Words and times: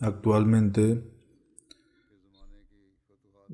Actualmente 0.00 1.02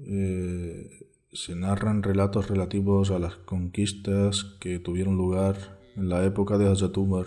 eh, 0.07 1.07
se 1.33 1.55
narran 1.55 2.03
relatos 2.03 2.49
relativos 2.49 3.11
a 3.11 3.19
las 3.19 3.37
conquistas 3.37 4.45
que 4.61 4.79
tuvieron 4.79 5.17
lugar 5.17 5.79
en 5.97 6.09
la 6.09 6.25
época 6.25 6.59
de 6.59 6.69
Hazrat 6.69 6.97
Umar. 6.97 7.27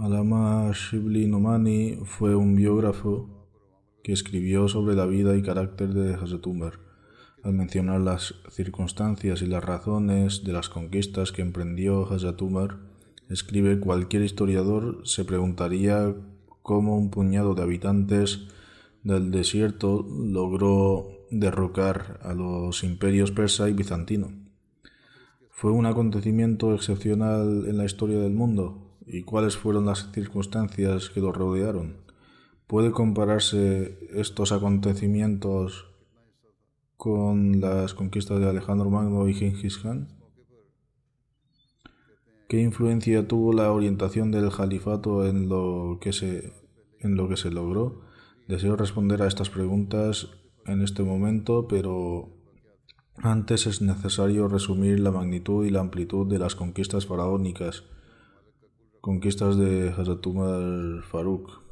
Alama 0.00 0.70
Shibli 0.72 1.26
Nomani 1.26 1.98
fue 2.04 2.36
un 2.36 2.54
biógrafo 2.54 3.28
que 4.04 4.12
escribió 4.12 4.68
sobre 4.68 4.94
la 4.94 5.06
vida 5.06 5.36
y 5.36 5.42
carácter 5.42 5.92
de 5.92 6.14
Hazrat 6.14 6.46
Umar. 6.46 6.87
Al 7.44 7.52
mencionar 7.52 8.00
las 8.00 8.34
circunstancias 8.50 9.42
y 9.42 9.46
las 9.46 9.64
razones 9.64 10.42
de 10.44 10.52
las 10.52 10.68
conquistas 10.68 11.30
que 11.30 11.42
emprendió 11.42 12.12
Hazrat 12.12 12.42
Umar, 12.42 12.78
escribe 13.28 13.78
cualquier 13.78 14.22
historiador 14.22 15.02
se 15.04 15.24
preguntaría 15.24 16.14
cómo 16.62 16.98
un 16.98 17.10
puñado 17.10 17.54
de 17.54 17.62
habitantes 17.62 18.48
del 19.04 19.30
desierto 19.30 20.04
logró 20.08 21.08
derrocar 21.30 22.20
a 22.22 22.34
los 22.34 22.82
imperios 22.82 23.30
persa 23.30 23.68
y 23.68 23.72
bizantino. 23.72 24.32
Fue 25.50 25.72
un 25.72 25.86
acontecimiento 25.86 26.74
excepcional 26.74 27.64
en 27.68 27.78
la 27.78 27.84
historia 27.84 28.18
del 28.18 28.32
mundo. 28.32 28.96
¿Y 29.06 29.22
cuáles 29.22 29.56
fueron 29.56 29.86
las 29.86 30.12
circunstancias 30.12 31.08
que 31.08 31.20
lo 31.20 31.32
rodearon? 31.32 31.96
¿Puede 32.66 32.90
compararse 32.90 33.98
estos 34.12 34.52
acontecimientos 34.52 35.87
con 36.98 37.60
las 37.60 37.94
conquistas 37.94 38.40
de 38.40 38.48
Alejandro 38.48 38.90
Magno 38.90 39.28
y 39.28 39.34
Genghis 39.34 39.78
Khan? 39.78 40.08
¿Qué 42.48 42.60
influencia 42.60 43.28
tuvo 43.28 43.52
la 43.52 43.70
orientación 43.70 44.32
del 44.32 44.50
califato 44.50 45.24
en 45.24 45.48
lo 45.48 45.98
que 46.00 46.12
se, 46.12 46.52
en 46.98 47.14
lo 47.14 47.28
que 47.28 47.36
se 47.36 47.50
logró? 47.50 48.02
Deseo 48.48 48.74
responder 48.74 49.22
a 49.22 49.28
estas 49.28 49.48
preguntas 49.48 50.30
en 50.66 50.82
este 50.82 51.04
momento, 51.04 51.68
pero 51.68 52.30
antes 53.16 53.66
es 53.66 53.80
necesario 53.80 54.48
resumir 54.48 54.98
la 54.98 55.12
magnitud 55.12 55.64
y 55.64 55.70
la 55.70 55.80
amplitud 55.80 56.26
de 56.26 56.40
las 56.40 56.56
conquistas 56.56 57.06
faraónicas, 57.06 57.84
conquistas 59.00 59.56
de 59.56 59.90
Hazrat 59.90 60.26
Umar 60.26 61.04
Faruk. 61.04 61.67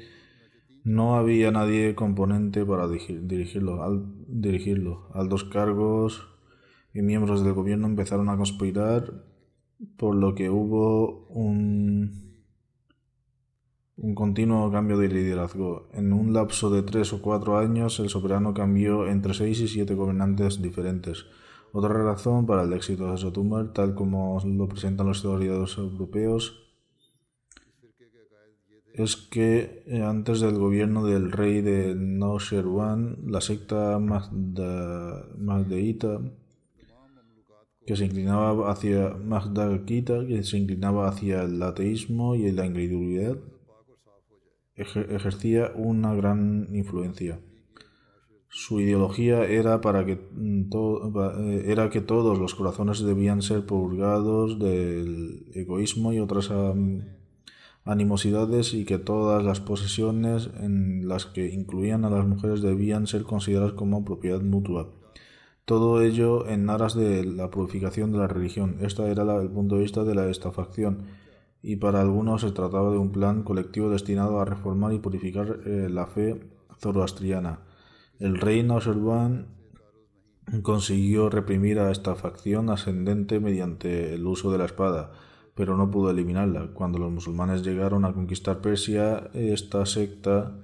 no 0.83 1.15
había 1.15 1.51
nadie 1.51 1.93
componente 1.93 2.65
para 2.65 2.87
dirigirlo. 2.87 3.83
Al 3.83 4.03
dirigirlo, 4.27 5.07
altos 5.13 5.43
cargos 5.43 6.27
y 6.95 7.03
miembros 7.03 7.43
del 7.43 7.53
gobierno 7.53 7.85
empezaron 7.85 8.29
a 8.29 8.37
conspirar, 8.37 9.23
por 9.97 10.15
lo 10.15 10.33
que 10.33 10.49
hubo 10.49 11.27
un, 11.27 12.32
un 14.03 14.13
continuo 14.15 14.69
cambio 14.69 14.97
de 14.97 15.07
liderazgo. 15.07 15.87
En 15.93 16.11
un 16.11 16.33
lapso 16.33 16.69
de 16.69 16.83
tres 16.83 17.13
o 17.13 17.21
cuatro 17.21 17.57
años, 17.57 18.01
el 18.01 18.09
soberano 18.09 18.53
cambió 18.53 19.07
entre 19.07 19.33
seis 19.33 19.61
y 19.61 19.69
siete 19.69 19.95
gobernantes 19.95 20.61
diferentes. 20.61 21.25
Otra 21.71 21.93
razón 21.93 22.45
para 22.45 22.63
el 22.63 22.73
éxito 22.73 23.09
de 23.09 23.17
Sotumar, 23.17 23.71
tal 23.71 23.95
como 23.95 24.41
lo 24.45 24.67
presentan 24.67 25.07
los 25.07 25.19
historiadores 25.19 25.77
europeos, 25.77 26.59
es 28.93 29.15
que 29.15 29.83
eh, 29.87 30.01
antes 30.03 30.41
del 30.41 30.57
gobierno 30.57 31.05
del 31.05 31.31
rey 31.31 31.61
de 31.61 31.95
Noshirwan, 31.95 33.19
la 33.25 33.39
secta 33.39 33.99
Magdeita, 35.37 36.19
que 37.87 37.95
se 37.95 38.05
inclinaba 38.05 38.69
hacia 38.69 39.15
que 40.27 40.43
se 40.43 40.57
inclinaba 40.57 41.07
hacia 41.07 41.43
el 41.43 41.63
ateísmo 41.63 42.35
y 42.35 42.51
la 42.51 42.65
incredulidad, 42.65 43.37
ejercía 44.75 45.71
una 45.75 46.13
gran 46.13 46.67
influencia. 46.73 47.39
Su 48.49 48.79
ideología 48.79 49.45
era, 49.45 49.81
para 49.81 50.05
que, 50.05 50.11
eh, 50.13 51.63
era 51.65 51.89
que 51.89 52.01
todos 52.01 52.37
los 52.37 52.53
corazones 52.53 52.99
debían 52.99 53.41
ser 53.41 53.65
purgados 53.65 54.59
del 54.59 55.47
egoísmo 55.53 56.13
y 56.13 56.19
otras 56.19 56.51
animosidades 57.83 58.73
y 58.75 58.85
que 58.85 58.99
todas 58.99 59.43
las 59.43 59.59
posesiones 59.59 60.51
en 60.59 61.07
las 61.07 61.25
que 61.25 61.51
incluían 61.51 62.05
a 62.05 62.09
las 62.09 62.27
mujeres 62.27 62.61
debían 62.61 63.07
ser 63.07 63.23
consideradas 63.23 63.73
como 63.73 64.05
propiedad 64.05 64.41
mutua. 64.41 64.93
Todo 65.65 66.01
ello 66.01 66.47
en 66.47 66.69
aras 66.69 66.93
de 66.93 67.25
la 67.25 67.49
purificación 67.49 68.11
de 68.11 68.19
la 68.19 68.27
religión. 68.27 68.77
Este 68.81 69.09
era 69.09 69.23
el 69.41 69.49
punto 69.49 69.75
de 69.75 69.81
vista 69.81 70.03
de 70.03 70.13
la 70.13 70.29
esta 70.29 70.51
facción 70.51 71.05
y 71.63 71.77
para 71.77 72.01
algunos 72.01 72.41
se 72.41 72.51
trataba 72.51 72.91
de 72.91 72.97
un 72.97 73.11
plan 73.11 73.43
colectivo 73.43 73.89
destinado 73.89 74.39
a 74.39 74.45
reformar 74.45 74.93
y 74.93 74.99
purificar 74.99 75.61
eh, 75.65 75.87
la 75.89 76.05
fe 76.05 76.51
zoroastriana. 76.79 77.61
El 78.19 78.37
rey 78.37 78.61
Nauserban 78.63 79.47
consiguió 80.61 81.29
reprimir 81.29 81.79
a 81.79 81.89
esta 81.89 82.15
facción 82.15 82.69
ascendente 82.69 83.39
mediante 83.39 84.13
el 84.13 84.27
uso 84.27 84.51
de 84.51 84.57
la 84.57 84.65
espada, 84.65 85.13
pero 85.55 85.77
no 85.77 85.89
pudo 85.89 86.11
eliminarla. 86.11 86.73
Cuando 86.73 86.99
los 86.99 87.11
musulmanes 87.11 87.63
llegaron 87.63 88.03
a 88.03 88.13
conquistar 88.13 88.59
Persia, 88.59 89.29
esta 89.33 89.85
secta 89.85 90.57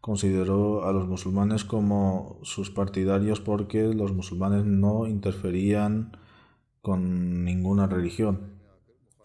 consideró 0.00 0.84
a 0.84 0.92
los 0.92 1.06
musulmanes 1.06 1.64
como 1.64 2.40
sus 2.42 2.70
partidarios 2.70 3.40
porque 3.40 3.94
los 3.94 4.12
musulmanes 4.12 4.64
no 4.64 5.06
interferían 5.06 6.16
con 6.80 7.44
ninguna 7.44 7.86
religión. 7.86 8.51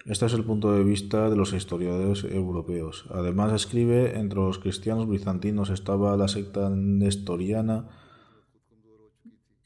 Este 0.08 0.26
es 0.26 0.34
el 0.34 0.46
punto 0.46 0.72
de 0.72 0.86
vista 0.86 1.30
de 1.30 1.36
los 1.36 1.52
historiadores 1.52 2.24
europeos. 2.24 3.06
Además 3.12 3.52
escribe, 3.52 4.18
entre 4.18 4.40
los 4.40 4.58
cristianos 4.58 5.10
bizantinos 5.10 5.70
estaba 5.70 6.16
la 6.16 6.30
secta 6.30 6.70
nestoriana, 6.70 7.90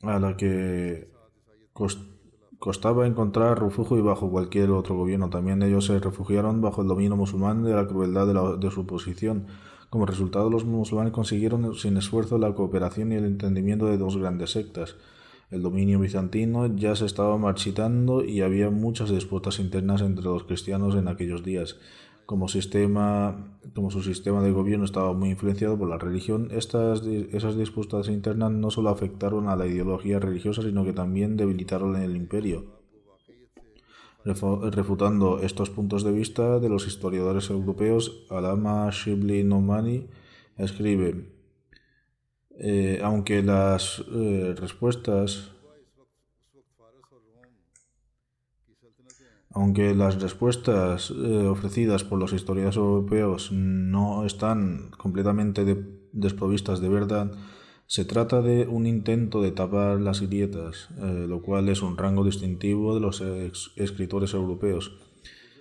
a 0.02 0.18
la 0.18 0.36
que 0.38 1.12
costaba 2.58 3.06
encontrar 3.06 3.62
refugio 3.62 4.00
y 4.00 4.02
bajo 4.02 4.32
cualquier 4.32 4.72
otro 4.72 4.96
gobierno. 4.96 5.30
También 5.30 5.62
ellos 5.62 5.86
se 5.86 6.00
refugiaron 6.00 6.60
bajo 6.60 6.82
el 6.82 6.88
dominio 6.88 7.16
musulmán 7.16 7.64
de 7.64 7.76
la 7.76 7.88
crueldad 7.88 8.26
de, 8.26 8.58
de 8.58 8.72
su 8.72 8.88
posición. 8.88 9.46
Como 9.92 10.08
resultado, 10.08 10.50
los 10.50 10.66
musulmanes 10.66 11.14
consiguieron 11.14 11.76
sin 11.76 11.98
esfuerzo 11.98 12.40
la 12.40 12.56
cooperación 12.56 13.12
y 13.12 13.16
el 13.16 13.26
entendimiento 13.26 13.86
de 13.86 14.00
dos 14.00 14.18
grandes 14.18 14.50
sectas. 14.50 14.96
El 15.51 15.63
dominio 15.63 16.00
bizantino 16.00 16.74
ya 16.77 16.95
se 16.95 17.06
estaba 17.06 17.38
marchitando 17.38 18.24
y 18.24 18.39
había 18.39 18.69
muchas 18.69 19.09
disputas 19.09 19.59
internas 19.59 20.01
entre 20.01 20.24
los 20.24 20.45
cristianos 20.45 20.95
en 20.95 21.09
aquellos 21.09 21.44
días. 21.44 21.77
Como, 22.25 22.48
su 22.48 22.62
sistema 22.62 23.44
de 24.42 24.51
gobierno 24.51 24.86
estaba 24.86 25.12
muy 25.12 25.31
influenciado 25.31 25.77
por 25.77 25.89
la 25.89 25.98
religión, 25.98 26.48
estas, 26.51 27.06
esas 27.06 27.57
disputas 27.57 28.07
internas 28.07 28.53
no 28.53 28.71
solo 28.71 28.89
afectaron 28.89 29.50
a 29.50 29.57
la 29.57 29.68
ideología 29.68 30.21
religiosa, 30.21 30.62
sino 30.62 30.86
que 30.86 30.94
también 30.94 31.36
debilitaron 31.36 31.98
el 31.98 32.15
imperio. 32.15 32.80
Refutando 34.24 35.39
estos 35.39 35.69
puntos 35.69 36.06
de 36.06 36.13
vista 36.13 36.59
de 36.59 36.69
los 36.69 36.88
historiadores 36.88 37.50
europeos, 37.50 38.25
Alama 38.30 38.89
Shibli 38.89 39.44
Nomani 39.44 40.07
escribe 40.57 41.41
eh, 42.59 43.00
aunque 43.03 43.42
las 43.42 44.03
eh, 44.13 44.53
respuestas 44.57 45.51
aunque 49.53 49.94
las 49.95 50.21
respuestas 50.21 51.12
eh, 51.12 51.48
ofrecidas 51.48 52.03
por 52.06 52.19
los 52.19 52.31
historiadores 52.31 52.77
europeos 52.77 53.51
no 53.51 54.25
están 54.25 54.92
completamente 54.98 55.65
desprovistas 56.13 56.80
de 56.80 56.88
verdad, 56.88 57.31
se 57.86 58.06
trata 58.06 58.42
de 58.42 58.65
un 58.68 58.86
intento 58.86 59.42
de 59.42 59.51
tapar 59.51 60.00
las 60.00 60.21
grietas, 60.21 60.88
lo 60.98 61.42
cual 61.42 61.68
es 61.68 61.81
un 61.81 61.98
rango 61.98 62.24
distintivo 62.24 62.94
de 62.95 63.01
los 63.01 63.21
escritores 63.75 64.33
europeos. 64.33 65.11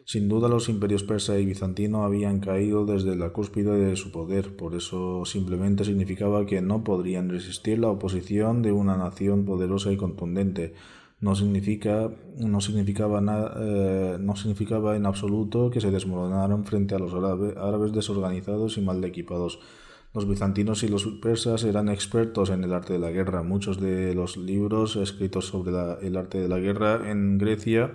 Sin 0.05 0.29
duda 0.29 0.49
los 0.49 0.69
imperios 0.69 1.03
persa 1.03 1.39
y 1.39 1.47
bizantino 1.47 2.05
habían 2.05 2.41
caído 2.41 2.85
desde 2.85 3.17
la 3.17 3.31
cúspide 3.31 3.77
de 3.77 3.97
su 3.97 4.11
poder, 4.11 4.57
por 4.57 4.75
eso 4.75 5.25
simplemente 5.25 5.85
significaba 5.85 6.47
que 6.47 6.63
no 6.63 6.83
podrían 6.85 7.29
resistir 7.29 7.79
la 7.79 7.89
oposición 7.89 8.63
de 8.63 8.73
una 8.73 8.97
nación 8.97 9.45
poderosa 9.45 9.93
y 9.93 9.97
contundente. 9.97 10.75
No, 11.21 11.35
significa, 11.35 12.11
no, 12.39 12.61
significaba, 12.63 13.21
eh, 13.59 14.17
no 14.19 14.37
significaba 14.37 14.97
en 14.97 15.05
absoluto 15.05 15.71
que 15.71 15.81
se 15.81 15.91
desmoronaran 15.91 16.65
frente 16.65 16.95
a 16.95 16.99
los 16.99 17.13
árabes 17.13 17.93
desorganizados 17.93 18.79
y 18.79 18.81
mal 18.81 19.05
equipados. 19.05 19.61
Los 20.15 20.27
bizantinos 20.27 20.83
y 20.83 20.89
los 20.89 21.07
persas 21.07 21.63
eran 21.63 21.89
expertos 21.89 22.51
en 22.51 22.65
el 22.65 22.73
arte 22.73 22.95
de 22.95 22.99
la 22.99 23.11
guerra. 23.11 23.43
Muchos 23.43 23.81
de 23.81 24.15
los 24.15 24.37
libros 24.39 24.97
escritos 24.97 25.47
sobre 25.47 25.73
el 26.05 26.17
arte 26.17 26.39
de 26.41 26.49
la 26.49 26.59
guerra 26.59 27.09
en 27.11 27.39
Grecia 27.39 27.93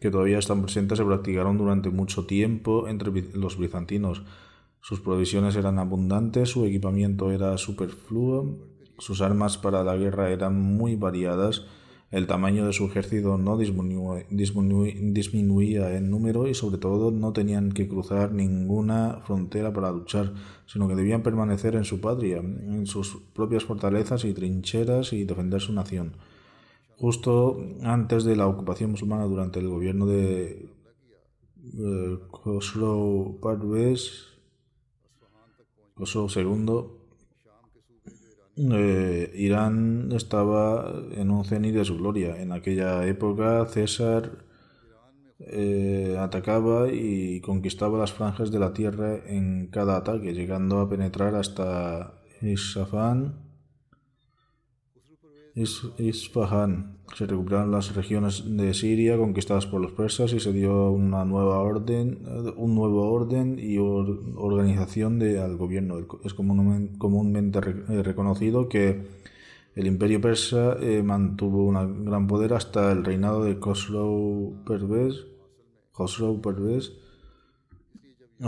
que 0.00 0.10
todavía 0.10 0.38
están 0.38 0.62
presentes 0.62 0.98
se 0.98 1.04
practicaron 1.04 1.58
durante 1.58 1.90
mucho 1.90 2.26
tiempo 2.26 2.88
entre 2.88 3.10
los 3.34 3.58
bizantinos. 3.58 4.22
Sus 4.80 5.00
provisiones 5.00 5.56
eran 5.56 5.78
abundantes, 5.78 6.50
su 6.50 6.64
equipamiento 6.64 7.32
era 7.32 7.58
superfluo, 7.58 8.56
sus 8.98 9.20
armas 9.20 9.58
para 9.58 9.82
la 9.84 9.96
guerra 9.96 10.30
eran 10.30 10.60
muy 10.60 10.96
variadas, 10.96 11.64
el 12.12 12.28
tamaño 12.28 12.66
de 12.66 12.72
su 12.72 12.86
ejército 12.86 13.36
no 13.36 13.58
disminuía 13.58 14.22
en 15.96 16.08
número 16.08 16.46
y 16.46 16.54
sobre 16.54 16.78
todo 16.78 17.10
no 17.10 17.32
tenían 17.32 17.72
que 17.72 17.88
cruzar 17.88 18.30
ninguna 18.32 19.22
frontera 19.26 19.72
para 19.72 19.90
luchar, 19.90 20.32
sino 20.66 20.86
que 20.86 20.94
debían 20.94 21.24
permanecer 21.24 21.74
en 21.74 21.84
su 21.84 22.00
patria, 22.00 22.38
en 22.38 22.86
sus 22.86 23.18
propias 23.34 23.64
fortalezas 23.64 24.24
y 24.24 24.32
trincheras 24.34 25.12
y 25.12 25.24
defender 25.24 25.60
su 25.60 25.72
nación. 25.72 26.12
Justo 26.98 27.60
antes 27.82 28.24
de 28.24 28.36
la 28.36 28.46
ocupación 28.46 28.92
musulmana 28.92 29.24
durante 29.24 29.60
el 29.60 29.68
gobierno 29.68 30.06
de 30.06 30.70
eh, 31.78 32.18
Khosrow 32.30 33.38
Parvez, 33.40 34.36
II, 35.98 36.84
eh, 38.56 39.32
Irán 39.34 40.10
estaba 40.12 40.90
en 41.12 41.30
un 41.30 41.44
cenit 41.44 41.74
de 41.74 41.84
su 41.84 41.98
gloria. 41.98 42.40
En 42.40 42.52
aquella 42.52 43.06
época 43.06 43.66
César 43.66 44.46
eh, 45.38 46.16
atacaba 46.18 46.90
y 46.90 47.42
conquistaba 47.42 47.98
las 47.98 48.14
franjas 48.14 48.50
de 48.50 48.58
la 48.58 48.72
tierra 48.72 49.18
en 49.26 49.66
cada 49.66 49.98
ataque, 49.98 50.32
llegando 50.32 50.80
a 50.80 50.88
penetrar 50.88 51.34
hasta 51.34 52.22
Isfahan 52.40 53.45
Isfahan. 55.56 56.98
Se 57.14 57.24
recuperaron 57.24 57.70
las 57.70 57.94
regiones 57.94 58.44
de 58.58 58.74
Siria 58.74 59.16
conquistadas 59.16 59.64
por 59.66 59.80
los 59.80 59.92
persas 59.92 60.34
y 60.34 60.40
se 60.40 60.52
dio 60.52 60.90
una 60.90 61.24
nueva 61.24 61.60
orden, 61.60 62.18
un 62.56 62.74
nuevo 62.74 63.10
orden 63.10 63.58
y 63.58 63.78
organización 63.78 65.18
de, 65.18 65.40
al 65.40 65.56
gobierno. 65.56 65.98
Es 66.24 66.34
comúnmente 66.34 67.58
eh, 67.58 68.02
reconocido 68.02 68.68
que 68.68 69.02
el 69.74 69.86
imperio 69.86 70.20
persa 70.20 70.76
eh, 70.78 71.02
mantuvo 71.02 71.64
un 71.64 72.04
gran 72.04 72.26
poder 72.26 72.52
hasta 72.52 72.92
el 72.92 73.02
reinado 73.02 73.42
de 73.44 73.58
Khosrow 73.58 74.62
Pervez. 74.66 75.24
Khosrow 75.92 76.38
Pervez. 76.42 76.92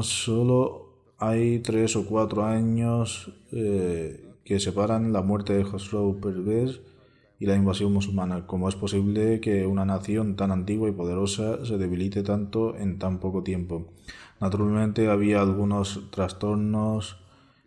Solo 0.03 1.15
hay 1.17 1.61
tres 1.61 1.97
o 1.97 2.05
cuatro 2.05 2.45
años 2.45 3.33
eh, 3.51 4.35
que 4.45 4.61
separan 4.61 5.15
la 5.15 5.23
muerte 5.23 5.55
de 5.55 5.65
Khosrow 5.65 6.21
Pervez 6.21 6.83
y 7.39 7.47
la 7.47 7.55
invasión 7.55 7.93
musulmana. 7.93 8.47
¿Cómo 8.47 8.69
es 8.69 8.75
posible 8.75 9.41
que 9.41 9.67
una 9.67 9.85
nación 9.85 10.37
tan 10.37 10.51
antigua 10.51 10.89
y 10.89 10.93
poderosa 10.93 11.65
se 11.65 11.79
debilite 11.79 12.23
tanto 12.23 12.77
en 12.77 12.99
tan 12.99 13.21
poco 13.21 13.43
tiempo? 13.43 13.93
Naturalmente 14.41 15.09
había 15.09 15.41
algunos 15.41 16.11
trastornos 16.11 17.19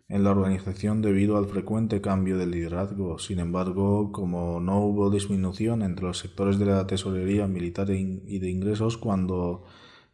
en 0.08 0.24
la 0.24 0.30
organización 0.30 1.00
debido 1.00 1.38
al 1.38 1.46
frecuente 1.46 2.02
cambio 2.02 2.36
de 2.36 2.46
liderazgo. 2.46 3.18
Sin 3.18 3.38
embargo, 3.38 4.12
como 4.12 4.60
no 4.60 4.80
hubo 4.80 5.10
disminución 5.10 5.82
entre 5.82 6.04
los 6.04 6.18
sectores 6.18 6.58
de 6.58 6.66
la 6.66 6.86
tesorería 6.86 7.46
militar 7.46 7.90
e 7.90 7.98
y 7.98 8.38
de 8.38 8.50
ingresos 8.50 8.98
cuando 8.98 9.64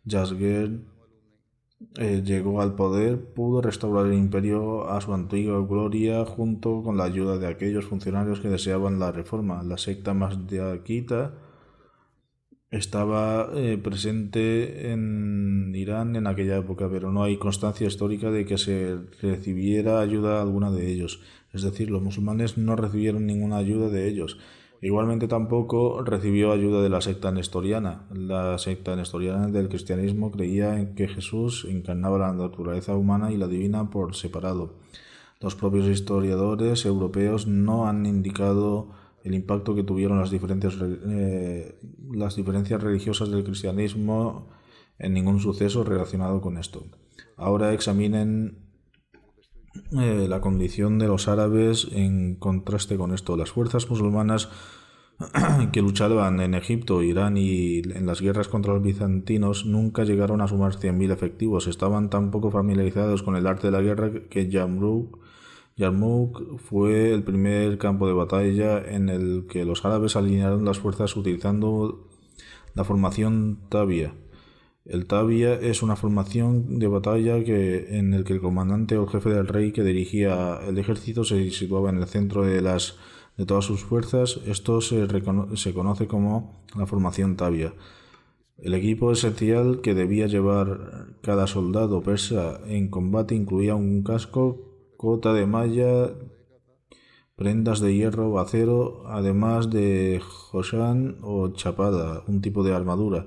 Yazger 0.05 0.81
eh, 1.97 2.23
llegó 2.25 2.61
al 2.61 2.75
poder, 2.75 3.33
pudo 3.35 3.61
restaurar 3.61 4.07
el 4.07 4.15
imperio 4.15 4.89
a 4.91 5.01
su 5.01 5.15
antigua 5.15 5.65
gloria 5.67 6.25
junto 6.25 6.83
con 6.83 6.97
la 6.97 7.05
ayuda 7.05 7.39
de 7.39 7.47
aquellos 7.47 7.85
funcionarios 7.87 8.41
que 8.41 8.49
deseaban 8.49 8.99
la 8.99 9.13
reforma. 9.13 9.63
La 9.63 9.79
secta 9.79 10.13
Masdiakita 10.15 11.35
estaba 12.71 13.51
eh, 13.55 13.79
presente 13.79 14.91
en 14.93 15.73
Irán 15.75 16.17
en 16.17 16.27
aquella 16.27 16.59
época, 16.59 16.89
pero 16.91 17.13
no 17.13 17.23
hay 17.23 17.39
constancia 17.39 17.87
histórica 17.87 18.31
de 18.31 18.45
que 18.45 18.59
se 18.59 18.99
recibiera 19.23 20.01
ayuda 20.01 20.43
alguna 20.43 20.71
de 20.71 20.91
ellos. 20.91 21.21
Es 21.53 21.63
decir, 21.63 21.91
los 21.91 22.03
musulmanes 22.03 22.59
no 22.59 22.77
recibieron 22.77 23.27
ninguna 23.27 23.57
ayuda 23.57 23.89
de 23.89 24.09
ellos. 24.09 24.39
Igualmente 24.81 25.27
tampoco 25.27 26.03
recibió 26.03 26.53
ayuda 26.53 26.83
de 26.83 26.89
la 26.89 27.01
secta 27.01 27.33
nestoriana. 27.33 28.07
La 28.13 28.57
secta 28.59 28.95
nestoriana 28.95 29.49
del 29.49 29.69
cristianismo 29.69 30.31
creía 30.31 30.79
en 30.79 30.95
que 30.95 31.09
Jesús 31.09 31.67
encarnaba 31.69 32.19
la 32.19 32.33
naturaleza 32.33 32.95
humana 32.95 33.33
y 33.33 33.37
la 33.37 33.49
divina 33.49 33.91
por 33.91 34.15
separado. 34.15 34.75
Los 35.41 35.57
propios 35.57 35.87
historiadores 35.87 36.85
europeos 36.85 37.47
no 37.47 37.89
han 37.89 38.07
indicado 38.07 38.91
el 39.25 39.35
impacto 39.35 39.75
que 39.75 39.83
tuvieron 39.83 40.21
las 40.21 40.31
diferencias, 40.31 40.77
eh, 40.81 41.79
las 42.13 42.37
diferencias 42.37 42.81
religiosas 42.81 43.31
del 43.31 43.45
cristianismo 43.45 44.49
en 44.99 45.13
ningún 45.13 45.41
suceso 45.41 45.83
relacionado 45.83 46.41
con 46.41 46.57
esto. 46.57 46.85
Ahora 47.37 47.73
examinen 47.73 48.68
eh, 49.99 50.27
la 50.29 50.41
condición 50.41 50.99
de 50.99 51.07
los 51.07 51.29
árabes 51.29 51.89
en 51.93 52.35
contraste 52.37 52.97
con 52.97 53.13
esto. 53.13 53.37
Las 53.37 53.51
fuerzas 53.51 53.89
musulmanas 53.89 54.49
que 55.73 55.83
luchaban 55.83 56.41
en 56.41 56.55
Egipto, 56.55 57.03
Irán 57.03 57.37
y 57.37 57.79
en 57.79 58.07
las 58.07 58.21
guerras 58.21 58.49
contra 58.49 58.75
los 58.75 58.83
bizantinos 58.83 59.67
nunca 59.67 60.05
llegaron 60.05 60.41
a 60.41 60.49
sumar 60.49 60.77
100.000 60.77 61.13
efectivos. 61.13 61.67
Estaban 61.67 62.11
tan 62.11 62.31
poco 62.31 62.51
familiarizados 62.51 63.23
con 63.23 63.37
el 63.37 63.47
arte 63.47 63.69
de 63.69 63.73
la 63.73 63.81
guerra 63.81 64.11
que 64.31 64.49
Yarmouk, 64.49 65.19
Yarmouk 65.79 66.59
fue 66.59 67.15
el 67.15 67.23
primer 67.23 67.79
campo 67.79 68.09
de 68.09 68.13
batalla 68.13 68.79
en 68.85 69.09
el 69.09 69.47
que 69.49 69.65
los 69.65 69.85
árabes 69.85 70.17
alinearon 70.17 70.65
las 70.65 70.81
fuerzas 70.81 71.17
utilizando 71.17 72.05
la 72.75 72.83
formación 72.83 73.61
Tabia. 73.69 74.13
El 74.89 75.07
Tabia 75.07 75.53
es 75.53 75.83
una 75.83 75.97
formación 75.97 76.79
de 76.79 76.89
batalla 76.89 77.45
que, 77.45 77.99
en 77.99 78.15
el 78.15 78.25
que 78.25 78.33
el 78.33 78.41
comandante 78.41 78.97
o 78.97 79.07
jefe 79.07 79.29
del 79.29 79.47
rey 79.47 79.71
que 79.71 79.85
dirigía 79.85 80.61
el 80.67 80.79
ejército 80.79 81.25
se 81.25 81.51
situaba 81.51 81.91
en 81.91 81.99
el 81.99 82.07
centro 82.07 82.43
de, 82.43 82.63
las, 82.63 82.97
de 83.37 83.45
todas 83.45 83.67
sus 83.67 83.85
fuerzas. 83.85 84.41
Esto 84.47 84.81
se, 84.81 85.07
se 85.57 85.75
conoce 85.75 86.07
como 86.07 86.65
la 86.75 86.87
formación 86.87 87.37
Tabia. 87.37 87.75
El 88.57 88.73
equipo 88.73 89.13
esencial 89.13 89.83
que 89.83 89.93
debía 89.93 90.27
llevar 90.27 91.09
cada 91.21 91.47
soldado 91.47 92.03
persa 92.03 92.59
en 92.67 92.89
combate 92.89 93.35
incluía 93.35 93.75
un 93.75 94.03
casco, 94.03 94.57
cota 94.97 95.35
de 95.35 95.47
malla, 95.47 96.15
prendas 97.37 97.81
de 97.81 97.95
hierro 97.95 98.31
o 98.31 98.39
acero, 98.39 99.03
además 99.07 99.69
de 99.69 100.19
joshan 100.25 101.19
o 101.21 101.51
chapada, 101.51 102.25
un 102.27 102.41
tipo 102.41 102.65
de 102.65 102.73
armadura. 102.73 103.27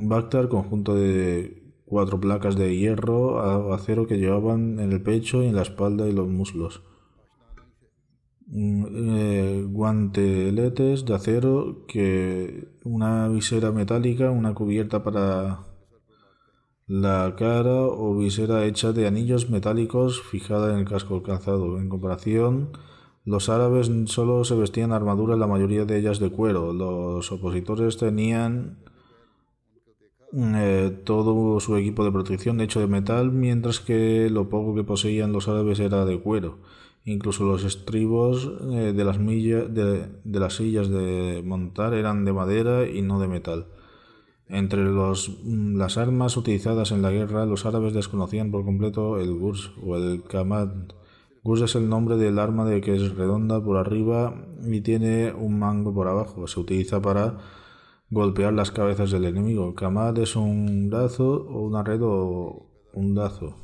Bactar, 0.00 0.48
conjunto 0.48 0.94
de 0.94 1.62
cuatro 1.84 2.20
placas 2.20 2.56
de 2.56 2.76
hierro 2.76 3.36
o 3.36 3.72
acero 3.72 4.06
que 4.06 4.18
llevaban 4.18 4.78
en 4.78 4.92
el 4.92 5.02
pecho, 5.02 5.42
en 5.42 5.56
la 5.56 5.62
espalda 5.62 6.08
y 6.08 6.12
los 6.12 6.28
muslos. 6.28 6.82
Mm, 8.46 8.86
eh, 8.94 9.64
guanteletes 9.68 11.04
de 11.04 11.14
acero, 11.14 11.84
que 11.86 12.68
una 12.84 13.28
visera 13.28 13.72
metálica, 13.72 14.30
una 14.30 14.54
cubierta 14.54 15.02
para 15.02 15.64
la 16.86 17.34
cara 17.36 17.82
o 17.82 18.16
visera 18.16 18.64
hecha 18.64 18.92
de 18.92 19.06
anillos 19.06 19.50
metálicos 19.50 20.22
fijada 20.22 20.72
en 20.72 20.78
el 20.80 20.84
casco 20.86 21.22
calzado. 21.22 21.78
En 21.78 21.88
comparación, 21.90 22.70
los 23.24 23.50
árabes 23.50 23.90
solo 24.06 24.44
se 24.44 24.54
vestían 24.54 24.92
armaduras, 24.92 25.38
la 25.38 25.46
mayoría 25.46 25.84
de 25.84 25.98
ellas 25.98 26.18
de 26.18 26.30
cuero. 26.30 26.72
Los 26.72 27.30
opositores 27.30 27.98
tenían 27.98 28.78
eh, 30.34 31.00
todo 31.04 31.58
su 31.60 31.76
equipo 31.76 32.04
de 32.04 32.12
protección 32.12 32.60
hecho 32.60 32.80
de 32.80 32.86
metal, 32.86 33.32
mientras 33.32 33.80
que 33.80 34.28
lo 34.30 34.48
poco 34.48 34.74
que 34.74 34.84
poseían 34.84 35.32
los 35.32 35.48
árabes 35.48 35.80
era 35.80 36.04
de 36.04 36.20
cuero. 36.20 36.58
Incluso 37.04 37.44
los 37.44 37.64
estribos 37.64 38.50
eh, 38.70 38.92
de, 38.94 39.04
las 39.04 39.18
de, 39.18 40.08
las 40.24 40.56
sillas 40.56 40.90
de 40.90 41.42
montar 41.44 41.94
eran 41.94 42.24
de 42.26 42.32
madera 42.34 42.86
y 42.86 43.00
no 43.00 43.18
de 43.20 43.28
metal. 43.28 43.66
Entre 44.48 44.84
los, 44.84 45.30
mm, 45.44 45.76
las 45.76 45.96
armas 45.96 46.36
utilizadas 46.36 46.92
en 46.92 47.02
la 47.02 47.10
guerra, 47.10 47.46
los 47.46 47.64
árabes 47.64 47.94
desconocían 47.94 48.50
por 48.50 48.64
completo 48.64 49.18
el 49.18 49.32
gurs 49.34 49.70
o 49.82 49.96
el 49.96 50.22
kamad. 50.24 50.68
Gurs 51.42 51.62
es 51.62 51.74
el 51.76 51.88
nombre 51.88 52.16
del 52.16 52.38
arma 52.38 52.66
de 52.66 52.82
que 52.82 52.94
es 52.94 53.16
redonda 53.16 53.62
por 53.62 53.78
arriba 53.78 54.34
y 54.62 54.80
tiene 54.82 55.32
un 55.32 55.58
mango 55.58 55.94
por 55.94 56.08
abajo. 56.08 56.46
Se 56.46 56.60
utiliza 56.60 57.00
para 57.00 57.38
golpear 58.10 58.52
las 58.52 58.70
cabezas 58.70 59.10
del 59.10 59.24
enemigo. 59.24 59.74
Kamad 59.74 60.18
es 60.18 60.36
un 60.36 60.90
brazo 60.90 61.46
o 61.48 61.62
una 61.62 61.82
red 61.82 62.00
o 62.02 62.66
un 62.92 63.14
dazo. 63.14 63.54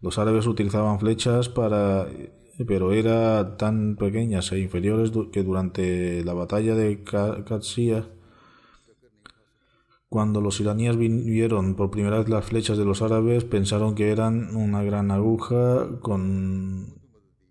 Los 0.00 0.18
árabes 0.18 0.46
utilizaban 0.46 1.00
flechas 1.00 1.48
para 1.48 2.06
pero 2.66 2.92
eran 2.92 3.56
tan 3.56 3.96
pequeñas 3.96 4.52
e 4.52 4.60
inferiores 4.60 5.10
que 5.32 5.42
durante 5.42 6.24
la 6.24 6.34
batalla 6.34 6.76
de 6.76 7.02
Qadsiya 7.02 8.06
cuando 10.14 10.40
los 10.40 10.60
iraníes 10.60 10.96
vieron 10.96 11.74
por 11.74 11.90
primera 11.90 12.18
vez 12.18 12.28
las 12.28 12.44
flechas 12.44 12.78
de 12.78 12.84
los 12.84 13.02
árabes, 13.02 13.42
pensaron 13.42 13.96
que 13.96 14.12
eran 14.12 14.54
una 14.54 14.80
gran 14.84 15.10
aguja 15.10 15.98
con 16.02 17.00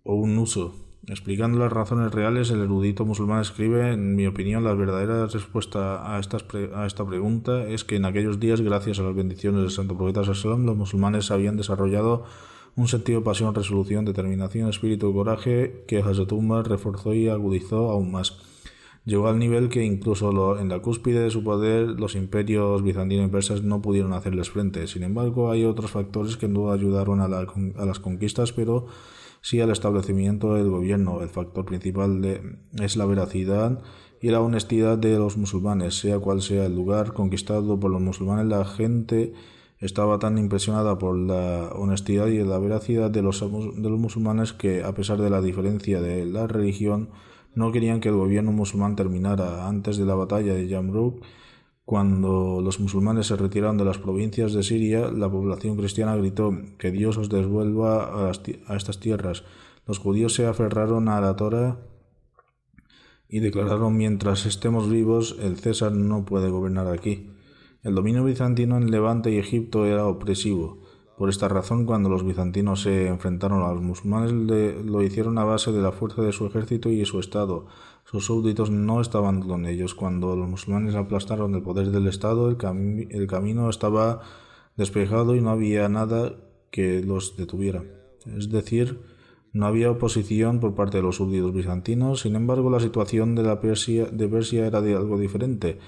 o 0.02 0.14
un 0.14 0.38
uso. 0.38 0.83
Explicando 1.06 1.58
las 1.58 1.72
razones 1.72 2.12
reales, 2.12 2.50
el 2.50 2.62
erudito 2.62 3.04
musulmán 3.04 3.42
escribe, 3.42 3.92
en 3.92 4.16
mi 4.16 4.26
opinión, 4.26 4.64
la 4.64 4.72
verdadera 4.72 5.26
respuesta 5.26 5.96
a, 5.96 6.16
a 6.16 6.86
esta 6.86 7.06
pregunta 7.06 7.68
es 7.68 7.84
que 7.84 7.96
en 7.96 8.06
aquellos 8.06 8.40
días, 8.40 8.62
gracias 8.62 8.98
a 8.98 9.02
las 9.02 9.14
bendiciones 9.14 9.60
del 9.60 9.70
santo 9.70 9.96
profeta 9.98 10.24
Sallam, 10.24 10.64
los 10.64 10.76
musulmanes 10.76 11.30
habían 11.30 11.58
desarrollado 11.58 12.24
un 12.76 12.88
sentido 12.88 13.20
de 13.20 13.24
pasión, 13.24 13.54
resolución, 13.54 14.06
determinación, 14.06 14.70
espíritu 14.70 15.10
y 15.10 15.12
coraje 15.12 15.84
que 15.86 15.98
Hazrat 15.98 16.32
Umar 16.32 16.68
reforzó 16.68 17.12
y 17.12 17.28
agudizó 17.28 17.90
aún 17.90 18.10
más. 18.10 18.38
Llegó 19.04 19.28
al 19.28 19.38
nivel 19.38 19.68
que 19.68 19.84
incluso 19.84 20.58
en 20.58 20.70
la 20.70 20.78
cúspide 20.80 21.20
de 21.20 21.30
su 21.30 21.44
poder 21.44 22.00
los 22.00 22.14
imperios 22.14 22.82
bizantino 22.82 23.24
y 23.24 23.28
persas 23.28 23.62
no 23.62 23.82
pudieron 23.82 24.14
hacerles 24.14 24.48
frente. 24.48 24.86
Sin 24.86 25.02
embargo, 25.02 25.50
hay 25.50 25.64
otros 25.66 25.90
factores 25.90 26.38
que 26.38 26.48
no 26.48 26.72
ayudaron 26.72 27.20
a, 27.20 27.24
a 27.26 27.84
las 27.84 27.98
conquistas, 28.00 28.52
pero 28.52 28.86
sí 29.44 29.60
al 29.60 29.70
establecimiento 29.70 30.54
del 30.54 30.70
gobierno. 30.70 31.20
El 31.20 31.28
factor 31.28 31.66
principal 31.66 32.58
es 32.80 32.96
la 32.96 33.04
veracidad 33.04 33.82
y 34.22 34.30
la 34.30 34.40
honestidad 34.40 34.96
de 34.96 35.18
los 35.18 35.36
musulmanes, 35.36 35.98
sea 35.98 36.18
cual 36.18 36.40
sea 36.40 36.64
el 36.64 36.74
lugar 36.74 37.12
conquistado 37.12 37.78
por 37.78 37.90
los 37.90 38.00
musulmanes, 38.00 38.46
la 38.46 38.64
gente 38.64 39.34
estaba 39.80 40.18
tan 40.18 40.38
impresionada 40.38 40.96
por 40.96 41.18
la 41.18 41.68
honestidad 41.74 42.28
y 42.28 42.42
la 42.42 42.58
veracidad 42.58 43.10
de 43.10 43.20
los, 43.20 43.40
de 43.40 43.90
los 43.90 44.00
musulmanes 44.00 44.54
que, 44.54 44.82
a 44.82 44.94
pesar 44.94 45.20
de 45.20 45.28
la 45.28 45.42
diferencia 45.42 46.00
de 46.00 46.24
la 46.24 46.46
religión, 46.46 47.10
no 47.54 47.70
querían 47.70 48.00
que 48.00 48.08
el 48.08 48.16
gobierno 48.16 48.50
musulmán 48.50 48.96
terminara 48.96 49.68
antes 49.68 49.98
de 49.98 50.06
la 50.06 50.14
batalla 50.14 50.54
de 50.54 50.68
Yamruk. 50.68 51.22
Cuando 51.84 52.62
los 52.62 52.80
musulmanes 52.80 53.26
se 53.26 53.36
retiraron 53.36 53.76
de 53.76 53.84
las 53.84 53.98
provincias 53.98 54.54
de 54.54 54.62
Siria, 54.62 55.10
la 55.10 55.30
población 55.30 55.76
cristiana 55.76 56.16
gritó 56.16 56.50
que 56.78 56.90
Dios 56.90 57.18
os 57.18 57.28
devuelva 57.28 58.28
a, 58.28 58.30
estas 58.30 59.00
tierras. 59.00 59.44
Los 59.86 59.98
judíos 59.98 60.32
se 60.32 60.46
aferraron 60.46 61.08
a 61.10 61.20
la 61.20 61.36
Torah 61.36 61.78
y 63.28 63.40
declararon 63.40 63.98
mientras 63.98 64.46
estemos 64.46 64.88
vivos 64.88 65.36
el 65.42 65.58
César 65.58 65.92
no 65.92 66.24
puede 66.24 66.48
gobernar 66.48 66.86
aquí. 66.86 67.30
El 67.82 67.94
dominio 67.94 68.24
bizantino 68.24 68.78
en 68.78 68.90
Levante 68.90 69.30
y 69.30 69.36
Egipto 69.36 69.84
era 69.84 70.06
opresivo. 70.06 70.84
Por 71.18 71.28
esta 71.28 71.48
razón, 71.48 71.84
cuando 71.84 72.08
los 72.08 72.24
bizantinos 72.24 72.80
se 72.80 73.08
enfrentaron 73.08 73.62
a 73.62 73.72
los 73.72 73.82
musulmanes, 73.82 74.32
lo 74.32 75.02
hicieron 75.02 75.36
a 75.38 75.44
base 75.44 75.70
de 75.70 75.82
la 75.82 75.92
fuerza 75.92 76.22
de 76.22 76.32
su 76.32 76.46
ejército 76.46 76.88
y 76.88 77.04
su 77.04 77.20
Estado. 77.20 77.66
Sus 78.04 78.26
súbditos 78.26 78.70
no 78.70 79.00
estaban 79.00 79.40
con 79.40 79.66
ellos. 79.66 79.94
Cuando 79.94 80.36
los 80.36 80.48
musulmanes 80.48 80.94
aplastaron 80.94 81.54
el 81.54 81.62
poder 81.62 81.90
del 81.90 82.06
Estado, 82.06 82.48
el, 82.48 83.08
el 83.10 83.26
camino 83.26 83.68
estaba 83.70 84.20
despejado 84.76 85.34
y 85.34 85.40
no 85.40 85.50
había 85.50 85.88
nada 85.88 86.36
que 86.70 87.02
los 87.02 87.36
detuviera. 87.36 87.84
Es 88.36 88.50
decir, 88.50 89.00
no 89.52 89.66
había 89.66 89.90
oposición 89.90 90.58
por 90.58 90.74
parte 90.74 90.96
de 90.96 91.04
los 91.04 91.16
súbditos 91.16 91.54
bizantinos. 91.54 92.20
Sin 92.20 92.34
embargo, 92.34 92.70
la 92.70 92.80
situación 92.80 93.36
de, 93.36 93.44
la 93.44 93.60
Persia, 93.60 94.06
de 94.06 94.28
Persia 94.28 94.66
era 94.66 94.80
de 94.80 94.96
algo 94.96 95.18
diferente. 95.18 95.78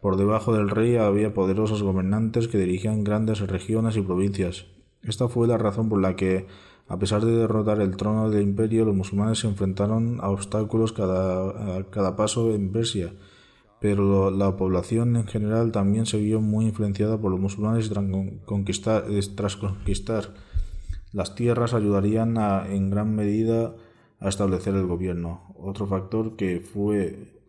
Por 0.00 0.16
debajo 0.16 0.54
del 0.54 0.70
rey 0.70 0.96
había 0.96 1.34
poderosos 1.34 1.82
gobernantes 1.82 2.46
que 2.46 2.58
dirigían 2.58 3.02
grandes 3.02 3.40
regiones 3.40 3.96
y 3.96 4.02
provincias. 4.02 4.66
Esta 5.02 5.28
fue 5.28 5.48
la 5.48 5.58
razón 5.58 5.88
por 5.88 6.00
la 6.00 6.14
que, 6.14 6.46
a 6.88 6.98
pesar 6.98 7.24
de 7.24 7.32
derrotar 7.32 7.80
el 7.80 7.96
trono 7.96 8.30
del 8.30 8.42
imperio, 8.42 8.84
los 8.84 8.94
musulmanes 8.94 9.40
se 9.40 9.48
enfrentaron 9.48 10.18
a 10.20 10.30
obstáculos 10.30 10.92
cada, 10.92 11.78
a 11.78 11.84
cada 11.90 12.16
paso 12.16 12.52
en 12.52 12.70
Persia. 12.72 13.12
pero 13.80 14.30
la 14.30 14.56
población 14.56 15.16
en 15.16 15.26
general 15.26 15.70
también 15.70 16.06
se 16.06 16.18
vio 16.18 16.40
muy 16.40 16.66
influenciada 16.66 17.18
por 17.20 17.30
los 17.30 17.40
musulmanes 17.40 17.86
y 17.86 17.90
tras 17.90 18.04
conquistar, 18.44 19.04
tras 19.34 19.56
conquistar 19.56 20.34
las 21.12 21.34
tierras 21.34 21.74
ayudarían 21.74 22.36
en 22.70 22.90
gran 22.90 23.14
medida 23.14 23.74
a 24.18 24.28
establecer 24.28 24.74
el 24.74 24.86
gobierno. 24.86 25.54
Otro 25.58 25.86
factor 25.86 26.36
que 26.36 26.60
fue, 26.60 27.40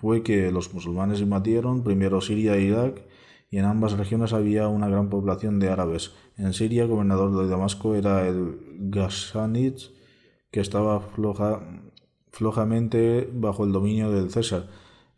fue 0.00 0.22
que 0.22 0.52
los 0.52 0.72
musulmanes 0.72 1.20
invadieron 1.20 1.82
primero 1.82 2.20
Siria 2.20 2.56
e 2.56 2.62
Irak 2.62 3.02
y 3.52 3.58
en 3.58 3.66
ambas 3.66 3.92
regiones 3.92 4.32
había 4.32 4.66
una 4.68 4.88
gran 4.88 5.10
población 5.10 5.60
de 5.60 5.68
árabes. 5.68 6.12
En 6.38 6.54
Siria, 6.54 6.86
gobernador 6.86 7.36
de 7.36 7.50
Damasco 7.50 7.94
era 7.94 8.26
el 8.26 8.58
Ghassanid, 8.78 9.74
que 10.50 10.60
estaba 10.60 11.00
floja, 11.00 11.60
flojamente 12.30 13.28
bajo 13.30 13.66
el 13.66 13.72
dominio 13.72 14.10
del 14.10 14.30
César. 14.30 14.68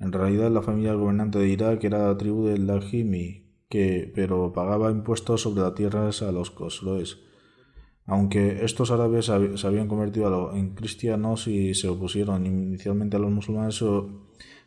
En 0.00 0.10
realidad, 0.10 0.50
la 0.50 0.62
familia 0.62 0.94
gobernante 0.94 1.38
de 1.38 1.48
Irak 1.48 1.84
era 1.84 2.08
la 2.08 2.18
tribu 2.18 2.46
de 2.46 2.58
Lajimi, 2.58 3.52
que, 3.68 4.10
pero 4.12 4.52
pagaba 4.52 4.90
impuestos 4.90 5.42
sobre 5.42 5.62
las 5.62 5.76
tierras 5.76 6.20
a 6.22 6.32
los 6.32 6.50
cosroes. 6.50 7.18
Aunque 8.04 8.64
estos 8.64 8.90
árabes 8.90 9.26
se 9.26 9.66
habían 9.66 9.86
convertido 9.86 10.52
en 10.56 10.74
cristianos 10.74 11.46
y 11.46 11.74
se 11.74 11.88
opusieron 11.88 12.46
inicialmente 12.46 13.14
a 13.14 13.20
los 13.20 13.30
musulmanes, 13.30 13.80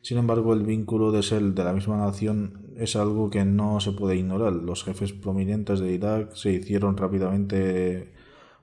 sin 0.01 0.18
embargo, 0.18 0.54
el 0.54 0.63
vínculo 0.63 1.12
de 1.12 1.24
ser 1.24 1.42
de 1.42 1.63
la 1.63 1.74
misma 1.74 1.98
nación 1.98 2.68
es 2.77 2.96
algo 2.96 3.30
que 3.30 3.44
no 3.44 3.80
se 3.80 3.92
puede 3.92 4.16
ignorar. 4.16 4.54
Los 4.54 4.84
jefes 4.84 5.13
prominentes 5.13 5.80
de 5.80 5.92
Irak 5.92 6.34
se 6.34 6.54
hicieron 6.54 6.96
rápidamente 6.98 8.13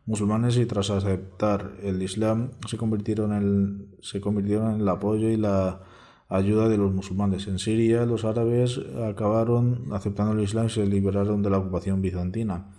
musulmanes 0.07 0.57
y 0.57 0.67
tras 0.67 0.91
aceptar 0.91 1.77
el 1.83 2.03
Islam 2.03 2.51
se 2.69 2.77
convirtieron 2.77 3.33
en, 3.33 3.97
se 4.01 4.21
convirtieron 4.21 4.75
en 4.75 4.81
el 4.81 4.89
apoyo 4.89 5.29
y 5.29 5.37
la 5.37 5.81
ayuda 6.29 6.69
de 6.69 6.77
los 6.77 6.93
musulmanes. 6.93 7.47
En 7.47 7.59
Siria 7.59 8.07
los 8.07 8.25
árabes 8.25 8.81
acabaron 9.09 9.89
aceptando 9.93 10.33
el 10.33 10.41
Islam 10.41 10.67
y 10.67 10.71
se 10.71 10.87
liberaron 10.87 11.43
de 11.43 11.51
la 11.51 11.59
ocupación 11.59 12.03
bizantina. 12.03 12.71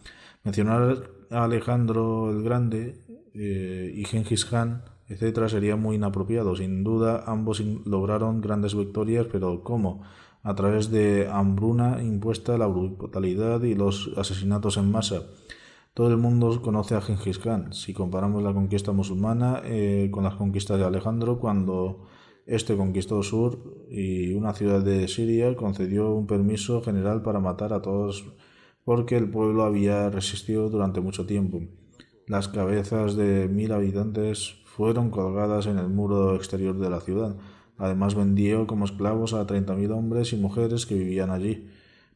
Mencionar 0.44 1.10
a 1.32 1.44
Alejandro 1.46 2.32
el 2.32 2.44
Grande 2.44 3.02
eh, 3.34 3.92
y 3.96 4.06
Genghis 4.06 4.46
Khan, 4.46 4.84
etcétera, 5.08 5.50
sería 5.50 5.76
muy 5.76 5.96
inapropiado. 5.96 6.56
Sin 6.56 6.84
duda, 6.84 7.24
ambos 7.28 7.62
lograron 7.86 8.42
grandes 8.42 8.76
victorias, 8.76 9.28
pero 9.32 9.64
¿cómo? 9.64 10.04
A 10.44 10.56
través 10.56 10.92
de 10.92 11.28
hambruna 11.32 12.02
impuesta, 12.02 12.58
la 12.58 12.68
brutalidad 12.68 13.62
y 13.64 13.76
los 13.76 14.12
asesinatos 14.18 14.78
en 14.78 14.92
masa. 14.92 15.24
Todo 15.94 16.10
el 16.10 16.18
mundo 16.18 16.62
conoce 16.62 16.96
a 16.96 17.02
Genghis 17.02 17.40
Khan. 17.40 17.74
Si 17.74 17.94
comparamos 17.94 18.44
la 18.44 18.54
conquista 18.54 18.92
musulmana 18.92 19.62
eh, 19.64 20.10
con 20.12 20.24
las 20.26 20.36
conquistas 20.36 20.78
de 20.78 20.86
Alejandro, 20.86 21.40
cuando 21.40 22.06
este 22.46 22.76
conquistó 22.76 23.24
Sur 23.24 23.88
y 23.90 24.34
una 24.34 24.54
ciudad 24.54 24.84
de 24.84 25.08
Siria, 25.08 25.56
concedió 25.56 26.14
un 26.14 26.28
permiso 26.28 26.82
general 26.82 27.22
para 27.22 27.40
matar 27.40 27.74
a 27.74 27.82
todos 27.82 28.26
porque 28.84 29.18
el 29.18 29.30
pueblo 29.30 29.64
había 29.64 30.10
resistido 30.10 30.70
durante 30.70 31.02
mucho 31.02 31.26
tiempo. 31.26 31.62
Las 32.28 32.48
cabezas 32.48 33.16
de 33.16 33.48
mil 33.48 33.72
habitantes 33.72 34.65
fueron 34.76 35.10
colgadas 35.10 35.68
en 35.68 35.78
el 35.78 35.88
muro 35.88 36.36
exterior 36.36 36.78
de 36.78 36.90
la 36.90 37.00
ciudad. 37.00 37.38
Además 37.78 38.14
vendió 38.14 38.68
como 38.68 38.84
esclavos 38.84 39.34
a 39.34 39.48
treinta 39.48 39.74
mil 39.74 39.92
hombres 39.92 40.34
y 40.34 40.36
mujeres 40.36 40.86
que 40.86 40.96
vivían 40.96 41.30
allí. 41.30 41.70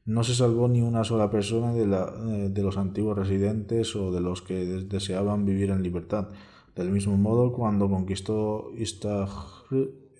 No 0.05 0.23
se 0.23 0.35
salvó 0.35 0.67
ni 0.67 0.81
una 0.81 1.05
sola 1.05 1.29
persona 1.29 1.73
de, 1.73 1.83
eh, 1.83 2.49
de 2.49 2.63
los 2.63 2.77
antiguos 2.77 3.17
residentes 3.17 3.95
o 3.95 4.11
de 4.11 4.19
los 4.19 4.41
que 4.41 4.65
deseaban 4.65 5.45
vivir 5.45 5.69
en 5.69 5.83
libertad. 5.83 6.27
Del 6.75 6.91
mismo 6.91 7.15
modo, 7.15 7.53
cuando 7.53 7.89
conquistó 7.89 8.71
Istahr 8.77 9.29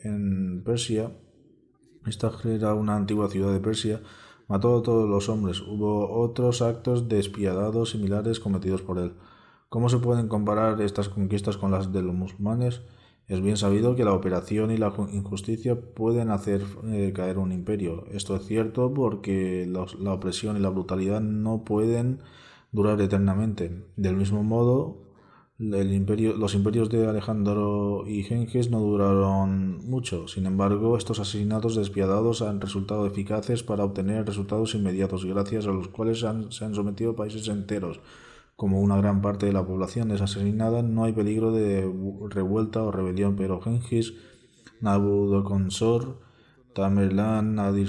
en 0.04 0.62
Persia, 0.64 1.12
Istahr 2.06 2.48
era 2.48 2.74
una 2.74 2.96
antigua 2.96 3.30
ciudad 3.30 3.52
de 3.52 3.60
Persia, 3.60 4.02
mató 4.48 4.78
a 4.78 4.82
todos 4.82 5.10
los 5.10 5.28
hombres. 5.28 5.60
Hubo 5.62 6.22
otros 6.22 6.62
actos 6.62 7.10
despiadados 7.10 7.92
similares 7.92 8.40
cometidos 8.40 8.82
por 8.82 8.98
él. 8.98 9.12
¿Cómo 9.70 9.88
se 9.88 10.00
pueden 10.00 10.28
comparar 10.28 10.82
estas 10.82 11.10
conquistas 11.10 11.56
con 11.58 11.70
las 11.70 11.94
de 11.94 12.02
los 12.02 12.16
musulmanes? 12.16 12.82
Es 13.28 13.40
bien 13.40 13.56
sabido 13.56 13.96
que 13.96 14.04
la 14.04 14.14
operación 14.14 14.72
y 14.72 14.78
la 14.78 14.92
injusticia 15.14 15.80
pueden 15.80 16.32
hacer 16.32 16.64
eh, 16.88 17.14
caer 17.14 17.38
un 17.38 17.52
imperio. 17.52 18.06
Esto 18.12 18.36
es 18.36 18.48
cierto 18.48 18.92
porque 18.92 19.68
la 19.68 20.14
opresión 20.14 20.58
y 20.58 20.60
la 20.60 20.70
brutalidad 20.70 21.22
no 21.22 21.64
pueden 21.66 22.22
durar 22.72 23.00
eternamente. 23.00 23.86
Del 23.96 24.16
mismo 24.16 24.42
modo, 24.42 25.04
los 25.60 26.56
imperios 26.56 26.90
de 26.90 27.08
Alejandro 27.08 28.06
y 28.08 28.24
Genghis 28.24 28.72
no 28.72 28.80
duraron 28.80 29.88
mucho. 29.88 30.28
Sin 30.28 30.48
embargo, 30.48 30.98
estos 30.98 31.20
asesinatos 31.20 31.76
despiadados 31.76 32.42
han 32.42 32.60
resultado 32.60 33.06
eficaces 33.06 33.62
para 33.62 33.84
obtener 33.84 34.26
resultados 34.26 34.74
inmediatos, 34.74 35.26
gracias 35.26 35.68
a 35.68 35.72
los 35.72 35.90
cuales 35.90 36.22
se 36.22 36.66
han 36.66 36.74
sometido 36.74 37.16
países 37.16 37.48
enteros. 37.50 38.00
Como 38.60 38.82
una 38.82 38.98
gran 38.98 39.22
parte 39.22 39.46
de 39.46 39.54
la 39.54 39.66
población 39.66 40.12
es 40.12 40.20
asesinada, 40.20 40.84
no 40.84 41.06
hay 41.06 41.14
peligro 41.14 41.54
de 41.54 41.90
revuelta 42.30 42.84
o 42.84 42.92
rebelión, 42.92 43.38
pero 43.38 43.62
Genghis, 43.62 44.16
Nabucodonosor, 44.82 46.20
Tamerlán, 46.74 47.56
Nadir 47.56 47.88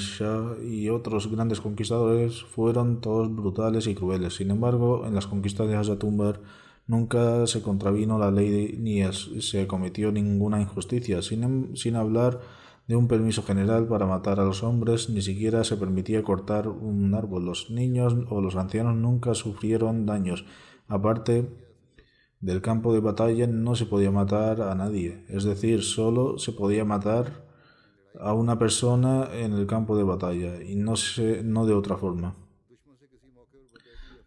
y 0.62 0.88
otros 0.88 1.28
grandes 1.28 1.61
conquistadores 1.61 2.44
fueron 2.44 3.00
todos 3.00 3.35
brutales 3.35 3.88
y 3.88 3.96
crueles. 3.96 4.37
Sin 4.37 4.52
embargo, 4.52 5.04
en 5.06 5.16
las 5.16 5.26
conquistas 5.26 5.66
de 5.66 5.74
Hazatumbar 5.74 6.40
Nunca 6.90 7.46
se 7.46 7.62
contravino 7.62 8.18
la 8.18 8.33
ley 8.33 8.76
ni 8.76 9.00
se 9.12 9.68
cometió 9.68 10.11
ninguna 10.11 10.61
injusticia, 10.61 11.22
sin, 11.22 11.44
em, 11.44 11.76
sin 11.76 11.94
hablar 11.94 12.40
de 12.90 12.96
un 12.96 13.07
permiso 13.07 13.44
general 13.44 13.87
para 13.87 14.05
matar 14.05 14.40
a 14.40 14.44
los 14.44 14.64
hombres, 14.64 15.11
ni 15.11 15.22
siquiera 15.22 15.62
se 15.62 15.76
permitía 15.76 16.24
cortar 16.24 16.66
un 16.66 17.14
árbol. 17.14 17.44
Los 17.44 17.70
niños 17.70 18.16
o 18.29 18.40
los 18.40 18.57
ancianos 18.57 18.96
nunca 18.96 19.35
sufrieron 19.35 20.07
daños. 20.07 20.44
Aparte 20.88 21.48
del 22.40 22.61
campo 22.61 22.92
de 22.92 22.98
batalla 22.98 23.46
no 23.46 23.76
se 23.76 23.87
podía 23.87 24.11
matar 24.11 24.61
a 24.62 24.74
nadie, 24.74 25.24
es 25.29 25.44
decir, 25.44 25.85
solo 25.85 26.37
se 26.38 26.50
podía 26.50 26.85
matar 26.85 27.46
a 28.18 28.35
una 28.35 28.59
persona 28.59 29.29
en 29.35 29.53
el 29.53 29.68
campo 29.68 29.96
de 29.96 30.03
batalla 30.03 30.61
y 30.61 30.74
no, 30.74 30.96
se, 30.96 31.44
no 31.44 31.66
de 31.66 31.74
otra 31.74 31.96
forma. 31.96 32.35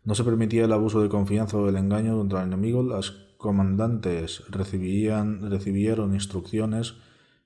No 0.05 0.15
se 0.15 0.23
permitía 0.23 0.63
el 0.63 0.71
abuso 0.71 1.01
de 1.01 1.09
confianza 1.09 1.57
o 1.57 1.67
el 1.67 1.75
engaño 1.75 2.15
contra 2.15 2.39
el 2.39 2.47
enemigo. 2.47 2.81
Las 2.81 3.11
comandantes 3.35 4.41
recibían, 4.49 5.51
recibieron 5.51 6.13
instrucciones 6.13 6.93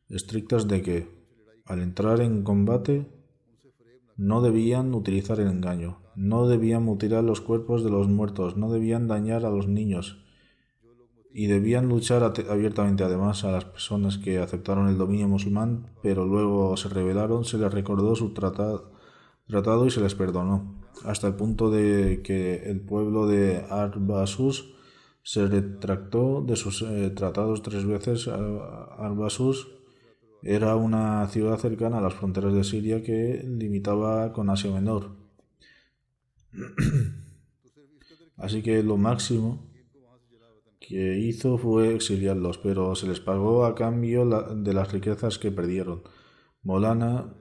estrictas 0.09 0.67
de 0.67 0.81
que, 0.81 1.07
al 1.65 1.81
entrar 1.81 2.21
en 2.21 2.43
combate, 2.43 3.07
no 4.15 4.41
debían 4.41 4.93
utilizar 4.93 5.39
el 5.39 5.47
engaño, 5.47 5.99
no 6.15 6.47
debían 6.47 6.83
mutilar 6.83 7.23
los 7.23 7.41
cuerpos 7.41 7.83
de 7.83 7.89
los 7.89 8.07
muertos, 8.07 8.57
no 8.57 8.71
debían 8.71 9.07
dañar 9.07 9.45
a 9.45 9.49
los 9.49 9.67
niños 9.67 10.23
y 11.33 11.45
debían 11.45 11.87
luchar 11.87 12.23
abiertamente. 12.49 13.03
Además, 13.03 13.43
a 13.43 13.51
las 13.51 13.65
personas 13.65 14.17
que 14.17 14.39
aceptaron 14.39 14.87
el 14.87 14.97
dominio 14.97 15.27
musulmán, 15.27 15.91
pero 16.01 16.25
luego 16.25 16.75
se 16.77 16.89
rebelaron, 16.89 17.45
se 17.45 17.59
les 17.59 17.71
recordó 17.71 18.15
su 18.15 18.33
tratado, 18.33 18.91
y 19.85 19.91
se 19.91 20.01
les 20.01 20.15
perdonó 20.15 20.77
hasta 21.05 21.27
el 21.27 21.35
punto 21.35 21.69
de 21.69 22.21
que 22.23 22.63
el 22.69 22.81
pueblo 22.81 23.27
de 23.27 23.63
Arbasus 23.69 24.73
se 25.21 25.45
retractó 25.45 26.41
de 26.41 26.55
sus 26.55 26.81
eh, 26.81 27.11
tratados 27.11 27.61
tres 27.61 27.85
veces. 27.85 28.27
Era 30.43 30.75
una 30.75 31.27
ciudad 31.27 31.57
cercana 31.57 31.97
a 31.97 32.01
las 32.01 32.13
fronteras 32.13 32.53
de 32.53 32.63
Siria 32.63 33.03
que 33.03 33.43
limitaba 33.45 34.33
con 34.33 34.49
Asia 34.49 34.71
Menor. 34.71 35.15
Así 38.37 38.61
que 38.61 38.83
lo 38.83 38.97
máximo 38.97 39.67
que 40.79 41.17
hizo 41.17 41.57
fue 41.57 41.95
exiliarlos, 41.95 42.59
pero 42.59 42.95
se 42.95 43.07
les 43.07 43.19
pagó 43.19 43.65
a 43.65 43.75
cambio 43.75 44.25
de 44.25 44.73
las 44.73 44.91
riquezas 44.91 45.37
que 45.37 45.51
perdieron. 45.51 46.03
Molana 46.63 47.33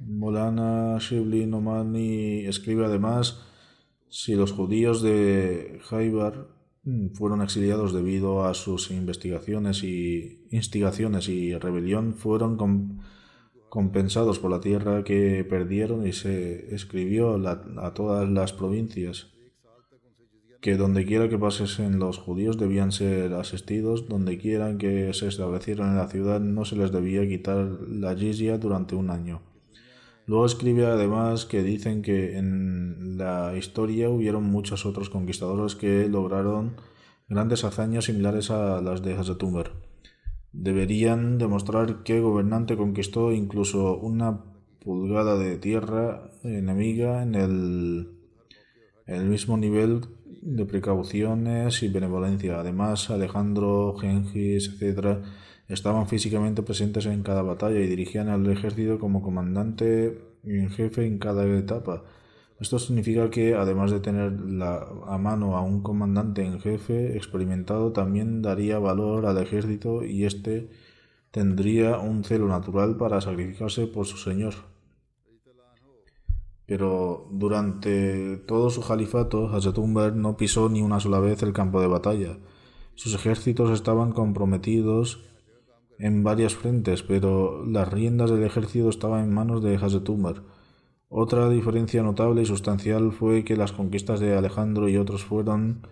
Molana 0.00 0.98
Shibli 0.98 1.46
Nomani 1.46 2.46
escribe 2.46 2.86
además 2.86 3.42
si 4.08 4.34
los 4.34 4.52
judíos 4.52 5.02
de 5.02 5.80
Haibar 5.90 6.48
fueron 7.14 7.42
exiliados 7.42 7.92
debido 7.92 8.44
a 8.44 8.54
sus 8.54 8.90
investigaciones 8.90 9.84
y 9.84 10.46
instigaciones 10.50 11.28
y 11.28 11.54
rebelión 11.54 12.14
fueron 12.14 13.02
compensados 13.68 14.38
por 14.38 14.50
la 14.50 14.60
tierra 14.60 15.04
que 15.04 15.44
perdieron 15.44 16.06
y 16.06 16.12
se 16.12 16.74
escribió 16.74 17.36
a 17.46 17.94
todas 17.94 18.28
las 18.28 18.52
provincias 18.52 19.28
que 20.60 20.76
donde 20.76 21.06
quiera 21.06 21.28
que 21.28 21.38
pasesen 21.38 21.98
los 21.98 22.18
judíos 22.18 22.58
debían 22.58 22.92
ser 22.92 23.32
asistidos, 23.32 24.08
donde 24.08 24.36
quiera 24.36 24.76
que 24.76 25.12
se 25.14 25.26
establecieran 25.26 25.90
en 25.90 25.96
la 25.96 26.08
ciudad 26.08 26.40
no 26.40 26.64
se 26.64 26.76
les 26.76 26.92
debía 26.92 27.26
quitar 27.26 27.78
la 27.88 28.14
jizya 28.14 28.58
durante 28.58 28.94
un 28.94 29.10
año. 29.10 29.40
Luego 30.30 30.46
escribe 30.46 30.86
además 30.86 31.44
que 31.44 31.64
dicen 31.64 32.02
que 32.02 32.38
en 32.38 33.18
la 33.18 33.56
historia 33.56 34.08
hubieron 34.10 34.44
muchos 34.44 34.86
otros 34.86 35.10
conquistadores 35.10 35.74
que 35.74 36.08
lograron 36.08 36.76
grandes 37.28 37.64
hazañas 37.64 38.04
similares 38.04 38.52
a 38.52 38.80
las 38.80 39.02
de 39.02 39.14
Hazatumber. 39.14 39.72
deberían 40.52 41.38
demostrar 41.38 42.04
qué 42.04 42.20
gobernante 42.20 42.76
conquistó 42.76 43.32
incluso 43.32 43.98
una 43.98 44.44
pulgada 44.78 45.36
de 45.36 45.58
tierra 45.58 46.30
enemiga 46.44 47.24
en 47.24 47.34
el, 47.34 48.12
el 49.06 49.24
mismo 49.24 49.56
nivel 49.56 50.02
de 50.42 50.64
precauciones 50.64 51.82
y 51.82 51.88
benevolencia. 51.88 52.60
Además, 52.60 53.10
Alejandro, 53.10 53.96
Gengis, 53.96 54.80
etc., 54.80 55.24
estaban 55.70 56.08
físicamente 56.08 56.62
presentes 56.62 57.06
en 57.06 57.22
cada 57.22 57.42
batalla 57.42 57.80
y 57.80 57.86
dirigían 57.86 58.28
al 58.28 58.46
ejército 58.50 58.98
como 58.98 59.22
comandante 59.22 60.20
y 60.42 60.58
en 60.58 60.70
jefe 60.70 61.06
en 61.06 61.18
cada 61.18 61.46
etapa. 61.46 62.04
Esto 62.60 62.78
significa 62.78 63.30
que, 63.30 63.54
además 63.54 63.90
de 63.90 64.00
tener 64.00 64.32
a 64.62 65.18
mano 65.18 65.56
a 65.56 65.62
un 65.62 65.82
comandante 65.82 66.44
en 66.44 66.60
jefe 66.60 67.16
experimentado, 67.16 67.92
también 67.92 68.42
daría 68.42 68.78
valor 68.78 69.24
al 69.24 69.38
ejército 69.38 70.04
y 70.04 70.24
éste 70.24 70.68
tendría 71.30 71.98
un 71.98 72.22
celo 72.24 72.48
natural 72.48 72.96
para 72.96 73.20
sacrificarse 73.20 73.86
por 73.86 74.06
su 74.06 74.18
señor. 74.18 74.54
Pero 76.66 77.28
durante 77.32 78.36
todo 78.36 78.70
su 78.70 78.82
califato, 78.82 79.48
Hazrat 79.48 79.78
no 79.78 80.36
pisó 80.36 80.68
ni 80.68 80.82
una 80.82 81.00
sola 81.00 81.18
vez 81.18 81.42
el 81.42 81.52
campo 81.52 81.80
de 81.80 81.86
batalla. 81.86 82.38
Sus 82.94 83.14
ejércitos 83.14 83.70
estaban 83.70 84.12
comprometidos 84.12 85.29
en 86.00 86.22
varias 86.24 86.54
frentes, 86.54 87.02
pero 87.02 87.64
las 87.66 87.92
riendas 87.92 88.30
del 88.30 88.42
ejército 88.42 88.88
estaban 88.88 89.24
en 89.24 89.34
manos 89.34 89.62
de 89.62 89.76
Hazrat 89.76 90.08
Otra 91.08 91.48
diferencia 91.50 92.02
notable 92.02 92.42
y 92.42 92.46
sustancial 92.46 93.12
fue 93.12 93.44
que 93.44 93.56
las 93.56 93.72
conquistas 93.72 94.18
de 94.18 94.36
Alejandro 94.36 94.88
y 94.88 94.96
otros 94.96 95.24
fueron 95.24 95.86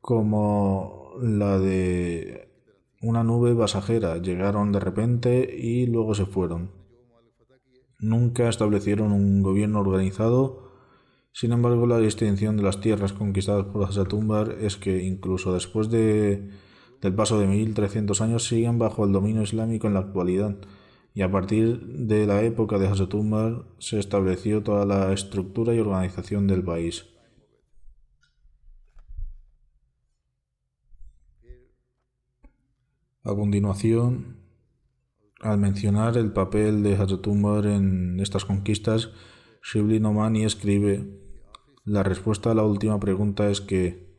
como 0.00 1.12
la 1.20 1.58
de 1.58 2.48
una 3.00 3.24
nube 3.24 3.54
pasajera, 3.54 4.18
llegaron 4.18 4.72
de 4.72 4.80
repente 4.80 5.56
y 5.56 5.86
luego 5.86 6.14
se 6.14 6.26
fueron. 6.26 6.70
Nunca 7.98 8.48
establecieron 8.48 9.12
un 9.12 9.42
gobierno 9.42 9.80
organizado. 9.80 10.68
Sin 11.32 11.52
embargo, 11.52 11.86
la 11.86 11.98
distinción 11.98 12.56
de 12.56 12.62
las 12.62 12.80
tierras 12.80 13.12
conquistadas 13.12 13.66
por 13.66 13.84
Hasatumbar 13.84 14.56
es 14.60 14.76
que 14.76 15.02
incluso 15.04 15.52
después 15.52 15.90
de, 15.90 16.50
del 17.00 17.14
paso 17.14 17.38
de 17.38 17.46
1300 17.46 18.20
años 18.20 18.44
siguen 18.46 18.78
bajo 18.78 19.04
el 19.04 19.12
dominio 19.12 19.42
islámico 19.42 19.86
en 19.86 19.94
la 19.94 20.00
actualidad. 20.00 20.56
Y 21.14 21.22
a 21.22 21.30
partir 21.30 21.80
de 21.80 22.26
la 22.26 22.42
época 22.42 22.78
de 22.78 22.86
Hasatumbar 22.86 23.64
se 23.78 23.98
estableció 23.98 24.62
toda 24.62 24.84
la 24.84 25.12
estructura 25.12 25.74
y 25.74 25.78
organización 25.80 26.46
del 26.46 26.62
país. 26.62 27.06
A 33.24 33.34
continuación, 33.34 34.38
al 35.40 35.58
mencionar 35.58 36.16
el 36.16 36.32
papel 36.32 36.82
de 36.82 36.94
Hazrat 36.96 37.26
en 37.26 38.20
estas 38.20 38.44
conquistas, 38.44 39.10
Shibli 39.62 40.00
Nomani 40.00 40.44
escribe: 40.44 41.20
La 41.84 42.02
respuesta 42.02 42.52
a 42.52 42.54
la 42.54 42.64
última 42.64 42.98
pregunta 42.98 43.50
es 43.50 43.60
que, 43.60 44.14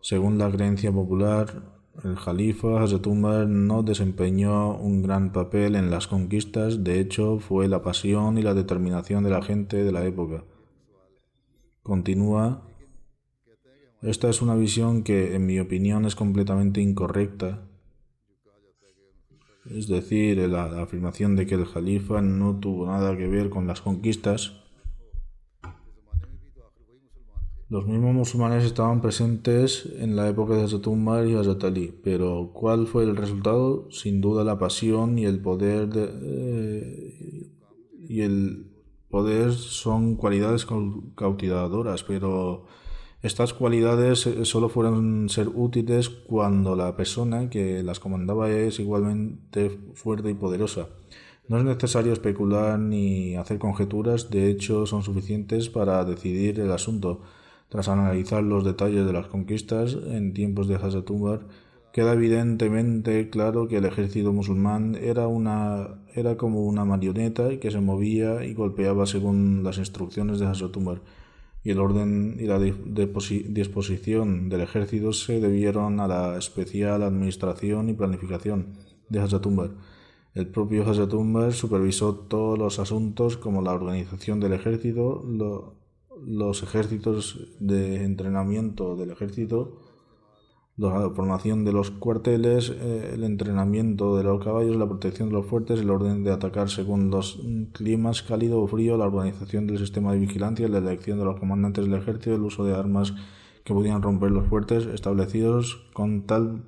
según 0.00 0.38
la 0.38 0.50
creencia 0.50 0.90
popular, 0.90 1.77
el 2.04 2.16
Jalifa 2.16 2.82
Hazrat 2.82 3.06
no 3.06 3.82
desempeñó 3.82 4.76
un 4.76 5.02
gran 5.02 5.32
papel 5.32 5.74
en 5.76 5.90
las 5.90 6.06
conquistas, 6.06 6.84
de 6.84 7.00
hecho, 7.00 7.38
fue 7.38 7.68
la 7.68 7.82
pasión 7.82 8.38
y 8.38 8.42
la 8.42 8.54
determinación 8.54 9.24
de 9.24 9.30
la 9.30 9.42
gente 9.42 9.82
de 9.82 9.92
la 9.92 10.04
época. 10.04 10.44
Continúa. 11.82 12.62
Esta 14.02 14.28
es 14.28 14.42
una 14.42 14.54
visión 14.54 15.02
que, 15.02 15.34
en 15.34 15.46
mi 15.46 15.58
opinión, 15.58 16.04
es 16.04 16.14
completamente 16.14 16.80
incorrecta 16.80 17.68
es 19.70 19.86
decir, 19.86 20.38
la, 20.48 20.82
afirmación 20.82 21.36
de 21.36 21.46
que 21.46 21.54
el 21.54 21.66
Jalifa 21.66 22.22
no 22.22 22.58
tuvo 22.58 22.86
nada 22.86 23.16
que 23.16 23.26
ver 23.26 23.50
con 23.50 23.66
las 23.66 23.80
conquistas, 23.80 24.62
los 27.68 27.86
mismos 27.86 28.14
musulmanes 28.14 28.64
estaban 28.64 29.02
presentes 29.02 29.86
en 29.98 30.16
la 30.16 30.28
época 30.28 30.54
de 30.54 30.62
Hazrat 30.62 30.86
y 31.26 31.34
Hazrat 31.34 31.64
pero 32.02 32.50
¿cuál 32.54 32.86
fue 32.86 33.04
el 33.04 33.14
resultado? 33.14 33.90
Sin 33.90 34.22
duda 34.22 34.42
la 34.42 34.58
pasión 34.58 35.18
y 35.18 35.26
el 35.26 35.40
poder 35.40 35.90
eh, 35.94 37.52
y 38.08 38.22
el 38.22 38.70
poder 39.10 39.52
son 39.52 40.16
cualidades 40.16 40.66
cautivadoras, 41.14 42.04
pero 42.04 42.64
estas 43.22 43.52
cualidades 43.52 44.26
eh, 44.26 44.46
solo 44.46 44.70
fueron 44.70 45.28
ser 45.28 45.48
útiles 45.48 46.08
cuando 46.08 46.74
la 46.74 46.96
persona 46.96 47.50
que 47.50 47.82
las 47.82 48.00
comandaba 48.00 48.50
es 48.50 48.80
igualmente 48.80 49.78
fuerte 49.92 50.30
y 50.30 50.34
poderosa. 50.34 50.88
No 51.48 51.58
es 51.58 51.64
necesario 51.64 52.12
especular 52.12 52.78
ni 52.78 53.36
hacer 53.36 53.58
conjeturas, 53.58 54.30
de 54.30 54.50
hecho 54.50 54.86
son 54.86 55.02
suficientes 55.02 55.68
para 55.68 56.04
decidir 56.04 56.60
el 56.60 56.72
asunto. 56.72 57.22
Tras 57.68 57.88
analizar 57.88 58.42
los 58.42 58.64
detalles 58.64 59.04
de 59.06 59.12
las 59.12 59.26
conquistas 59.26 59.96
en 60.06 60.32
tiempos 60.32 60.68
de 60.68 60.76
Hazrat 60.76 61.10
queda 61.92 62.12
evidentemente 62.12 63.28
claro 63.30 63.68
que 63.68 63.78
el 63.78 63.84
ejército 63.84 64.32
musulmán 64.32 64.94
era, 64.94 65.26
una, 65.26 66.00
era 66.14 66.36
como 66.36 66.64
una 66.64 66.84
marioneta 66.84 67.58
que 67.58 67.70
se 67.70 67.80
movía 67.80 68.44
y 68.44 68.54
golpeaba 68.54 69.06
según 69.06 69.62
las 69.64 69.78
instrucciones 69.78 70.38
de 70.38 70.46
Hazrat 70.46 70.76
y 71.64 71.70
el 71.70 71.80
orden 71.80 72.36
y 72.38 72.44
la 72.44 72.58
disposición 72.58 74.48
del 74.48 74.62
ejército 74.62 75.12
se 75.12 75.40
debieron 75.40 76.00
a 76.00 76.08
la 76.08 76.38
especial 76.38 77.02
administración 77.02 77.88
y 77.88 77.94
planificación 77.94 78.68
de 79.08 79.20
Hasatumbar. 79.20 79.70
El 80.34 80.46
propio 80.46 80.88
Hasatumbar 80.88 81.52
supervisó 81.52 82.14
todos 82.14 82.58
los 82.58 82.78
asuntos 82.78 83.36
como 83.36 83.60
la 83.60 83.72
organización 83.72 84.40
del 84.40 84.52
ejército, 84.52 85.24
los 86.26 86.62
ejércitos 86.62 87.48
de 87.60 88.04
entrenamiento 88.04 88.96
del 88.96 89.10
ejército, 89.10 89.82
la 90.76 91.10
formación 91.10 91.64
de 91.64 91.72
los 91.72 91.90
cuarteles, 91.90 92.70
eh, 92.70 93.10
el 93.14 93.24
entrenamiento 93.24 94.16
de 94.16 94.22
los 94.22 94.42
caballos, 94.44 94.76
la 94.76 94.86
protección 94.86 95.28
de 95.28 95.34
los 95.34 95.46
fuertes, 95.46 95.80
el 95.80 95.90
orden 95.90 96.22
de 96.22 96.30
atacar 96.30 96.70
según 96.70 97.10
los 97.10 97.40
climas 97.72 98.22
cálido 98.22 98.60
o 98.60 98.68
frío, 98.68 98.96
la 98.96 99.06
organización 99.06 99.66
del 99.66 99.78
sistema 99.78 100.12
de 100.12 100.20
vigilancia, 100.20 100.68
la 100.68 100.78
elección 100.78 101.18
de 101.18 101.24
los 101.24 101.40
comandantes 101.40 101.84
del 101.84 101.94
ejército, 101.94 102.34
el 102.34 102.42
uso 102.42 102.64
de 102.64 102.74
armas 102.74 103.12
que 103.64 103.74
podían 103.74 104.02
romper 104.02 104.30
los 104.30 104.46
fuertes 104.46 104.86
establecidos 104.86 105.88
con 105.92 106.22
tal 106.22 106.62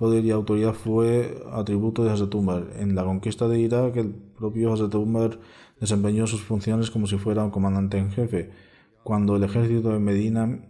poder 0.00 0.24
y 0.24 0.30
autoridad 0.30 0.72
fue 0.72 1.44
atributo 1.52 2.02
de 2.02 2.10
Hazrat 2.10 2.34
En 2.78 2.94
la 2.94 3.04
conquista 3.04 3.48
de 3.48 3.60
Irak, 3.60 3.96
el 3.96 4.14
propio 4.14 4.72
Hazrat 4.72 4.94
desempeñó 5.78 6.26
sus 6.26 6.40
funciones 6.40 6.90
como 6.90 7.06
si 7.06 7.18
fuera 7.18 7.44
un 7.44 7.50
comandante 7.50 7.98
en 7.98 8.10
jefe. 8.10 8.50
Cuando 9.02 9.36
el 9.36 9.44
ejército 9.44 9.90
de 9.90 9.98
Medina 9.98 10.66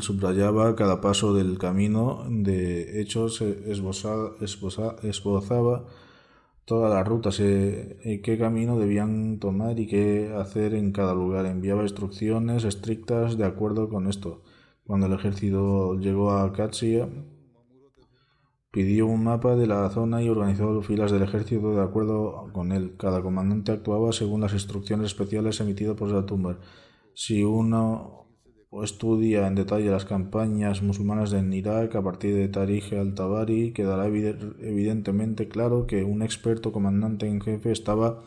subrayaba 0.00 0.74
cada 0.74 1.00
paso 1.00 1.34
del 1.34 1.58
camino, 1.58 2.24
de 2.28 3.00
hecho 3.00 3.28
se 3.28 3.70
esbozaba 3.70 4.36
todas 6.64 6.94
las 6.94 7.06
rutas, 7.06 7.40
y 7.40 8.20
qué 8.22 8.38
camino 8.38 8.78
debían 8.78 9.38
tomar 9.38 9.78
y 9.78 9.86
qué 9.86 10.32
hacer 10.34 10.74
en 10.74 10.92
cada 10.92 11.14
lugar. 11.14 11.46
Enviaba 11.46 11.82
instrucciones 11.82 12.64
estrictas 12.64 13.36
de 13.36 13.44
acuerdo 13.44 13.88
con 13.88 14.08
esto. 14.08 14.42
Cuando 14.86 15.06
el 15.06 15.12
ejército 15.12 15.98
llegó 15.98 16.32
a 16.32 16.52
Katsia, 16.52 17.08
pidió 18.74 19.06
un 19.06 19.22
mapa 19.22 19.54
de 19.54 19.68
la 19.68 19.88
zona 19.90 20.20
y 20.20 20.28
organizó 20.28 20.82
filas 20.82 21.12
del 21.12 21.22
ejército 21.22 21.76
de 21.76 21.80
acuerdo 21.80 22.50
con 22.52 22.72
él. 22.72 22.96
Cada 22.98 23.22
comandante 23.22 23.70
actuaba 23.70 24.12
según 24.12 24.40
las 24.40 24.52
instrucciones 24.52 25.06
especiales 25.06 25.60
emitidas 25.60 25.96
por 25.96 26.10
Zatumbar. 26.10 26.58
Si 27.14 27.44
uno 27.44 28.26
estudia 28.82 29.46
en 29.46 29.54
detalle 29.54 29.90
las 29.90 30.04
campañas 30.04 30.82
musulmanas 30.82 31.32
en 31.34 31.52
Irak 31.52 31.94
a 31.94 32.02
partir 32.02 32.34
de 32.34 32.48
Tarij 32.48 32.92
al-Tabari, 32.94 33.72
quedará 33.72 34.06
evidentemente 34.08 35.46
claro 35.46 35.86
que 35.86 36.02
un 36.02 36.22
experto 36.22 36.72
comandante 36.72 37.28
en 37.28 37.40
jefe 37.40 37.70
estaba 37.70 38.24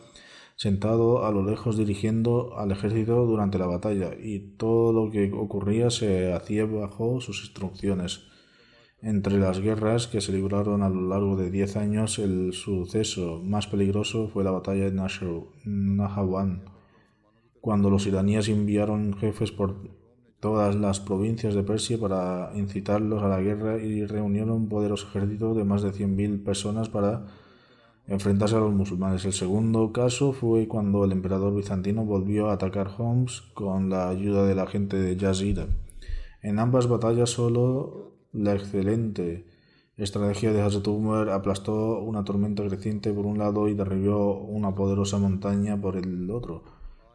sentado 0.56 1.26
a 1.26 1.30
lo 1.30 1.44
lejos 1.44 1.76
dirigiendo 1.76 2.56
al 2.56 2.72
ejército 2.72 3.26
durante 3.26 3.58
la 3.58 3.66
batalla 3.66 4.12
y 4.18 4.56
todo 4.56 4.94
lo 4.94 5.10
que 5.10 5.30
ocurría 5.30 5.90
se 5.90 6.32
hacía 6.32 6.64
bajo 6.64 7.20
sus 7.20 7.42
instrucciones. 7.44 8.37
Entre 9.00 9.38
las 9.38 9.60
guerras 9.60 10.08
que 10.08 10.20
se 10.20 10.32
libraron 10.32 10.82
a 10.82 10.88
lo 10.88 11.08
largo 11.08 11.36
de 11.36 11.52
diez 11.52 11.76
años, 11.76 12.18
el 12.18 12.52
suceso 12.52 13.40
más 13.44 13.68
peligroso 13.68 14.28
fue 14.28 14.42
la 14.42 14.50
batalla 14.50 14.90
de 14.90 15.00
Nahawan, 15.64 16.64
cuando 17.60 17.90
los 17.90 18.06
iraníes 18.06 18.48
enviaron 18.48 19.14
jefes 19.16 19.52
por 19.52 19.76
todas 20.40 20.74
las 20.74 20.98
provincias 20.98 21.54
de 21.54 21.62
Persia 21.62 21.98
para 21.98 22.50
incitarlos 22.56 23.22
a 23.22 23.28
la 23.28 23.40
guerra 23.40 23.78
y 23.78 24.04
reunieron 24.04 24.50
un 24.50 24.68
poderoso 24.68 25.06
ejército 25.08 25.54
de 25.54 25.64
más 25.64 25.82
de 25.82 25.92
100.000 25.92 26.42
personas 26.42 26.88
para 26.88 27.26
enfrentarse 28.08 28.56
a 28.56 28.60
los 28.60 28.72
musulmanes. 28.72 29.24
El 29.24 29.32
segundo 29.32 29.92
caso 29.92 30.32
fue 30.32 30.66
cuando 30.66 31.04
el 31.04 31.12
emperador 31.12 31.54
bizantino 31.54 32.04
volvió 32.04 32.50
a 32.50 32.54
atacar 32.54 32.90
Homs 32.98 33.42
con 33.54 33.90
la 33.90 34.08
ayuda 34.08 34.44
de 34.44 34.56
la 34.56 34.66
gente 34.66 34.96
de 34.96 35.16
Yazida. 35.16 35.66
En 36.42 36.58
ambas 36.58 36.88
batallas 36.88 37.30
solo 37.30 38.17
la 38.38 38.54
excelente 38.54 39.44
estrategia 39.96 40.52
de 40.52 40.62
Hazrat 40.62 40.86
Umar 40.86 41.28
aplastó 41.30 41.98
una 41.98 42.24
tormenta 42.24 42.64
creciente 42.64 43.12
por 43.12 43.26
un 43.26 43.38
lado 43.38 43.68
y 43.68 43.74
derribó 43.74 44.38
una 44.38 44.74
poderosa 44.74 45.18
montaña 45.18 45.80
por 45.80 45.96
el 45.96 46.30
otro. 46.30 46.62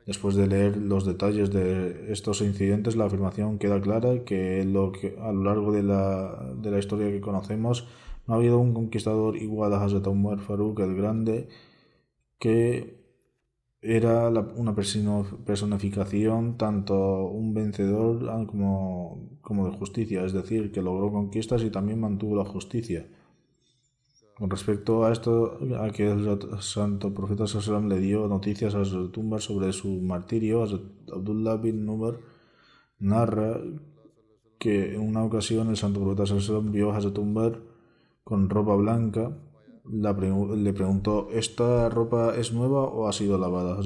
Después 0.06 0.36
de 0.36 0.48
leer 0.48 0.76
los 0.76 1.06
detalles 1.06 1.50
de 1.52 2.12
estos 2.12 2.42
incidentes, 2.42 2.98
la 2.98 3.06
afirmación 3.06 3.58
queda 3.58 3.80
clara 3.82 4.26
que, 4.26 4.66
lo 4.66 4.92
que 4.92 5.16
a 5.22 5.32
lo 5.32 5.44
largo 5.46 5.72
de 5.72 5.82
la, 5.82 6.78
historia 6.78 7.10
que 7.10 7.22
conocemos 7.22 7.88
no 8.28 8.34
ha 8.34 8.38
habido 8.38 8.60
un 8.60 8.74
conquistador 8.74 9.38
igual 9.38 9.74
a 9.74 9.82
Hazrat 9.82 10.08
Umar 10.08 10.40
Farooq 10.40 10.80
el 10.80 10.96
Grande 10.96 11.48
que 12.38 13.03
era 13.84 14.30
una 14.30 14.74
personificación 14.74 16.58
tanto 16.58 17.26
un 17.26 17.54
vencedor 17.54 18.30
ah, 18.30 18.46
como, 18.48 19.38
como 19.42 19.70
de 19.70 19.78
justicia, 19.78 20.24
es 20.24 20.32
decir, 20.32 20.72
que 20.72 20.82
logró 20.82 21.12
conquistas 21.12 21.64
y 21.64 21.70
también 21.70 22.00
mantuvo 22.00 22.38
la 22.38 22.46
justicia. 22.46 23.06
Con 24.38 24.50
respecto 24.50 25.06
a 25.06 25.12
esto, 25.12 25.60
a 25.80 25.90
que 25.92 26.10
el 26.10 26.40
santo 26.62 27.14
profeta 27.14 27.46
Sallam 27.46 27.90
le 27.90 28.00
dio 28.00 28.28
noticias 28.28 28.74
a 28.74 28.86
su 28.86 29.10
tumba 29.10 29.40
sobre 29.40 29.74
su 29.74 30.02
martirio, 30.02 30.64
Abdullah 30.64 31.58
bin 31.58 31.86
Nubar 31.86 32.20
narra 33.00 33.60
que 34.58 34.96
en 34.96 35.02
una 35.02 35.24
ocasión 35.24 35.70
el 35.70 35.78
santo 35.78 36.00
profeta 36.00 36.26
Sallam 36.26 36.72
vio 36.72 36.94
a 36.94 37.00
Umar 37.20 37.60
con 38.24 38.50
ropa 38.50 38.76
blanca 38.76 39.38
le 39.86 40.74
preguntó, 40.74 41.30
¿esta 41.32 41.90
ropa 41.90 42.36
es 42.36 42.54
nueva 42.54 42.84
o 42.84 43.08
ha 43.08 43.14
sido 43.14 43.38
lavada? 43.38 43.80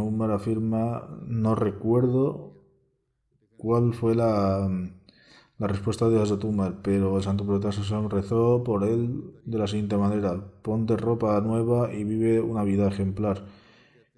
Umar, 0.00 0.30
afirma, 0.30 1.08
no 1.26 1.54
recuerdo 1.54 2.52
cuál 3.56 3.94
fue 3.94 4.14
la, 4.14 4.68
la 5.58 5.66
respuesta 5.66 6.08
de 6.08 6.20
Hazrat 6.20 6.44
Umar, 6.44 6.80
pero 6.82 7.16
el 7.16 7.22
santo 7.22 7.44
profeta 7.44 7.72
rezó 8.08 8.62
por 8.64 8.84
él 8.84 9.34
de 9.44 9.58
la 9.58 9.66
siguiente 9.66 9.96
manera, 9.96 10.52
ponte 10.62 10.96
ropa 10.96 11.40
nueva 11.40 11.92
y 11.92 12.04
vive 12.04 12.40
una 12.40 12.64
vida 12.64 12.88
ejemplar, 12.88 13.46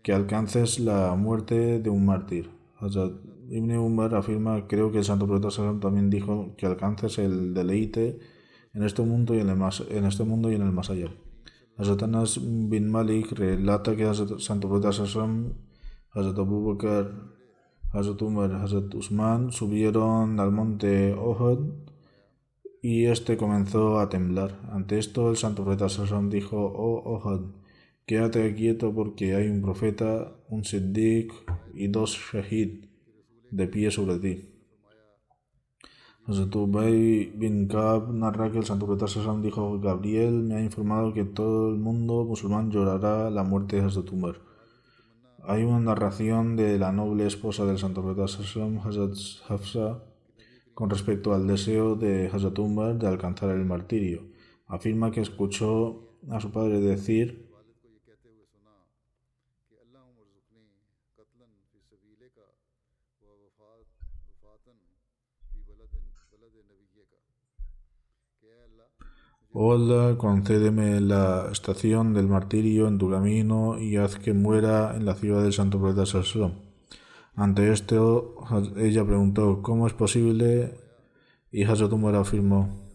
que 0.02 0.12
alcances 0.12 0.78
la 0.80 1.14
muerte 1.14 1.80
de 1.80 1.90
un 1.90 2.04
mártir. 2.04 2.50
Hazrat 2.76 3.12
Ibn 3.50 3.76
Umar 3.78 4.14
afirma, 4.14 4.66
creo 4.66 4.92
que 4.92 4.98
el 4.98 5.04
santo 5.04 5.26
profeta 5.26 5.80
también 5.80 6.10
dijo 6.10 6.54
que 6.58 6.66
alcances 6.66 7.18
el 7.18 7.54
deleite 7.54 8.18
en 8.78 8.84
este 8.84 9.02
mundo 9.02 9.34
y 9.34 9.40
en 9.40 9.48
el 9.48 9.56
más, 9.56 9.82
en 9.90 10.04
este 10.04 10.22
mundo 10.22 10.52
y 10.52 10.54
en 10.54 10.62
el 10.62 10.70
más 10.70 10.88
allá. 10.88 11.08
Hazrat 11.76 12.00
bin 12.70 12.88
Malik 12.88 13.32
relata 13.32 13.96
que 13.96 14.04
Hazrat 14.04 14.38
Santo 14.38 14.68
Profeta 14.68 14.92
Sassam, 14.92 15.54
Hazrat 16.12 16.38
Abu 16.38 16.64
Bakr, 16.64 17.10
Hazrat 17.92 18.22
Umar, 18.22 18.52
Hazrat 18.52 18.94
Usman 18.94 19.50
subieron 19.50 20.38
al 20.38 20.52
monte 20.52 21.12
Ohad 21.12 21.58
y 22.80 23.06
este 23.06 23.36
comenzó 23.36 23.98
a 23.98 24.08
temblar. 24.08 24.60
Ante 24.70 25.00
esto 25.00 25.28
el 25.28 25.36
Santo 25.36 25.64
Profeta 25.64 25.88
Sassam 25.88 26.30
dijo, 26.30 26.56
oh 26.56 27.02
Ohad, 27.14 27.40
quédate 28.06 28.54
quieto 28.54 28.94
porque 28.94 29.34
hay 29.34 29.48
un 29.48 29.60
profeta, 29.60 30.36
un 30.48 30.64
siddiq 30.64 31.32
y 31.74 31.88
dos 31.88 32.16
shahid 32.16 32.84
de 33.50 33.66
pie 33.66 33.90
sobre 33.90 34.18
ti. 34.20 34.57
Ubay 36.28 37.32
bin 37.34 37.68
Kab 37.68 38.12
narra 38.12 38.52
que 38.52 38.58
el 38.58 38.66
santo 38.66 38.84
profeta 38.84 39.06
dijo 39.40 39.80
Gabriel 39.80 40.42
me 40.42 40.56
ha 40.56 40.62
informado 40.62 41.14
que 41.14 41.24
todo 41.24 41.70
el 41.70 41.78
mundo 41.78 42.22
musulmán 42.26 42.70
llorará 42.70 43.30
la 43.30 43.44
muerte 43.44 43.76
de 43.76 43.86
Hazrat 43.86 44.12
Umar. 44.12 44.36
Hay 45.44 45.62
una 45.62 45.80
narración 45.80 46.54
de 46.54 46.78
la 46.78 46.92
noble 46.92 47.26
esposa 47.26 47.64
del 47.64 47.78
santo 47.78 48.02
profeta 48.02 48.24
Hazrat 48.24 49.16
Hafsa, 49.48 50.02
con 50.74 50.90
respecto 50.90 51.32
al 51.32 51.46
deseo 51.46 51.94
de 51.94 52.28
Hazrat 52.30 52.58
Umar 52.58 52.98
de 52.98 53.06
alcanzar 53.06 53.48
el 53.48 53.64
martirio. 53.64 54.28
Afirma 54.66 55.10
que 55.10 55.22
escuchó 55.22 56.18
a 56.28 56.40
su 56.40 56.50
padre 56.50 56.78
decir 56.78 57.48
Hola, 69.50 70.16
concédeme 70.18 71.00
la 71.00 71.48
estación 71.50 72.14
del 72.14 72.28
martirio 72.28 72.86
en 72.86 72.98
tu 72.98 73.10
camino 73.10 73.78
y 73.78 73.96
haz 73.96 74.16
que 74.16 74.32
muera 74.32 74.94
en 74.94 75.04
la 75.04 75.14
ciudad 75.14 75.42
del 75.42 75.52
Santo 75.52 75.80
Profeta. 75.80 76.04
Ante 77.34 77.72
esto, 77.72 78.36
ella 78.76 79.04
preguntó, 79.04 79.62
¿cómo 79.62 79.86
es 79.86 79.94
posible? 79.94 80.78
Y 81.50 81.64
Hazrat 81.64 81.92
Umar 81.92 82.14
afirmó, 82.14 82.88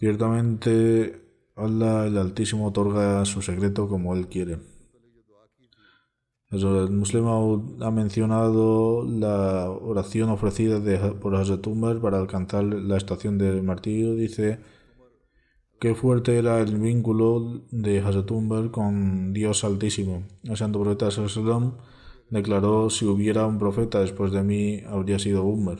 Ciertamente, 0.00 1.20
Allah 1.56 2.06
el 2.06 2.16
Altísimo 2.16 2.66
otorga 2.66 3.22
su 3.26 3.42
secreto 3.42 3.86
como 3.86 4.16
Él 4.16 4.28
quiere. 4.28 4.58
El 6.50 6.90
musulmán 6.90 7.76
ha 7.80 7.92
mencionado 7.92 9.06
la 9.06 9.70
oración 9.70 10.30
ofrecida 10.30 10.80
por 11.20 11.36
Hazrat 11.36 11.64
Umar 11.68 12.00
para 12.00 12.18
alcanzar 12.18 12.64
la 12.64 12.96
estación 12.96 13.38
del 13.38 13.62
martirio. 13.62 14.16
Dice 14.16 14.58
que 15.78 15.94
fuerte 15.94 16.36
era 16.36 16.58
el 16.60 16.76
vínculo 16.76 17.62
de 17.70 18.00
Hazrat 18.00 18.28
Umar 18.32 18.72
con 18.72 19.32
Dios 19.32 19.62
Altísimo. 19.62 20.24
El 20.42 20.56
santo 20.56 20.80
profeta 20.82 21.12
Sallam 21.12 21.76
declaró: 22.30 22.90
Si 22.90 23.04
hubiera 23.04 23.46
un 23.46 23.60
profeta 23.60 24.00
después 24.00 24.32
de 24.32 24.42
mí, 24.42 24.80
habría 24.88 25.20
sido 25.20 25.44
Umar. 25.44 25.78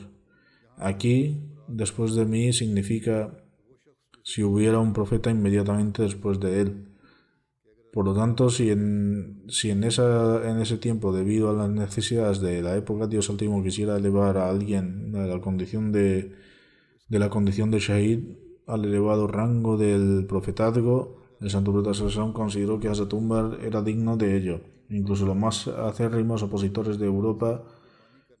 Aquí, 0.77 1.51
después 1.67 2.15
de 2.15 2.23
mí, 2.25 2.53
significa 2.53 3.37
si 4.23 4.41
hubiera 4.41 4.79
un 4.79 4.93
profeta 4.93 5.29
inmediatamente 5.31 6.03
después 6.03 6.39
de 6.39 6.61
él. 6.61 6.90
Por 7.91 8.05
lo 8.05 8.13
tanto, 8.13 8.49
si 8.49 8.69
en, 8.69 9.43
si 9.49 9.69
en, 9.69 9.83
esa, 9.83 10.49
en 10.49 10.59
ese 10.59 10.77
tiempo, 10.77 11.11
debido 11.11 11.49
a 11.49 11.53
las 11.53 11.69
necesidades 11.69 12.39
de 12.39 12.61
la 12.61 12.77
época, 12.77 13.07
Dios 13.07 13.29
Altísimo 13.29 13.61
quisiera 13.61 13.97
elevar 13.97 14.37
a 14.37 14.49
alguien 14.49 15.13
a 15.15 15.25
la 15.25 15.41
condición 15.41 15.91
de, 15.91 16.33
de 17.09 17.19
la 17.19 17.29
condición 17.29 17.69
de 17.69 17.79
Shahid 17.79 18.19
al 18.67 18.85
elevado 18.85 19.27
rango 19.27 19.75
del 19.75 20.25
profetazgo, 20.25 21.17
el 21.41 21.49
santo 21.49 21.73
profeta 21.73 22.33
consideró 22.33 22.79
que 22.79 22.87
Umar 23.13 23.57
era 23.61 23.81
digno 23.81 24.15
de 24.15 24.37
ello. 24.37 24.61
Incluso 24.89 25.25
los 25.25 25.35
más 25.35 25.67
acérrimos 25.67 26.43
opositores 26.43 26.99
de 26.99 27.07
Europa, 27.07 27.63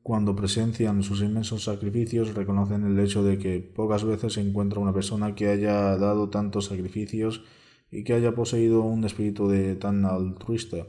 cuando 0.03 0.35
presencian 0.35 1.03
sus 1.03 1.21
inmensos 1.21 1.63
sacrificios, 1.63 2.33
reconocen 2.33 2.85
el 2.85 2.99
hecho 2.99 3.23
de 3.23 3.37
que 3.37 3.59
pocas 3.59 4.03
veces 4.03 4.33
se 4.33 4.41
encuentra 4.41 4.79
una 4.79 4.93
persona 4.93 5.35
que 5.35 5.47
haya 5.47 5.97
dado 5.97 6.29
tantos 6.29 6.65
sacrificios 6.65 7.43
y 7.91 8.03
que 8.03 8.13
haya 8.13 8.33
poseído 8.33 8.81
un 8.81 9.03
espíritu 9.03 9.47
de 9.49 9.75
tan 9.75 10.05
altruista. 10.05 10.87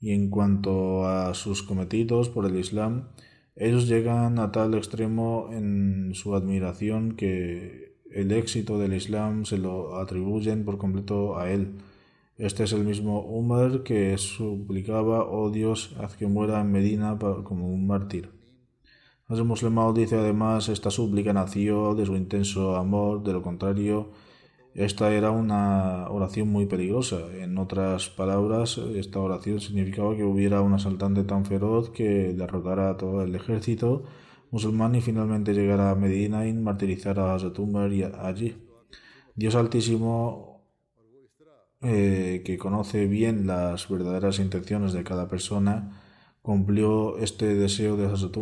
Y 0.00 0.12
en 0.12 0.30
cuanto 0.30 1.06
a 1.06 1.32
sus 1.34 1.62
cometidos 1.62 2.28
por 2.28 2.46
el 2.46 2.56
Islam, 2.56 3.08
ellos 3.56 3.88
llegan 3.88 4.38
a 4.38 4.52
tal 4.52 4.74
extremo 4.74 5.48
en 5.52 6.12
su 6.14 6.34
admiración 6.34 7.16
que 7.16 7.96
el 8.10 8.32
éxito 8.32 8.78
del 8.78 8.92
Islam 8.92 9.44
se 9.44 9.58
lo 9.58 9.96
atribuyen 9.96 10.64
por 10.64 10.78
completo 10.78 11.38
a 11.38 11.50
él. 11.50 11.78
Este 12.36 12.64
es 12.64 12.72
el 12.72 12.84
mismo 12.84 13.20
Umar 13.20 13.82
que 13.82 14.16
suplicaba, 14.18 15.24
oh 15.24 15.50
Dios, 15.50 15.94
haz 15.98 16.16
que 16.16 16.26
muera 16.26 16.60
en 16.60 16.72
Medina 16.72 17.18
como 17.44 17.68
un 17.68 17.86
mártir. 17.86 18.30
El 19.28 19.44
musulmán 19.44 19.94
dice 19.94 20.16
además, 20.16 20.68
esta 20.68 20.90
súplica 20.90 21.32
nació 21.32 21.94
de 21.94 22.04
su 22.04 22.16
intenso 22.16 22.76
amor, 22.76 23.22
de 23.22 23.32
lo 23.32 23.40
contrario, 23.40 24.10
esta 24.74 25.12
era 25.12 25.30
una 25.30 26.08
oración 26.08 26.48
muy 26.48 26.66
peligrosa. 26.66 27.18
En 27.34 27.58
otras 27.58 28.08
palabras, 28.08 28.78
esta 28.78 29.20
oración 29.20 29.60
significaba 29.60 30.16
que 30.16 30.24
hubiera 30.24 30.62
un 30.62 30.72
asaltante 30.72 31.24
tan 31.24 31.44
feroz 31.44 31.90
que 31.90 32.32
derrotara 32.32 32.90
a 32.90 32.96
todo 32.96 33.22
el 33.22 33.34
ejército 33.34 34.04
musulmán 34.50 34.94
y 34.94 35.00
finalmente 35.00 35.54
llegara 35.54 35.90
a 35.90 35.94
Medina 35.94 36.46
y 36.46 36.52
martirizara 36.52 37.32
a 37.32 37.34
Hazrat 37.34 37.58
allí. 38.20 38.56
Dios 39.34 39.54
Altísimo, 39.54 40.62
eh, 41.80 42.42
que 42.44 42.58
conoce 42.58 43.06
bien 43.06 43.46
las 43.46 43.88
verdaderas 43.88 44.38
intenciones 44.38 44.92
de 44.92 45.04
cada 45.04 45.28
persona, 45.28 46.00
cumplió 46.42 47.18
este 47.18 47.54
deseo 47.54 47.96
de 47.96 48.06
Hazrat 48.06 48.36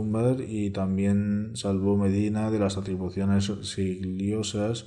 y 0.47 0.71
también 0.71 1.53
salvó 1.55 1.97
Medina 1.97 2.51
de 2.51 2.59
las 2.59 2.77
atribuciones 2.77 3.53
sigliosas 3.63 4.87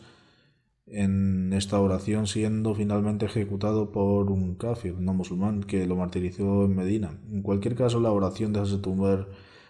en 0.86 1.54
esta 1.54 1.80
oración 1.80 2.28
siendo 2.28 2.76
finalmente 2.76 3.26
ejecutado 3.26 3.92
por 3.92 4.32
un 4.32 4.56
kafir, 4.56 4.96
no 5.00 5.14
musulmán, 5.14 5.64
que 5.64 5.86
lo 5.86 5.96
martirizó 5.96 6.66
en 6.66 6.76
Medina. 6.76 7.20
En 7.32 7.42
cualquier 7.42 7.76
caso, 7.76 8.00
la 8.00 8.12
oración 8.12 8.54
de 8.54 8.60
Hazrat 8.60 8.86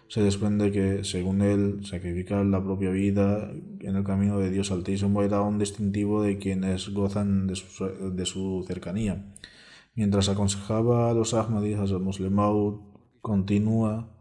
se 0.08 0.22
desprende 0.22 0.70
que, 0.70 1.04
según 1.04 1.40
él, 1.40 1.84
sacrificar 1.84 2.44
la 2.44 2.62
propia 2.62 2.90
vida 2.90 3.50
en 3.80 3.96
el 3.96 4.04
camino 4.04 4.38
de 4.38 4.50
Dios 4.50 4.70
Altísimo 4.70 5.22
era 5.22 5.40
un 5.40 5.58
distintivo 5.58 6.22
de 6.22 6.38
quienes 6.38 6.90
gozan 6.90 7.46
de 7.46 7.56
su, 8.26 8.64
cercanía. 8.66 9.32
Mientras 9.94 10.28
aconsejaba 10.28 11.10
a 11.10 11.14
los 11.14 11.34
Ahmadis, 11.34 11.78
Hazrat 11.78 12.02
continúa 13.22 14.13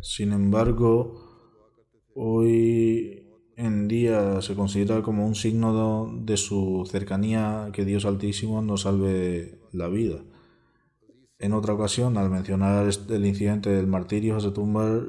Sin 0.00 0.32
embargo, 0.32 1.14
hoy 2.14 3.26
en 3.56 3.88
día 3.88 4.40
se 4.40 4.54
considera 4.54 5.02
como 5.02 5.26
un 5.26 5.34
signo 5.34 6.12
de 6.22 6.36
su 6.36 6.88
cercanía 6.88 7.70
que 7.72 7.84
Dios 7.84 8.04
Altísimo 8.04 8.62
nos 8.62 8.82
salve 8.82 9.58
la 9.72 9.88
vida. 9.88 10.22
En 11.40 11.52
otra 11.52 11.74
ocasión, 11.74 12.16
al 12.16 12.30
mencionar 12.30 12.88
el 13.08 13.26
incidente 13.26 13.70
del 13.70 13.86
martirio, 13.86 14.36
Hazrat 14.36 14.58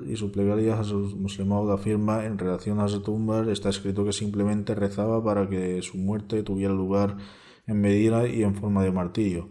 y 0.07 0.15
su 0.15 0.31
plegaria, 0.31 0.79
Hazrat 0.79 1.15
Muslim 1.15 1.51
afirma 1.71 2.25
en 2.25 2.37
relación 2.37 2.79
a 2.79 2.85
Hazrat 2.85 3.47
está 3.49 3.69
escrito 3.69 4.05
que 4.05 4.13
simplemente 4.13 4.75
rezaba 4.75 5.23
para 5.23 5.49
que 5.49 5.81
su 5.81 5.97
muerte 5.97 6.43
tuviera 6.43 6.73
lugar 6.73 7.17
en 7.65 7.81
medida 7.81 8.27
y 8.27 8.43
en 8.43 8.55
forma 8.55 8.83
de 8.83 8.91
martirio. 8.91 9.49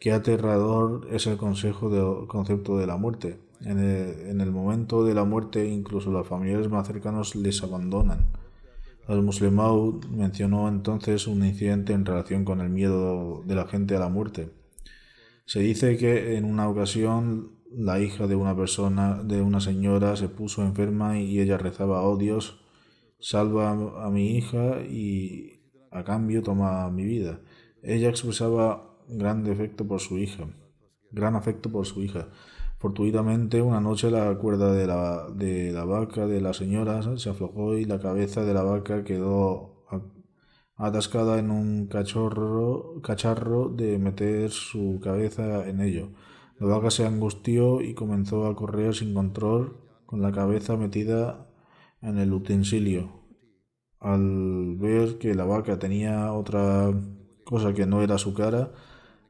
Qué 0.00 0.12
aterrador 0.12 1.08
es 1.10 1.26
el 1.26 1.36
consejo 1.36 2.26
concepto 2.26 2.76
de 2.76 2.86
la 2.86 2.96
muerte. 2.96 3.43
En 3.64 4.40
el, 4.40 4.50
momento 4.52 5.04
de 5.04 5.14
la 5.14 5.24
muerte, 5.24 5.66
incluso 5.66 6.10
los 6.10 6.28
familiares 6.28 6.68
más 6.68 6.86
cercanos 6.86 7.34
les 7.34 7.62
abandonan. 7.62 8.26
Al 9.06 9.22
Muslimau 9.22 10.00
mencionó 10.10 10.68
entonces 10.68 11.26
un 11.26 11.44
incidente 11.44 11.94
en 11.94 12.04
relación 12.04 12.44
con 12.44 12.60
el 12.60 12.68
miedo 12.68 13.42
de 13.46 13.54
la 13.54 13.66
gente 13.66 13.96
a 13.96 14.00
la 14.00 14.10
muerte. 14.10 14.50
Se 15.46 15.60
dice 15.60 15.96
que 15.96 16.36
en 16.36 16.44
una 16.44 16.68
ocasión 16.68 17.52
la 17.70 18.00
hija 18.00 18.26
de 18.26 18.36
una 18.36 18.54
persona, 18.54 19.22
de 19.22 19.40
una 19.40 19.60
señora, 19.60 20.16
se 20.16 20.28
puso 20.28 20.62
enferma 20.62 21.18
y 21.18 21.40
ella 21.40 21.56
rezaba, 21.56 22.02
oh 22.02 22.16
Dios, 22.16 22.60
salva 23.18 23.70
a 24.04 24.10
mi 24.10 24.36
hija 24.36 24.82
y 24.82 25.60
a 25.90 26.04
cambio 26.04 26.42
toma 26.42 26.90
mi 26.90 27.04
vida. 27.04 27.40
Ella 27.82 28.10
expresaba 28.10 28.94
gran 29.08 29.50
afecto 29.50 29.86
por 29.86 30.00
su 30.00 30.18
hija, 30.18 30.46
gran 31.10 31.34
afecto 31.34 31.70
por 31.70 31.86
su 31.86 32.02
hija. 32.02 32.28
Fortuitamente, 32.78 33.62
una 33.62 33.80
noche 33.80 34.10
la 34.10 34.36
cuerda 34.36 34.72
de 34.72 34.86
la, 34.86 35.28
de 35.30 35.72
la 35.72 35.84
vaca 35.84 36.26
de 36.26 36.40
la 36.40 36.52
señora 36.52 37.02
se 37.16 37.30
aflojó 37.30 37.76
y 37.78 37.84
la 37.86 37.98
cabeza 37.98 38.42
de 38.44 38.54
la 38.54 38.62
vaca 38.62 39.04
quedó 39.04 39.74
atascada 40.76 41.38
en 41.38 41.50
un 41.50 41.86
cachorro, 41.86 43.00
cacharro 43.02 43.68
de 43.68 43.98
meter 43.98 44.50
su 44.50 45.00
cabeza 45.02 45.68
en 45.68 45.80
ello. 45.80 46.10
La 46.58 46.66
vaca 46.66 46.90
se 46.90 47.06
angustió 47.06 47.80
y 47.80 47.94
comenzó 47.94 48.46
a 48.46 48.56
correr 48.56 48.94
sin 48.94 49.14
control 49.14 49.78
con 50.06 50.22
la 50.22 50.32
cabeza 50.32 50.76
metida 50.76 51.48
en 52.02 52.18
el 52.18 52.32
utensilio. 52.32 53.24
Al 54.00 54.76
ver 54.76 55.18
que 55.18 55.34
la 55.34 55.44
vaca 55.44 55.78
tenía 55.78 56.32
otra 56.32 56.92
cosa 57.44 57.72
que 57.72 57.86
no 57.86 58.02
era 58.02 58.18
su 58.18 58.34
cara, 58.34 58.72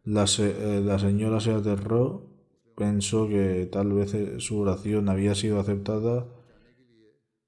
la, 0.04 0.24
eh, 0.38 0.82
la 0.84 0.98
señora 0.98 1.40
se 1.40 1.52
aterró, 1.52 2.33
pensó 2.76 3.28
que 3.28 3.68
tal 3.70 3.92
vez 3.92 4.16
su 4.38 4.58
oración 4.58 5.08
había 5.08 5.34
sido 5.34 5.60
aceptada 5.60 6.26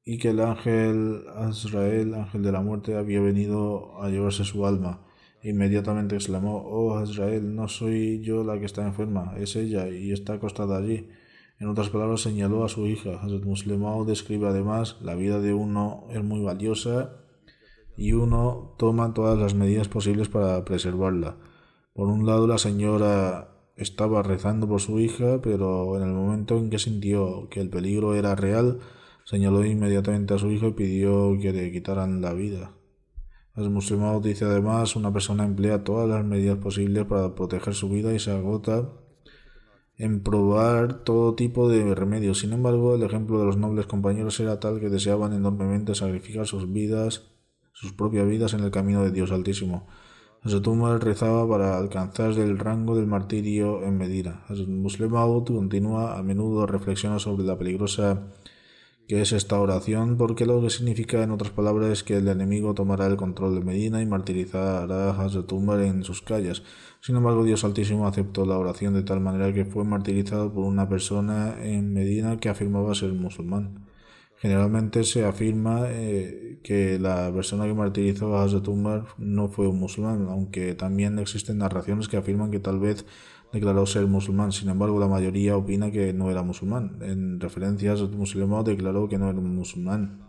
y 0.05 0.19
que 0.19 0.31
el 0.31 0.41
ángel 0.41 1.25
Azrael, 1.35 2.15
ángel 2.15 2.43
de 2.43 2.53
la 2.53 2.61
muerte, 2.61 2.97
había 2.97 3.21
venido 3.21 4.01
a 4.01 4.09
llevarse 4.09 4.45
su 4.45 4.65
alma. 4.65 5.05
Inmediatamente 5.43 6.15
exclamó, 6.15 6.63
Oh 6.65 6.97
Azrael, 6.97 7.55
no 7.55 7.69
soy 7.69 8.21
yo 8.23 8.45
la 8.45 8.59
que 8.59 8.67
está 8.67 8.87
enferma, 8.87 9.35
es 9.37 9.57
ella 9.57 9.89
y 9.89 10.13
está 10.13 10.35
acostada 10.35 10.79
allí. 10.79 11.09
En 11.59 11.69
otras 11.69 11.89
palabras, 11.89 12.21
señaló 12.21 12.65
a 12.65 12.69
su 12.69 12.87
hija. 12.87 13.21
Hazrat 13.21 13.43
Muslimao 13.45 14.05
describe 14.05 14.47
además, 14.47 14.99
la 15.01 15.15
vida 15.15 15.41
de 15.41 15.55
uno 15.55 16.07
es 16.11 16.23
muy 16.23 16.41
valiosa 16.41 17.17
y 17.97 18.13
uno 18.13 18.75
toma 18.79 19.15
todas 19.15 19.39
las 19.39 19.55
medidas 19.55 19.89
posibles 19.89 20.29
para 20.29 20.65
preservarla. 20.65 21.37
Por 21.95 22.09
un 22.09 22.27
lado, 22.27 22.47
la 22.47 22.59
señora 22.59 23.56
estaba 23.77 24.23
rezando 24.23 24.67
por 24.69 24.81
su 24.81 24.99
hija, 24.99 25.41
pero 25.43 25.97
en 25.97 26.03
el 26.03 26.15
momento 26.15 26.57
en 26.59 26.71
que 26.71 26.79
sintió 26.79 27.49
que 27.51 27.61
el 27.61 27.71
peligro 27.71 28.15
era 28.15 28.35
real, 28.35 28.81
Señaló 29.27 29.65
inmediatamente 29.65 30.35
a 30.35 30.39
su 30.39 30.53
hijo 30.53 30.69
y 30.69 30.73
pidió 30.75 31.37
que 31.41 31.53
le 31.53 31.73
quitaran 31.73 32.21
la 32.21 32.33
vida. 32.33 32.71
El 33.57 33.71
musulmán 33.71 34.23
dice 34.23 34.45
además, 34.45 34.95
una 34.95 35.13
persona 35.13 35.45
emplea 35.45 35.83
todas 35.83 36.09
las 36.09 36.25
medidas 36.25 36.59
posibles 36.59 37.07
para 37.07 37.35
proteger 37.35 37.75
su 37.75 37.89
vida 37.89 38.15
y 38.15 38.21
se 38.21 38.31
agota 38.31 38.89
en 39.97 40.23
probar 40.23 41.03
todo 41.03 41.35
tipo 41.35 41.69
de 41.69 41.93
remedios. 41.97 42.39
Sin 42.39 42.53
embargo, 42.53 42.95
el 42.95 43.03
ejemplo 43.03 43.41
de 43.41 43.47
los 43.47 43.57
nobles 43.57 43.87
compañeros 43.87 44.39
era 44.39 44.61
tal 44.61 44.79
que 44.79 44.91
deseaban 44.91 45.33
enormemente 45.33 45.97
sacrificar 45.97 46.47
sus 46.47 46.73
vidas, 46.73 47.33
sus 47.73 47.93
propias 47.93 48.29
vidas 48.29 48.55
en 48.55 48.61
el 48.61 48.71
camino 48.71 49.03
de 49.03 49.11
Dios 49.11 49.33
Altísimo. 49.33 49.89
Tumba 50.63 50.99
rezaba 50.99 51.49
para 51.49 51.77
alcanzar 51.77 52.31
el 52.33 52.59
rango 52.59 52.97
del 52.97 53.07
martirio 53.07 53.83
en 53.83 53.99
Medina. 53.99 54.45
El 54.49 54.69
musulmán 54.69 55.45
continúa 55.45 56.19
a 56.19 56.23
menudo 56.23 56.67
reflexiona 56.67 57.19
sobre 57.19 57.45
la 57.45 57.59
peligrosa 57.59 58.33
que 59.09 59.21
es 59.21 59.33
esta 59.33 59.61
oración, 59.61 60.17
porque 60.17 60.47
lo 60.47 60.61
que 60.61 60.71
significa, 60.71 61.23
en 61.23 61.31
otras 61.31 61.53
palabras, 61.53 61.91
es 61.91 62.03
que 62.03 62.17
el 62.17 62.27
enemigo 62.29 62.75
tomará 62.75 63.07
el 63.07 63.17
control 63.17 63.55
de 63.55 63.65
Medina 63.65 64.03
y 64.03 64.07
martirizará 64.07 65.11
a 65.11 65.25
Hazrat 65.25 65.53
en 65.53 66.03
sus 66.03 66.23
calles. 66.23 66.63
Sin 67.01 67.15
embargo, 67.17 67.45
Dios 67.45 67.65
Altísimo 67.65 68.07
aceptó 68.09 68.45
la 68.47 68.59
oración 68.59 68.95
de 68.95 69.03
tal 69.03 69.21
manera 69.21 69.53
que 69.53 69.65
fue 69.65 69.85
martirizado 69.85 70.53
por 70.53 70.65
una 70.65 70.89
persona 70.89 71.57
en 71.63 71.93
Medina 71.93 72.39
que 72.39 72.49
afirmaba 72.49 72.95
ser 72.95 73.13
musulmán. 73.13 73.87
Generalmente 74.39 75.05
se 75.05 75.25
afirma 75.25 75.87
eh, 75.87 76.61
que 76.63 76.99
la 76.99 77.33
persona 77.33 77.65
que 77.65 77.73
martirizó 77.73 78.37
a 78.37 78.45
Hazrat 78.45 78.69
no 79.19 79.49
fue 79.49 79.67
un 79.67 79.79
musulmán, 79.79 80.27
aunque 80.29 80.75
también 80.75 81.19
existen 81.19 81.59
narraciones 81.59 82.09
que 82.09 82.19
afirman 82.19 82.51
que 82.51 82.61
tal 82.61 82.79
vez 82.79 83.07
declaró 83.53 83.87
ser 83.87 84.07
musulmán. 84.07 84.53
Sin 84.53 84.69
embargo, 84.69 85.01
la 85.01 85.09
mayoría 85.09 85.57
opina 85.57 85.91
que 85.91 86.13
no 86.13 86.31
era 86.31 86.43
musulmán. 86.43 86.99
En 87.01 87.41
referencias, 87.41 88.03
musulmán 88.11 88.65
declaró 88.65 89.09
que 89.09 89.19
no 89.19 89.31
era 89.31 89.41
musulmán. 89.41 90.27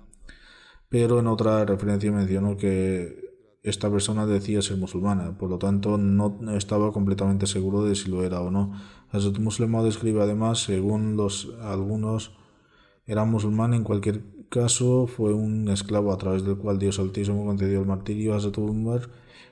Pero 0.89 1.19
en 1.19 1.27
otra 1.27 1.65
referencia 1.65 2.11
mencionó 2.11 2.55
que 2.55 3.27
esta 3.61 3.91
persona 3.91 4.25
decía 4.25 4.61
ser 4.61 4.77
musulmana, 4.77 5.37
por 5.37 5.49
lo 5.49 5.57
tanto 5.57 5.97
no 5.97 6.39
estaba 6.55 6.93
completamente 6.93 7.47
seguro 7.47 7.83
de 7.83 7.95
si 7.95 8.09
lo 8.09 8.23
era 8.23 8.39
o 8.39 8.49
no. 8.51 8.71
Hazrat 9.11 9.39
Muslim 9.39 9.83
describe 9.83 10.21
además, 10.21 10.59
según 10.59 11.17
los 11.17 11.53
algunos, 11.61 12.36
era 13.07 13.25
musulmán 13.25 13.73
en 13.73 13.83
cualquier 13.83 14.21
caso 14.49 15.07
fue 15.07 15.33
un 15.33 15.69
esclavo 15.69 16.11
a 16.11 16.17
través 16.17 16.43
del 16.43 16.57
cual 16.57 16.77
Dios 16.77 16.99
Altísimo 16.99 17.45
concedió 17.45 17.79
el 17.79 17.87
martirio 17.87 18.35
a 18.35 18.59
Umar 18.59 19.09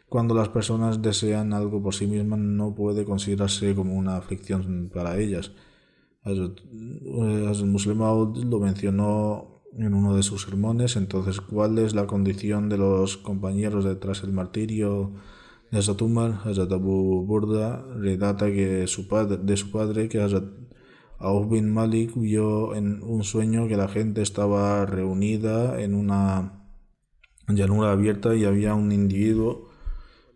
cuando 0.09 0.35
las 0.35 0.49
personas 0.49 1.01
desean 1.01 1.53
algo 1.53 1.81
por 1.81 1.93
sí 1.93 2.05
mismas 2.07 2.39
no 2.39 2.75
puede 2.75 3.05
considerarse 3.05 3.73
como 3.75 3.95
una 3.95 4.17
aflicción 4.17 4.89
para 4.93 5.17
ellas. 5.17 5.51
El 6.23 6.55
musulmán 7.65 8.33
lo 8.49 8.59
mencionó 8.59 9.61
en 9.77 9.93
uno 9.93 10.15
de 10.15 10.23
sus 10.23 10.43
sermones, 10.43 10.95
entonces, 10.95 11.41
¿cuál 11.41 11.77
es 11.79 11.93
la 11.93 12.07
condición 12.07 12.69
de 12.69 12.77
los 12.77 13.17
compañeros 13.17 13.83
detrás 13.83 14.21
del 14.21 14.31
martirio 14.31 15.11
de 15.71 15.79
Hazrat 15.79 16.01
Umar? 16.01 16.39
Hazrat 16.45 16.71
Burda 16.79 17.83
redata 17.97 18.47
que 18.47 18.87
su 18.87 19.07
padre, 19.07 19.37
de 19.37 19.57
su 19.57 19.71
padre 19.71 20.07
que 20.07 20.21
Hazrat 20.21 20.45
Auf 21.17 21.49
bin 21.49 21.71
Malik 21.71 22.11
vio 22.15 22.75
en 22.75 23.01
un 23.01 23.23
sueño 23.23 23.67
que 23.67 23.77
la 23.77 23.87
gente 23.87 24.21
estaba 24.21 24.85
reunida 24.85 25.79
en 25.81 25.95
una 25.95 26.65
llanura 27.47 27.91
abierta 27.91 28.35
y 28.35 28.43
había 28.43 28.75
un 28.75 28.91
individuo 28.91 29.69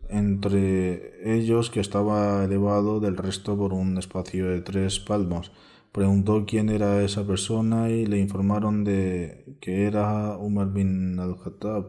entre 0.08 1.38
ellos 1.38 1.70
que 1.70 1.82
estaba 1.82 2.44
elevado 2.44 3.00
del 3.00 3.18
resto 3.18 3.58
por 3.58 3.74
un 3.74 3.98
espacio 3.98 4.48
de 4.48 4.62
tres 4.62 5.00
palmos. 5.00 5.52
Preguntó 5.92 6.46
quién 6.48 6.70
era 6.70 7.04
esa 7.04 7.26
persona 7.26 7.90
y 7.90 8.06
le 8.06 8.20
informaron 8.20 8.84
de 8.84 9.58
que 9.60 9.86
era 9.86 10.38
Umar 10.38 10.72
bin 10.72 11.20
al-Khattab. 11.20 11.88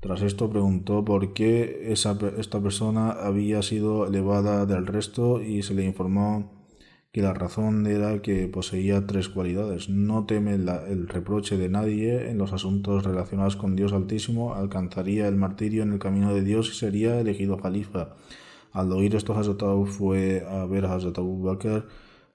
Tras 0.00 0.22
esto 0.22 0.48
preguntó 0.48 1.04
por 1.04 1.32
qué 1.34 1.92
esa, 1.92 2.16
esta 2.38 2.60
persona 2.60 3.10
había 3.10 3.60
sido 3.62 4.06
elevada 4.06 4.66
del 4.66 4.86
resto 4.86 5.42
y 5.42 5.62
se 5.62 5.74
le 5.74 5.84
informó 5.84 6.59
que 7.12 7.22
la 7.22 7.34
razón 7.34 7.86
era 7.86 8.22
que 8.22 8.46
poseía 8.46 9.06
tres 9.06 9.28
cualidades. 9.28 9.88
No 9.88 10.26
teme 10.26 10.54
el 10.54 11.08
reproche 11.08 11.56
de 11.56 11.68
nadie 11.68 12.30
en 12.30 12.38
los 12.38 12.52
asuntos 12.52 13.04
relacionados 13.04 13.56
con 13.56 13.74
Dios 13.74 13.92
Altísimo, 13.92 14.54
alcanzaría 14.54 15.26
el 15.26 15.36
martirio 15.36 15.82
en 15.82 15.92
el 15.92 15.98
camino 15.98 16.32
de 16.34 16.42
Dios 16.42 16.70
y 16.70 16.74
sería 16.74 17.18
elegido 17.20 17.58
califa. 17.58 18.14
Al 18.72 18.92
oír 18.92 19.16
esto, 19.16 19.34
Hazrat 19.34 19.60
fue 19.86 20.46
a 20.48 20.64
ver 20.66 20.84
a 20.86 20.94
Hazrat 20.94 21.18
Abu 21.18 21.42
Bakr 21.42 21.88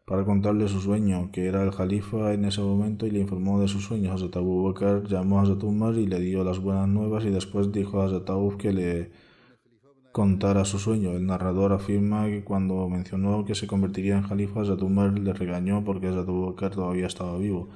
para 0.05 0.25
contarle 0.25 0.67
su 0.67 0.81
sueño, 0.81 1.31
que 1.31 1.45
era 1.45 1.63
el 1.63 1.71
califa 1.71 2.33
en 2.33 2.45
ese 2.45 2.61
momento, 2.61 3.07
y 3.07 3.11
le 3.11 3.19
informó 3.19 3.61
de 3.61 3.69
su 3.69 3.79
sueño. 3.79 4.11
Hazrat 4.11 4.35
Abu 4.35 4.63
Bakr 4.63 5.07
llamó 5.07 5.39
a 5.39 5.43
Hazrat 5.43 5.63
Umar 5.63 5.95
y 5.95 6.05
le 6.05 6.19
dio 6.19 6.43
las 6.43 6.59
buenas 6.59 6.89
nuevas 6.89 7.23
y 7.23 7.29
después 7.29 7.71
dijo 7.71 8.01
a 8.01 8.05
Hazrat 8.05 8.29
que 8.57 8.73
le 8.73 9.11
contara 10.15 10.63
su 10.63 10.79
sueño. 10.79 11.11
El 11.11 11.25
narrador 11.25 11.73
afirma 11.73 12.27
que 12.27 12.41
cuando 12.41 12.87
mencionó 12.87 13.43
que 13.43 13.53
se 13.53 13.67
convertiría 13.67 14.15
en 14.17 14.23
califa, 14.23 14.63
Zatumar 14.63 15.19
le 15.19 15.33
regañó 15.33 15.83
porque 15.83 16.09
Zatumar 16.09 16.71
todavía 16.71 17.07
estaba 17.07 17.37
vivo. 17.37 17.67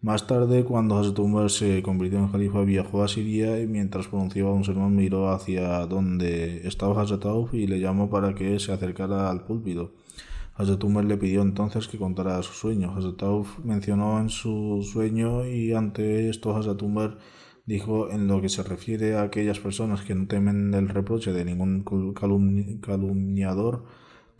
Más 0.00 0.24
tarde, 0.28 0.62
cuando 0.62 1.02
Zatumar 1.02 1.50
se 1.50 1.82
convirtió 1.82 2.20
en 2.20 2.28
califa, 2.28 2.60
viajó 2.62 3.02
a 3.02 3.08
Siria 3.08 3.60
y 3.60 3.66
mientras 3.66 4.06
pronunciaba 4.06 4.52
un 4.52 4.62
sermón 4.62 4.94
miró 4.94 5.32
hacia 5.32 5.84
donde 5.86 6.64
estaba 6.68 7.02
Hazrat 7.02 7.24
y 7.54 7.66
le 7.66 7.80
llamó 7.80 8.08
para 8.08 8.36
que 8.36 8.60
se 8.60 8.70
acercara 8.70 9.28
al 9.28 9.42
púlpito. 9.42 9.90
Hazrat 10.54 10.84
Umar 10.84 11.04
le 11.06 11.16
pidió 11.16 11.42
entonces 11.42 11.88
que 11.88 11.98
contara 11.98 12.40
su 12.44 12.52
sueño. 12.52 12.94
Hazrat 12.96 13.20
mencionó 13.64 14.20
en 14.20 14.28
su 14.28 14.88
sueño 14.88 15.44
y 15.44 15.72
ante 15.72 16.30
esto 16.30 16.56
Hazrat 16.56 16.80
Umar 16.82 17.18
dijo 17.66 18.10
en 18.10 18.26
lo 18.26 18.40
que 18.40 18.48
se 18.48 18.62
refiere 18.62 19.16
a 19.16 19.22
aquellas 19.22 19.60
personas 19.60 20.02
que 20.02 20.14
no 20.14 20.26
temen 20.26 20.72
el 20.74 20.88
reproche 20.88 21.32
de 21.32 21.44
ningún 21.44 21.84
calumniador, 22.82 23.84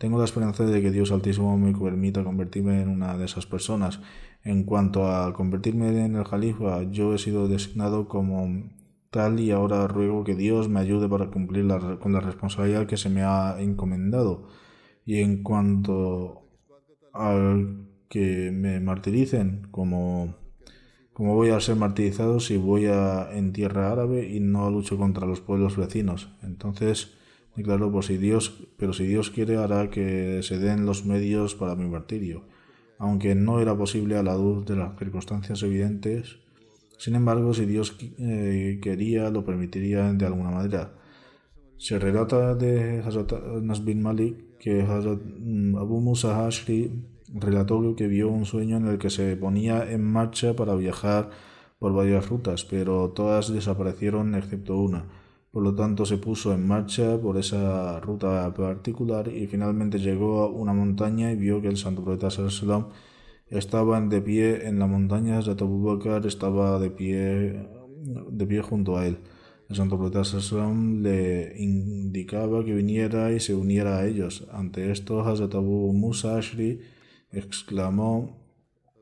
tengo 0.01 0.17
la 0.17 0.25
esperanza 0.25 0.65
de 0.65 0.81
que 0.81 0.89
Dios 0.89 1.11
Altísimo 1.11 1.55
me 1.59 1.73
permita 1.73 2.23
convertirme 2.23 2.81
en 2.81 2.89
una 2.89 3.15
de 3.17 3.25
esas 3.25 3.45
personas. 3.45 4.01
En 4.43 4.63
cuanto 4.63 5.05
a 5.05 5.31
convertirme 5.31 6.05
en 6.05 6.15
el 6.15 6.23
califa, 6.23 6.81
yo 6.89 7.13
he 7.13 7.19
sido 7.19 7.47
designado 7.47 8.07
como 8.07 8.63
tal 9.11 9.39
y 9.39 9.51
ahora 9.51 9.87
ruego 9.87 10.23
que 10.23 10.33
Dios 10.33 10.69
me 10.69 10.79
ayude 10.79 11.07
para 11.07 11.29
cumplir 11.29 11.67
con 11.99 12.13
la 12.13 12.19
responsabilidad 12.19 12.87
que 12.87 12.97
se 12.97 13.09
me 13.09 13.21
ha 13.21 13.61
encomendado. 13.61 14.47
Y 15.05 15.19
en 15.19 15.43
cuanto 15.43 16.47
al 17.13 17.87
que 18.09 18.49
me 18.51 18.79
martiricen 18.79 19.67
como 19.69 20.35
como 21.21 21.35
voy 21.35 21.49
a 21.49 21.59
ser 21.59 21.75
martirizado 21.75 22.39
si 22.39 22.57
voy 22.57 22.87
a, 22.87 23.29
en 23.31 23.53
tierra 23.53 23.91
árabe 23.91 24.27
y 24.27 24.39
no 24.39 24.71
lucho 24.71 24.97
contra 24.97 25.27
los 25.27 25.39
pueblos 25.39 25.77
vecinos. 25.77 26.33
Entonces, 26.41 27.13
declaro, 27.55 27.91
pues 27.91 28.07
si 28.07 28.17
Dios, 28.17 28.67
pero 28.75 28.91
si 28.91 29.05
Dios 29.05 29.29
quiere 29.29 29.57
hará 29.57 29.91
que 29.91 30.41
se 30.41 30.57
den 30.57 30.87
los 30.87 31.05
medios 31.05 31.53
para 31.53 31.75
mi 31.75 31.87
martirio, 31.87 32.45
aunque 32.97 33.35
no 33.35 33.59
era 33.59 33.77
posible 33.77 34.17
a 34.17 34.23
la 34.23 34.35
luz 34.35 34.65
de 34.65 34.75
las 34.75 34.97
circunstancias 34.97 35.61
evidentes. 35.61 36.39
Sin 36.97 37.13
embargo, 37.13 37.53
si 37.53 37.67
Dios 37.67 37.95
eh, 38.17 38.79
quería, 38.81 39.29
lo 39.29 39.45
permitiría 39.45 40.11
de 40.13 40.25
alguna 40.25 40.49
manera. 40.49 40.95
Se 41.77 41.99
relata 41.99 42.55
de 42.55 43.03
Hazrat 43.05 43.31
Nasbin 43.61 44.01
Malik 44.01 44.57
que 44.57 44.81
mm, 44.81 45.75
Abu 45.75 46.01
Musa 46.01 46.33
Hashri 46.33 47.10
relató 47.33 47.95
que 47.95 48.07
vio 48.07 48.29
un 48.29 48.45
sueño 48.45 48.77
en 48.77 48.87
el 48.87 48.97
que 48.97 49.09
se 49.09 49.35
ponía 49.37 49.91
en 49.91 50.03
marcha 50.03 50.55
para 50.55 50.75
viajar 50.75 51.29
por 51.79 51.93
varias 51.93 52.29
rutas, 52.29 52.65
pero 52.65 53.09
todas 53.09 53.51
desaparecieron 53.51 54.35
excepto 54.35 54.77
una. 54.77 55.05
Por 55.51 55.63
lo 55.63 55.75
tanto, 55.75 56.05
se 56.05 56.17
puso 56.17 56.53
en 56.53 56.65
marcha 56.65 57.19
por 57.19 57.37
esa 57.37 57.99
ruta 57.99 58.53
particular 58.53 59.27
y 59.27 59.47
finalmente 59.47 59.99
llegó 59.99 60.43
a 60.43 60.47
una 60.47 60.73
montaña 60.73 61.31
y 61.31 61.35
vio 61.35 61.61
que 61.61 61.67
el 61.67 61.77
santo 61.77 62.03
profeta 62.03 62.29
Sallallahu 62.29 62.89
estaba 63.49 63.99
de 63.99 64.21
pie 64.21 64.67
en 64.67 64.79
la 64.79 64.87
montaña, 64.87 65.39
Abu 65.39 65.83
Bakr 65.83 66.25
estaba 66.25 66.79
de 66.79 66.89
pie, 66.89 67.67
de 68.31 68.45
pie 68.45 68.61
junto 68.61 68.97
a 68.97 69.05
él. 69.05 69.17
El 69.69 69.75
santo 69.75 69.97
profeta 69.97 70.23
Sallallahu 70.23 71.01
le 71.01 71.53
indicaba 71.57 72.63
que 72.63 72.73
viniera 72.73 73.33
y 73.33 73.41
se 73.41 73.53
uniera 73.53 73.97
a 73.97 74.07
ellos. 74.07 74.47
Ante 74.53 74.91
esto, 74.91 75.21
Hazrat 75.21 75.55
Abu 75.55 75.91
Musa 75.91 76.37
Ashri 76.37 76.79
exclamó 77.31 78.41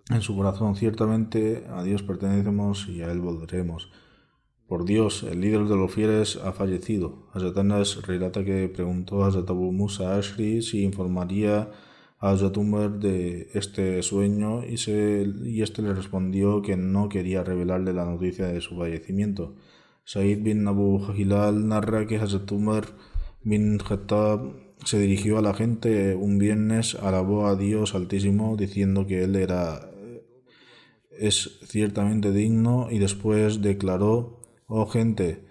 en 0.10 0.22
su 0.22 0.36
corazón, 0.36 0.76
ciertamente 0.76 1.66
a 1.70 1.84
Dios 1.84 2.04
pertenecemos 2.04 2.88
y 2.88 3.02
a 3.02 3.12
Él 3.12 3.22
volveremos. 3.22 3.92
Por 4.68 4.86
Dios, 4.86 5.24
el 5.24 5.42
líder 5.42 5.66
de 5.66 5.76
los 5.76 5.92
fieles 5.92 6.38
ha 6.44 6.52
fallecido. 6.52 7.28
Hazrat 7.34 7.58
relata 8.06 8.44
que 8.44 8.70
preguntó 8.70 9.24
a 9.24 9.28
Hazrat 9.28 9.50
Musa 9.50 10.16
Ashri 10.16 10.62
si 10.62 10.84
informaría 10.84 11.72
a 12.20 12.30
Hazrat 12.30 12.56
de 12.56 13.50
este 13.54 14.02
sueño 14.04 14.64
y, 14.64 14.78
se, 14.78 15.28
y 15.44 15.62
este 15.64 15.82
le 15.82 15.94
respondió 15.94 16.62
que 16.62 16.78
no 16.78 17.10
quería 17.10 17.44
revelarle 17.44 17.94
la 17.94 18.06
noticia 18.06 18.48
de 18.48 18.62
su 18.62 18.78
fallecimiento. 18.78 19.56
Said 20.06 20.44
bin 20.44 20.68
Abu 20.68 21.14
Hilal 21.14 21.68
narra 21.68 22.06
que 22.06 22.20
bin 23.44 23.78
Khattab 23.78 24.69
se 24.86 25.00
dirigió 25.00 25.38
a 25.38 25.42
la 25.42 25.54
gente 25.54 26.16
un 26.16 26.38
viernes, 26.38 26.96
alabó 26.96 27.48
a 27.48 27.56
Dios 27.56 27.96
Altísimo 27.96 28.56
diciendo 28.58 29.06
que 29.06 29.24
Él 29.24 29.36
era 29.36 29.90
es 31.20 31.60
ciertamente 31.66 32.32
digno 32.32 32.88
y 32.90 32.98
después 33.00 33.62
declaró, 33.62 34.42
oh 34.68 34.88
gente, 34.88 35.44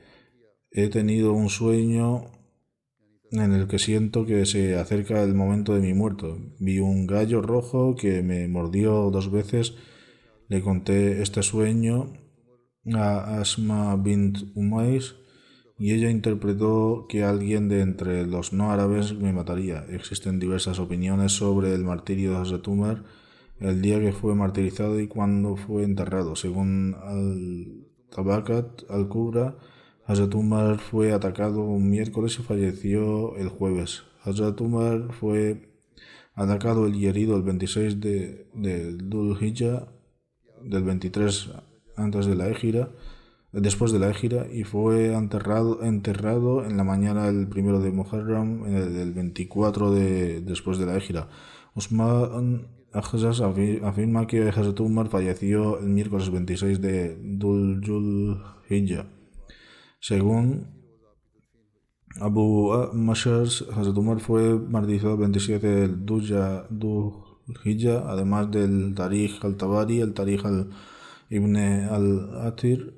he 0.70 0.88
tenido 0.88 1.34
un 1.34 1.50
sueño 1.50 2.32
en 3.30 3.52
el 3.52 3.68
que 3.68 3.78
siento 3.78 4.24
que 4.24 4.46
se 4.46 4.76
acerca 4.76 5.22
el 5.22 5.34
momento 5.34 5.74
de 5.74 5.82
mi 5.82 5.92
muerto. 5.92 6.38
Vi 6.58 6.78
un 6.78 7.06
gallo 7.06 7.42
rojo 7.42 7.94
que 7.94 8.22
me 8.22 8.48
mordió 8.48 9.10
dos 9.10 9.30
veces. 9.30 9.74
Le 10.48 10.62
conté 10.62 11.20
este 11.20 11.42
sueño 11.42 12.14
a 12.94 13.40
Asma 13.40 13.94
bint 13.96 14.38
Umais 14.54 15.16
y 15.78 15.92
ella 15.92 16.10
interpretó 16.10 17.06
que 17.08 17.22
alguien 17.22 17.68
de 17.68 17.82
entre 17.82 18.26
los 18.26 18.52
no 18.52 18.72
árabes 18.72 19.14
me 19.14 19.32
mataría. 19.32 19.86
Existen 19.90 20.40
diversas 20.40 20.80
opiniones 20.80 21.32
sobre 21.32 21.72
el 21.72 21.84
martirio 21.84 22.32
de 22.32 22.38
Hazrat 22.38 22.66
el 23.60 23.80
día 23.80 24.00
que 24.00 24.12
fue 24.12 24.34
martirizado 24.34 24.98
y 25.00 25.06
cuándo 25.06 25.56
fue 25.56 25.84
enterrado. 25.84 26.34
Según 26.34 26.96
al-Tabakat 27.00 28.90
al-Kubra, 28.90 29.56
Hazrat 30.04 30.80
fue 30.80 31.12
atacado 31.12 31.62
un 31.62 31.88
miércoles 31.88 32.36
y 32.40 32.42
falleció 32.42 33.36
el 33.36 33.48
jueves. 33.48 34.02
Hazrat 34.24 34.60
fue 35.20 35.68
atacado 36.34 36.88
y 36.88 37.06
herido 37.06 37.36
el 37.36 37.42
26 37.42 38.00
de, 38.00 38.48
de 38.54 38.96
Dhul 38.96 39.38
del 39.38 40.82
23 40.82 41.50
antes 41.96 42.26
de 42.26 42.34
la 42.34 42.48
Égira 42.48 42.90
después 43.52 43.92
de 43.92 43.98
la 43.98 44.12
gira 44.12 44.46
y 44.52 44.64
fue 44.64 45.14
enterrado, 45.14 45.82
enterrado 45.82 46.64
en 46.64 46.76
la 46.76 46.84
mañana 46.84 47.26
del 47.26 47.48
primero 47.48 47.80
de 47.80 47.90
Muharram, 47.90 48.66
el 48.66 49.12
24 49.12 49.90
de, 49.92 50.40
después 50.40 50.78
de 50.78 50.86
la 50.86 51.00
gira. 51.00 51.28
Usman 51.74 52.68
Ahzaz 52.92 53.40
afirma 53.40 54.26
que 54.26 54.48
Hazrat 54.48 54.80
Umar 54.80 55.08
falleció 55.08 55.78
el 55.78 55.88
miércoles 55.88 56.30
26 56.30 56.80
de 56.80 57.16
Dhul 57.22 58.42
Hijjah. 58.70 59.06
Según 60.00 60.78
Abu 62.20 62.72
Mashars, 62.94 63.64
Hazrat 63.70 63.96
Umar 63.96 64.20
fue 64.20 64.58
martirizado 64.58 65.14
el 65.14 65.20
27 65.20 65.66
de 65.66 65.88
Dhul 65.88 67.12
Hijjah, 67.64 68.10
además 68.10 68.50
del 68.50 68.94
Tarikh 68.94 69.44
al-Tabari, 69.44 70.00
el 70.00 70.14
Tarikh 70.14 70.44
al-Ibn 70.44 71.56
al-Atir 71.56 72.97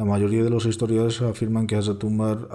la 0.00 0.06
mayoría 0.06 0.42
de 0.42 0.48
los 0.48 0.64
historiadores 0.64 1.20
afirman 1.20 1.66
que 1.66 1.76
Hazrat 1.76 2.02
Umar 2.04 2.48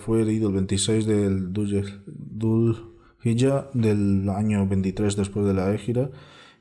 fue 0.00 0.22
herido 0.22 0.48
el 0.48 0.54
26 0.54 1.04
del 1.04 1.52
Dul 1.52 2.94
Hijjah 3.22 3.68
del 3.74 4.30
año 4.30 4.66
23 4.66 5.14
después 5.14 5.44
de 5.44 5.52
la 5.52 5.74
Égira 5.74 6.10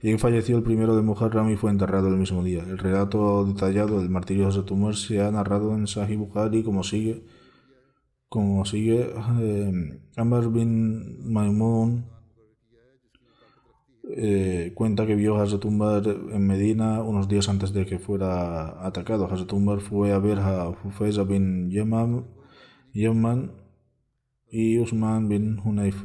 y 0.02 0.18
falleció 0.18 0.58
el 0.58 0.64
primero 0.64 0.94
de 0.98 1.04
Muharram 1.04 1.50
y 1.50 1.56
fue 1.56 1.72
enterrado 1.72 2.10
el 2.10 2.18
mismo 2.18 2.44
día. 2.44 2.64
El 2.64 2.78
relato 2.78 3.46
detallado 3.46 4.00
del 4.00 4.10
martirio 4.10 4.44
de 4.44 4.50
Hazrat 4.50 4.70
Umar 4.72 4.98
se 4.98 5.22
ha 5.22 5.32
narrado 5.32 5.74
en 5.74 5.88
Sahih 5.88 6.18
Bukhari 6.18 6.62
como 6.62 6.84
sigue 6.84 7.24
como 8.28 8.66
sigue 8.66 9.10
eh, 9.40 10.02
Amr 10.18 10.52
bin 10.52 11.32
Maimun 11.32 12.13
eh, 14.10 14.72
cuenta 14.76 15.06
que 15.06 15.16
vio 15.16 15.38
a 15.38 15.44
Hazrat 15.44 15.66
en 15.66 16.48
Medina 16.48 17.02
unos 17.02 17.28
días 17.28 17.50
antes 17.50 17.74
de 17.74 17.86
que 17.86 18.00
fuera 18.00 18.86
atacado. 18.86 19.26
Hazrat 19.26 19.54
fue 19.82 20.12
a 20.14 20.20
ver 20.20 20.40
a 20.40 20.70
Hufeza 20.70 21.24
bin 21.24 21.70
Yaman, 21.70 22.26
y 24.52 24.80
Usman 24.80 25.30
bin 25.30 25.60
Hunayf 25.64 25.96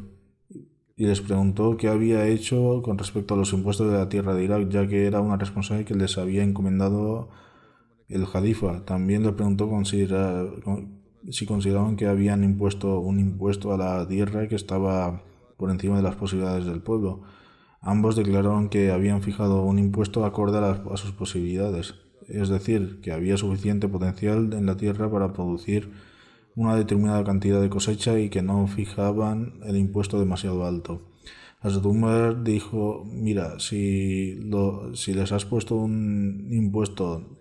y 0.98 1.06
les 1.06 1.20
preguntó 1.20 1.76
qué 1.76 1.86
había 1.86 2.26
hecho 2.26 2.82
con 2.82 2.98
respecto 2.98 3.34
a 3.34 3.36
los 3.36 3.52
impuestos 3.52 3.88
de 3.88 3.96
la 3.96 4.08
tierra 4.08 4.34
de 4.34 4.42
Irak, 4.42 4.68
ya 4.68 4.88
que 4.88 5.06
era 5.06 5.20
una 5.20 5.36
responsabilidad 5.36 5.86
que 5.86 5.94
les 5.94 6.18
había 6.18 6.42
encomendado 6.42 7.28
el 8.08 8.26
Jalifa. 8.26 8.84
También 8.84 9.22
le 9.22 9.30
preguntó 9.30 9.70
si 11.30 11.46
consideraban 11.46 11.94
que 11.94 12.06
habían 12.06 12.42
impuesto 12.42 12.98
un 12.98 13.20
impuesto 13.20 13.72
a 13.72 13.76
la 13.76 14.08
tierra 14.08 14.48
que 14.48 14.56
estaba 14.56 15.22
por 15.56 15.70
encima 15.70 15.98
de 15.98 16.02
las 16.02 16.16
posibilidades 16.16 16.66
del 16.66 16.82
pueblo. 16.82 17.22
Ambos 17.80 18.16
declararon 18.16 18.68
que 18.68 18.90
habían 18.90 19.22
fijado 19.22 19.62
un 19.62 19.78
impuesto 19.78 20.24
acorde 20.24 20.58
a, 20.58 20.96
sus 20.96 21.12
posibilidades, 21.12 21.94
es 22.26 22.48
decir, 22.48 23.00
que 23.00 23.12
había 23.12 23.36
suficiente 23.36 23.88
potencial 23.88 24.52
en 24.52 24.66
la 24.66 24.76
tierra 24.76 25.10
para 25.10 25.32
producir 25.32 25.90
una 26.56 26.74
determinada 26.74 27.22
cantidad 27.22 27.60
de 27.60 27.70
cosecha 27.70 28.18
y 28.18 28.30
que 28.30 28.42
no 28.42 28.66
fijaban 28.66 29.60
el 29.64 29.76
impuesto 29.76 30.18
demasiado 30.18 30.66
alto. 30.66 31.02
Asdumer 31.60 32.42
dijo, 32.42 33.04
mira, 33.04 33.58
si, 33.58 34.38
si 34.94 35.14
les 35.14 35.32
has 35.32 35.44
puesto 35.44 35.76
un 35.76 36.48
impuesto 36.50 37.40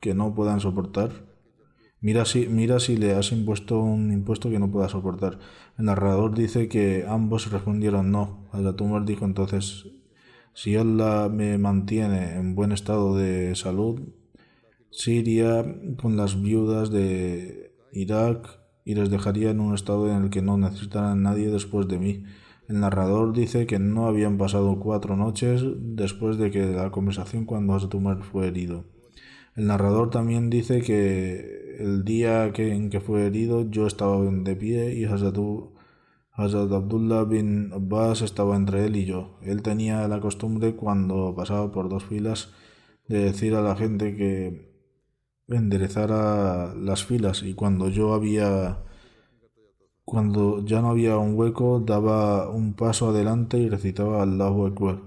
que 0.00 0.14
no 0.14 0.34
puedan 0.34 0.60
soportar, 0.60 1.25
Mira 2.06 2.24
si, 2.24 2.46
si 2.78 2.96
le 2.96 3.14
has 3.14 3.32
impuesto 3.32 3.80
un 3.80 4.12
impuesto 4.12 4.48
que 4.48 4.60
no 4.60 4.70
pueda 4.70 4.88
soportar. 4.88 5.40
El 5.76 5.86
narrador 5.86 6.36
dice 6.36 6.68
que 6.68 7.04
ambos 7.08 7.50
respondieron 7.50 8.12
no. 8.12 8.46
Al-Atumar 8.52 9.04
dijo 9.04 9.24
entonces, 9.24 9.88
si 10.54 10.76
Allah 10.76 11.28
me 11.28 11.58
mantiene 11.58 12.36
en 12.36 12.54
buen 12.54 12.70
estado 12.70 13.16
de 13.16 13.56
salud, 13.56 14.02
Siria 14.88 15.64
con 16.00 16.16
las 16.16 16.40
viudas 16.40 16.92
de 16.92 17.74
Irak 17.90 18.56
y 18.84 18.94
les 18.94 19.10
dejaría 19.10 19.50
en 19.50 19.58
un 19.58 19.74
estado 19.74 20.08
en 20.08 20.22
el 20.22 20.30
que 20.30 20.42
no 20.42 20.56
necesitaran 20.56 21.10
a 21.10 21.30
nadie 21.30 21.50
después 21.50 21.88
de 21.88 21.98
mí. 21.98 22.22
El 22.68 22.78
narrador 22.78 23.32
dice 23.32 23.66
que 23.66 23.80
no 23.80 24.06
habían 24.06 24.38
pasado 24.38 24.78
cuatro 24.78 25.16
noches 25.16 25.64
después 25.76 26.38
de 26.38 26.52
que 26.52 26.66
la 26.66 26.92
conversación 26.92 27.46
cuando 27.46 27.74
Hazrat 27.74 27.94
Umar 27.94 28.22
fue 28.22 28.46
herido. 28.46 28.84
El 29.56 29.66
narrador 29.66 30.10
también 30.10 30.50
dice 30.50 30.82
que 30.82 31.65
el 31.78 32.04
día 32.04 32.52
que, 32.52 32.72
en 32.72 32.90
que 32.90 33.00
fue 33.00 33.26
herido 33.26 33.68
yo 33.70 33.86
estaba 33.86 34.22
de 34.22 34.56
pie 34.56 34.94
y 34.94 35.04
Hazrat, 35.04 35.36
Abdullah 36.72 37.24
bin 37.24 37.72
Abbas 37.72 38.22
estaba 38.22 38.56
entre 38.56 38.86
él 38.86 38.96
y 38.96 39.06
yo. 39.06 39.38
Él 39.42 39.62
tenía 39.62 40.06
la 40.08 40.20
costumbre 40.20 40.76
cuando 40.76 41.34
pasaba 41.34 41.72
por 41.72 41.88
dos 41.88 42.04
filas 42.04 42.52
de 43.08 43.18
decir 43.20 43.54
a 43.54 43.62
la 43.62 43.76
gente 43.76 44.16
que 44.16 44.74
enderezara 45.48 46.74
las 46.74 47.04
filas 47.04 47.42
y 47.42 47.54
cuando 47.54 47.88
yo 47.88 48.14
había 48.14 48.82
cuando 50.06 50.64
ya 50.64 50.80
no 50.82 50.90
había 50.90 51.16
un 51.18 51.34
hueco, 51.36 51.80
daba 51.80 52.48
un 52.48 52.74
paso 52.74 53.08
adelante 53.08 53.58
y 53.58 53.68
recitaba 53.68 54.22
Allahu 54.22 54.66
Akbar. 54.66 55.02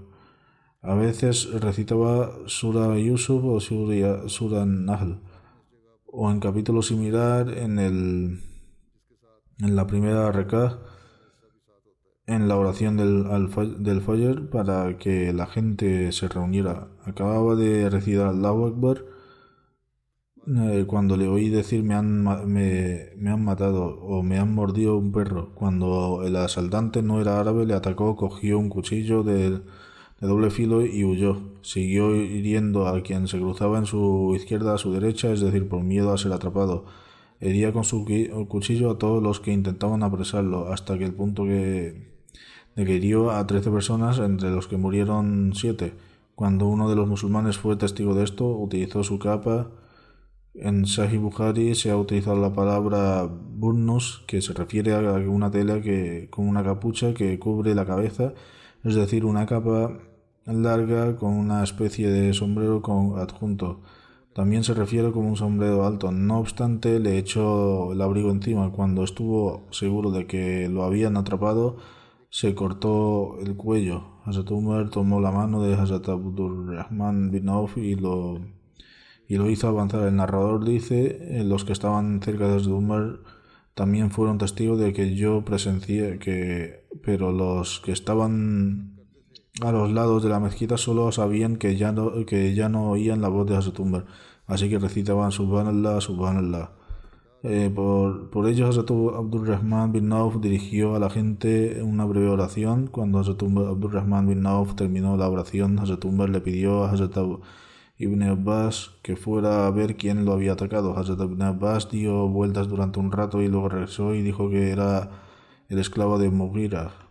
A 0.82 0.94
veces 0.94 1.50
recitaba 1.60 2.32
Sura 2.46 2.98
Yusuf 2.98 3.42
o 3.44 3.60
Sura 3.60 4.66
Nahl, 4.66 5.22
o 6.12 6.30
en 6.30 6.40
capítulo 6.40 6.82
similar 6.82 7.50
en, 7.56 7.78
el, 7.78 8.40
en 9.60 9.76
la 9.76 9.86
primera 9.86 10.32
recá, 10.32 10.78
en 12.26 12.48
la 12.48 12.56
oración 12.56 12.96
del, 12.96 13.24
del 13.82 14.00
Fajr 14.02 14.50
para 14.50 14.98
que 14.98 15.32
la 15.32 15.46
gente 15.46 16.12
se 16.12 16.28
reuniera. 16.28 16.88
Acababa 17.04 17.56
de 17.56 17.90
recitar 17.90 18.28
Allahu 18.28 18.66
Akbar 18.66 19.04
eh, 20.46 20.84
cuando 20.86 21.16
le 21.16 21.28
oí 21.28 21.48
decir 21.48 21.82
me 21.82 21.94
han, 21.94 22.24
me, 22.24 23.10
me, 23.16 23.30
han 23.30 23.44
matado 23.44 24.00
o 24.00 24.22
me 24.22 24.38
han 24.38 24.54
mordido 24.54 24.96
un 24.96 25.12
perro, 25.12 25.54
cuando 25.54 26.22
el 26.24 26.34
asaltante 26.36 27.02
no 27.02 27.20
era 27.20 27.38
árabe, 27.38 27.66
le 27.66 27.74
atacó, 27.74 28.16
cogió 28.16 28.58
un 28.58 28.68
cuchillo 28.70 29.22
de, 29.22 29.60
de, 30.20 30.26
doble 30.26 30.50
filo 30.50 30.84
y 30.84 31.04
huyó. 31.04 31.38
Siguió 31.62 32.14
hiriendo 32.14 32.86
a 32.86 33.02
quien 33.02 33.28
se 33.28 33.38
cruzaba 33.38 33.78
en 33.78 33.86
su 33.86 34.32
izquierda 34.36 34.74
a 34.74 34.78
su 34.78 34.92
derecha, 34.92 35.32
es 35.32 35.40
decir, 35.40 35.68
por 35.68 35.82
miedo 35.82 36.12
a 36.12 36.18
ser 36.18 36.32
atrapado. 36.32 36.86
Hería 37.40 37.72
con 37.72 37.84
su 37.84 38.04
cuchillo 38.48 38.90
a 38.90 38.98
todos 38.98 39.22
los 39.22 39.40
que 39.40 39.52
intentaban 39.52 40.02
apresarlo, 40.02 40.72
hasta 40.72 40.98
que 40.98 41.04
el 41.04 41.14
punto 41.14 41.44
que, 41.44 42.12
de 42.76 42.84
que 42.84 42.94
hirió 42.94 43.30
a 43.30 43.46
trece 43.46 43.70
personas, 43.70 44.18
entre 44.18 44.50
los 44.50 44.68
que 44.68 44.76
murieron 44.76 45.52
siete. 45.54 45.94
Cuando 46.34 46.66
uno 46.66 46.88
de 46.88 46.96
los 46.96 47.08
musulmanes 47.08 47.58
fue 47.58 47.76
testigo 47.76 48.14
de 48.14 48.24
esto, 48.24 48.46
utilizó 48.46 49.02
su 49.04 49.18
capa 49.18 49.70
en 50.54 50.84
Sahih 50.86 51.18
Bukhari 51.18 51.74
se 51.74 51.90
ha 51.90 51.96
utilizado 51.96 52.40
la 52.40 52.52
palabra 52.52 53.24
burnus, 53.24 54.24
que 54.26 54.42
se 54.42 54.52
refiere 54.52 54.92
a 54.94 55.00
una 55.28 55.50
tela 55.50 55.80
que, 55.80 56.28
con 56.30 56.48
una 56.48 56.64
capucha 56.64 57.14
que 57.14 57.38
cubre 57.38 57.74
la 57.74 57.86
cabeza, 57.86 58.34
es 58.84 58.94
decir, 58.94 59.24
una 59.24 59.46
capa 59.46 59.98
larga 60.52 61.16
con 61.16 61.32
una 61.32 61.62
especie 61.64 62.10
de 62.10 62.32
sombrero 62.34 62.82
con 62.82 63.18
adjunto. 63.18 63.80
También 64.34 64.64
se 64.64 64.74
refiere 64.74 65.12
como 65.12 65.28
un 65.28 65.36
sombrero 65.36 65.86
alto. 65.86 66.12
No 66.12 66.38
obstante, 66.38 67.00
le 67.00 67.18
echó 67.18 67.92
el 67.92 68.00
abrigo 68.00 68.30
encima. 68.30 68.70
Cuando 68.72 69.04
estuvo 69.04 69.66
seguro 69.70 70.10
de 70.10 70.26
que 70.26 70.68
lo 70.68 70.84
habían 70.84 71.16
atrapado, 71.16 71.78
se 72.30 72.54
cortó 72.54 73.38
el 73.40 73.56
cuello. 73.56 74.04
Hazrat 74.24 74.50
Umar 74.50 74.90
tomó 74.90 75.20
la 75.20 75.32
mano 75.32 75.62
de 75.62 75.74
Hazrat 75.74 76.06
Rahman 76.06 77.30
bin 77.30 77.50
y 77.76 77.94
lo 77.96 78.40
y 79.30 79.36
lo 79.36 79.48
hizo 79.48 79.68
avanzar. 79.68 80.08
El 80.08 80.16
narrador 80.16 80.64
dice, 80.64 81.38
eh, 81.38 81.44
los 81.44 81.64
que 81.64 81.72
estaban 81.72 82.20
cerca 82.20 82.48
de 82.48 82.66
Umar 82.68 83.20
también 83.74 84.10
fueron 84.10 84.38
testigos 84.38 84.78
de 84.80 84.92
que 84.92 85.14
yo 85.14 85.44
presencié 85.44 86.18
que, 86.18 86.84
pero 87.02 87.30
los 87.32 87.80
que 87.80 87.92
estaban 87.92 88.99
a 89.62 89.72
los 89.72 89.90
lados 89.92 90.22
de 90.22 90.28
la 90.28 90.40
mezquita 90.40 90.76
solo 90.76 91.10
sabían 91.12 91.56
que 91.56 91.76
ya 91.76 91.92
no, 91.92 92.24
que 92.26 92.54
ya 92.54 92.68
no 92.68 92.90
oían 92.90 93.20
la 93.20 93.28
voz 93.28 93.46
de 93.48 93.56
Hazrat 93.56 93.78
Umar, 93.80 94.06
así 94.46 94.68
que 94.68 94.78
recitaban 94.78 95.32
Subhanallah, 95.32 96.00
Subhanallah. 96.00 96.70
Eh, 97.42 97.70
por, 97.74 98.28
por 98.28 98.46
ello, 98.48 98.68
Hazrat 98.68 98.90
Abdul 98.90 99.46
Rahman 99.46 99.92
bin 99.92 100.08
Nauf 100.08 100.40
dirigió 100.40 100.94
a 100.94 100.98
la 100.98 101.08
gente 101.08 101.82
una 101.82 102.04
breve 102.04 102.28
oración. 102.28 102.88
Cuando 102.88 103.18
Hazrat 103.18 103.42
Abdul 103.42 103.92
Rahman 103.92 104.26
bin 104.28 104.42
Nauf 104.42 104.74
terminó 104.74 105.16
la 105.16 105.28
oración, 105.28 105.78
Hazrat 105.78 106.04
Umar 106.04 106.28
le 106.28 106.40
pidió 106.40 106.84
a 106.84 106.90
Hazrat 106.90 107.16
Ibn 107.98 108.22
Abbas 108.22 108.92
que 109.02 109.16
fuera 109.16 109.66
a 109.66 109.70
ver 109.70 109.96
quién 109.96 110.24
lo 110.26 110.32
había 110.32 110.52
atacado. 110.52 110.96
Hazrat 110.98 111.20
Ibn 111.20 111.42
Abbas 111.42 111.90
dio 111.90 112.28
vueltas 112.28 112.68
durante 112.68 113.00
un 113.00 113.10
rato 113.10 113.40
y 113.42 113.48
luego 113.48 113.70
regresó 113.70 114.14
y 114.14 114.22
dijo 114.22 114.50
que 114.50 114.70
era 114.70 115.10
el 115.68 115.78
esclavo 115.78 116.18
de 116.18 116.30
Mughira. 116.30 117.09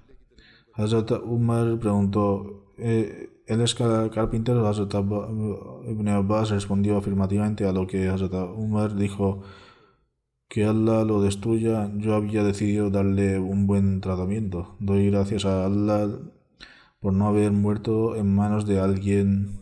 Hazrat 0.79 1.11
Umar 1.25 1.77
preguntó, 1.77 2.73
eh, 2.77 3.29
¿él 3.47 3.61
es 3.61 3.75
carpintero? 3.75 4.65
Hazrat 4.65 4.93
Ibn 4.93 6.07
Abbas 6.07 6.51
respondió 6.51 6.97
afirmativamente 6.97 7.65
a 7.65 7.73
lo 7.73 7.85
que 7.85 8.07
Hazrat 8.07 8.33
Umar 8.55 8.95
dijo 8.95 9.41
que 10.47 10.63
Allah 10.63 11.03
lo 11.03 11.21
destruya. 11.21 11.91
Yo 11.97 12.15
había 12.15 12.43
decidido 12.45 12.89
darle 12.89 13.39
un 13.39 13.67
buen 13.67 13.99
tratamiento. 13.99 14.77
Doy 14.79 15.11
gracias 15.11 15.45
a 15.45 15.65
Allah 15.65 16.07
por 17.01 17.13
no 17.13 17.27
haber 17.27 17.51
muerto 17.51 18.15
en 18.15 18.33
manos 18.33 18.65
de 18.65 18.79
alguien 18.79 19.59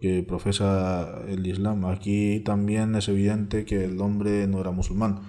que 0.00 0.22
profesa 0.22 1.24
el 1.28 1.46
Islam. 1.46 1.84
Aquí 1.84 2.40
también 2.40 2.94
es 2.94 3.08
evidente 3.08 3.66
que 3.66 3.84
el 3.84 4.00
hombre 4.00 4.46
no 4.46 4.60
era 4.60 4.70
musulmán. 4.70 5.20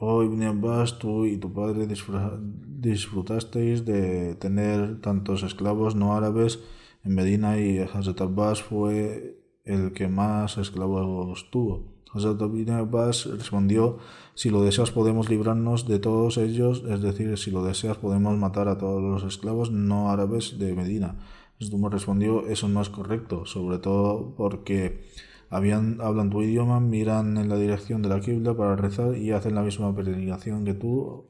Oh 0.00 0.22
Ibn 0.22 0.42
Abbas, 0.44 1.00
tú 1.00 1.26
y 1.26 1.38
tu 1.38 1.52
padre 1.52 1.88
disfrutasteis 1.88 3.84
de 3.84 4.36
tener 4.36 5.00
tantos 5.00 5.42
esclavos 5.42 5.96
no 5.96 6.16
árabes 6.16 6.60
en 7.02 7.16
Medina 7.16 7.58
y 7.58 7.80
Hazrat 7.80 8.20
Abbas 8.20 8.62
fue 8.62 9.42
el 9.64 9.92
que 9.92 10.06
más 10.06 10.56
esclavos 10.56 11.50
tuvo. 11.50 11.98
Hazrat 12.14 12.40
Ibn 12.40 12.70
Abbas 12.70 13.26
respondió, 13.26 13.98
si 14.34 14.50
lo 14.50 14.62
deseas 14.62 14.92
podemos 14.92 15.28
librarnos 15.28 15.88
de 15.88 15.98
todos 15.98 16.38
ellos, 16.38 16.84
es 16.88 17.02
decir, 17.02 17.36
si 17.36 17.50
lo 17.50 17.64
deseas 17.64 17.96
podemos 17.96 18.38
matar 18.38 18.68
a 18.68 18.78
todos 18.78 19.02
los 19.02 19.24
esclavos 19.24 19.72
no 19.72 20.12
árabes 20.12 20.60
de 20.60 20.76
Medina. 20.76 21.16
Stumo 21.60 21.88
respondió, 21.88 22.46
eso 22.46 22.68
no 22.68 22.80
es 22.80 22.88
correcto, 22.88 23.46
sobre 23.46 23.78
todo 23.78 24.32
porque 24.36 25.08
habían, 25.50 26.00
hablan 26.00 26.30
tu 26.30 26.42
idioma, 26.42 26.80
miran 26.80 27.36
en 27.38 27.48
la 27.48 27.56
dirección 27.56 28.02
de 28.02 28.08
la 28.08 28.20
Qibla 28.20 28.54
para 28.56 28.76
rezar 28.76 29.16
y 29.16 29.32
hacen 29.32 29.54
la 29.54 29.62
misma 29.62 29.94
peregrinación 29.94 30.64
que 30.64 30.74
tú. 30.74 31.28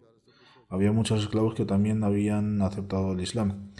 Había 0.68 0.92
muchos 0.92 1.22
esclavos 1.22 1.54
que 1.54 1.64
también 1.64 2.04
habían 2.04 2.60
aceptado 2.60 3.12
el 3.12 3.20
Islam. 3.20 3.72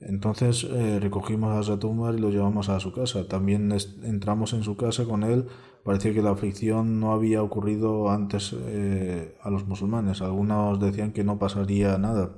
Entonces 0.00 0.64
eh, 0.64 0.98
recogimos 1.00 1.56
a 1.56 1.62
Zatumar 1.62 2.14
y 2.14 2.18
lo 2.18 2.30
llevamos 2.30 2.68
a 2.68 2.80
su 2.80 2.92
casa. 2.92 3.28
También 3.28 3.72
entramos 4.02 4.52
en 4.52 4.64
su 4.64 4.76
casa 4.76 5.04
con 5.04 5.22
él. 5.22 5.46
Parecía 5.84 6.12
que 6.12 6.22
la 6.22 6.30
aflicción 6.30 6.98
no 6.98 7.12
había 7.12 7.42
ocurrido 7.42 8.10
antes 8.10 8.54
eh, 8.58 9.36
a 9.42 9.50
los 9.50 9.66
musulmanes. 9.66 10.20
Algunos 10.22 10.80
decían 10.80 11.12
que 11.12 11.22
no 11.22 11.38
pasaría 11.38 11.98
nada, 11.98 12.30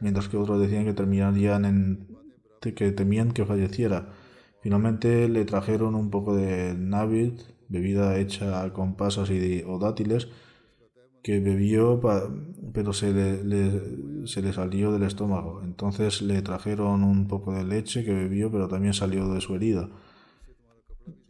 mientras 0.00 0.28
que 0.28 0.36
otros 0.36 0.60
decían 0.60 0.84
que 0.84 0.94
terminarían 0.94 1.64
en 1.64 2.08
que 2.60 2.92
temían 2.92 3.32
que 3.32 3.44
falleciera. 3.44 4.10
Finalmente 4.62 5.28
le 5.28 5.44
trajeron 5.44 5.96
un 5.96 6.10
poco 6.10 6.36
de 6.36 6.74
Navid, 6.74 7.32
bebida 7.68 8.18
hecha 8.18 8.72
con 8.72 8.94
pasas 8.94 9.28
y 9.30 9.64
o 9.66 9.78
dátiles, 9.80 10.28
que 11.22 11.40
bebió, 11.40 12.00
pero 12.72 12.92
se 12.92 13.12
le, 13.12 14.52
salió 14.52 14.92
del 14.92 15.02
estómago. 15.02 15.62
Entonces 15.64 16.22
le 16.22 16.42
trajeron 16.42 17.02
un 17.02 17.26
poco 17.26 17.52
de 17.52 17.64
leche 17.64 18.04
que 18.04 18.12
bebió, 18.12 18.52
pero 18.52 18.68
también 18.68 18.94
salió 18.94 19.28
de 19.32 19.40
su 19.40 19.56
herida. 19.56 19.88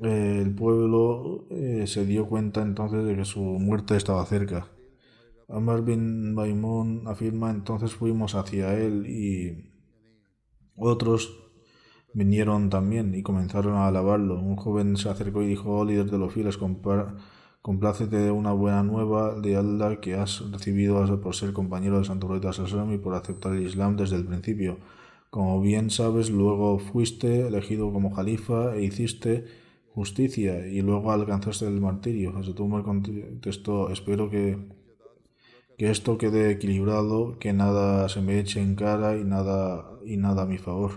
El 0.01 0.55
pueblo 0.55 1.47
eh, 1.51 1.87
se 1.87 2.05
dio 2.05 2.29
cuenta 2.29 2.61
entonces 2.61 3.05
de 3.05 3.17
que 3.17 3.25
su 3.25 3.41
muerte 3.41 3.97
estaba 3.97 4.25
cerca. 4.27 4.69
Amar 5.49 5.83
bin 5.83 6.37
afirma 7.07 7.51
entonces 7.51 7.95
fuimos 7.95 8.35
hacia 8.35 8.79
él 8.79 9.07
y 9.07 9.71
otros 10.77 11.52
vinieron 12.15 12.71
también 12.71 13.15
y 13.15 13.23
comenzaron 13.23 13.75
a 13.75 13.89
alabarlo. 13.89 14.41
Un 14.41 14.57
joven 14.57 14.97
se 14.97 15.09
acercó 15.09 15.43
y 15.43 15.47
dijo, 15.47 15.79
oh 15.79 15.85
líder 15.85 16.11
de 16.11 16.19
los 16.19 16.33
fieles, 16.33 16.59
complácete 17.63 18.17
de 18.17 18.31
una 18.31 18.53
buena 18.53 18.83
nueva 18.83 19.35
de 19.41 19.57
Allah 19.57 20.01
que 20.01 20.15
has 20.15 20.51
recibido 20.51 21.21
por 21.21 21.35
ser 21.35 21.53
compañero 21.53 21.97
del 21.97 22.05
Santo 22.05 22.27
Profeta 22.27 22.53
Sallam 22.53 22.93
y 22.93 22.99
por 22.99 23.15
aceptar 23.15 23.53
el 23.53 23.67
Islam 23.67 23.97
desde 23.97 24.17
el 24.17 24.27
principio. 24.27 24.79
Como 25.31 25.61
bien 25.61 25.91
sabes, 25.91 26.31
luego 26.31 26.79
fuiste 26.79 27.47
elegido 27.47 27.93
como 27.93 28.15
califa 28.15 28.75
e 28.77 28.85
hiciste 28.85 29.47
justicia 29.95 30.67
y 30.67 30.83
luego 30.83 31.13
alcanzaste 31.13 31.67
el 31.67 31.81
martirio. 31.81 32.33
me 32.33 32.83
contestó, 32.83 33.91
espero 33.91 34.31
que 34.31 34.59
que 35.83 35.91
esto 35.91 36.19
quede 36.19 36.51
equilibrado, 36.51 37.39
que 37.39 37.53
nada 37.53 38.09
se 38.09 38.21
me 38.21 38.39
eche 38.39 38.61
en 38.61 38.75
cara 38.77 39.17
y 39.17 39.25
nada, 39.25 39.99
y 40.05 40.17
nada 40.17 40.43
a 40.43 40.47
mi 40.47 40.59
favor. 40.59 40.93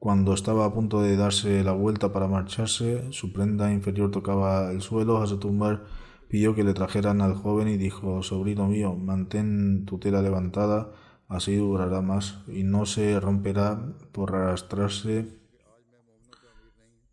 Cuando 0.00 0.32
estaba 0.32 0.64
a 0.64 0.72
punto 0.72 1.02
de 1.02 1.14
darse 1.14 1.62
la 1.62 1.72
vuelta 1.72 2.10
para 2.10 2.26
marcharse, 2.26 3.12
su 3.12 3.34
prenda 3.34 3.70
inferior 3.70 4.10
tocaba 4.10 4.72
el 4.72 4.80
suelo, 4.80 5.22
tumbar 5.38 5.84
pidió 6.26 6.54
que 6.54 6.64
le 6.64 6.72
trajeran 6.72 7.20
al 7.20 7.34
joven 7.34 7.68
y 7.68 7.76
dijo, 7.76 8.22
sobrino 8.22 8.66
mío, 8.66 8.96
mantén 8.96 9.84
tu 9.84 9.98
tela 9.98 10.22
levantada, 10.22 10.90
así 11.28 11.54
durará 11.56 12.00
más 12.00 12.38
y 12.48 12.62
no 12.62 12.86
se 12.86 13.20
romperá 13.20 13.94
por 14.10 14.34
arrastrarse 14.34 15.38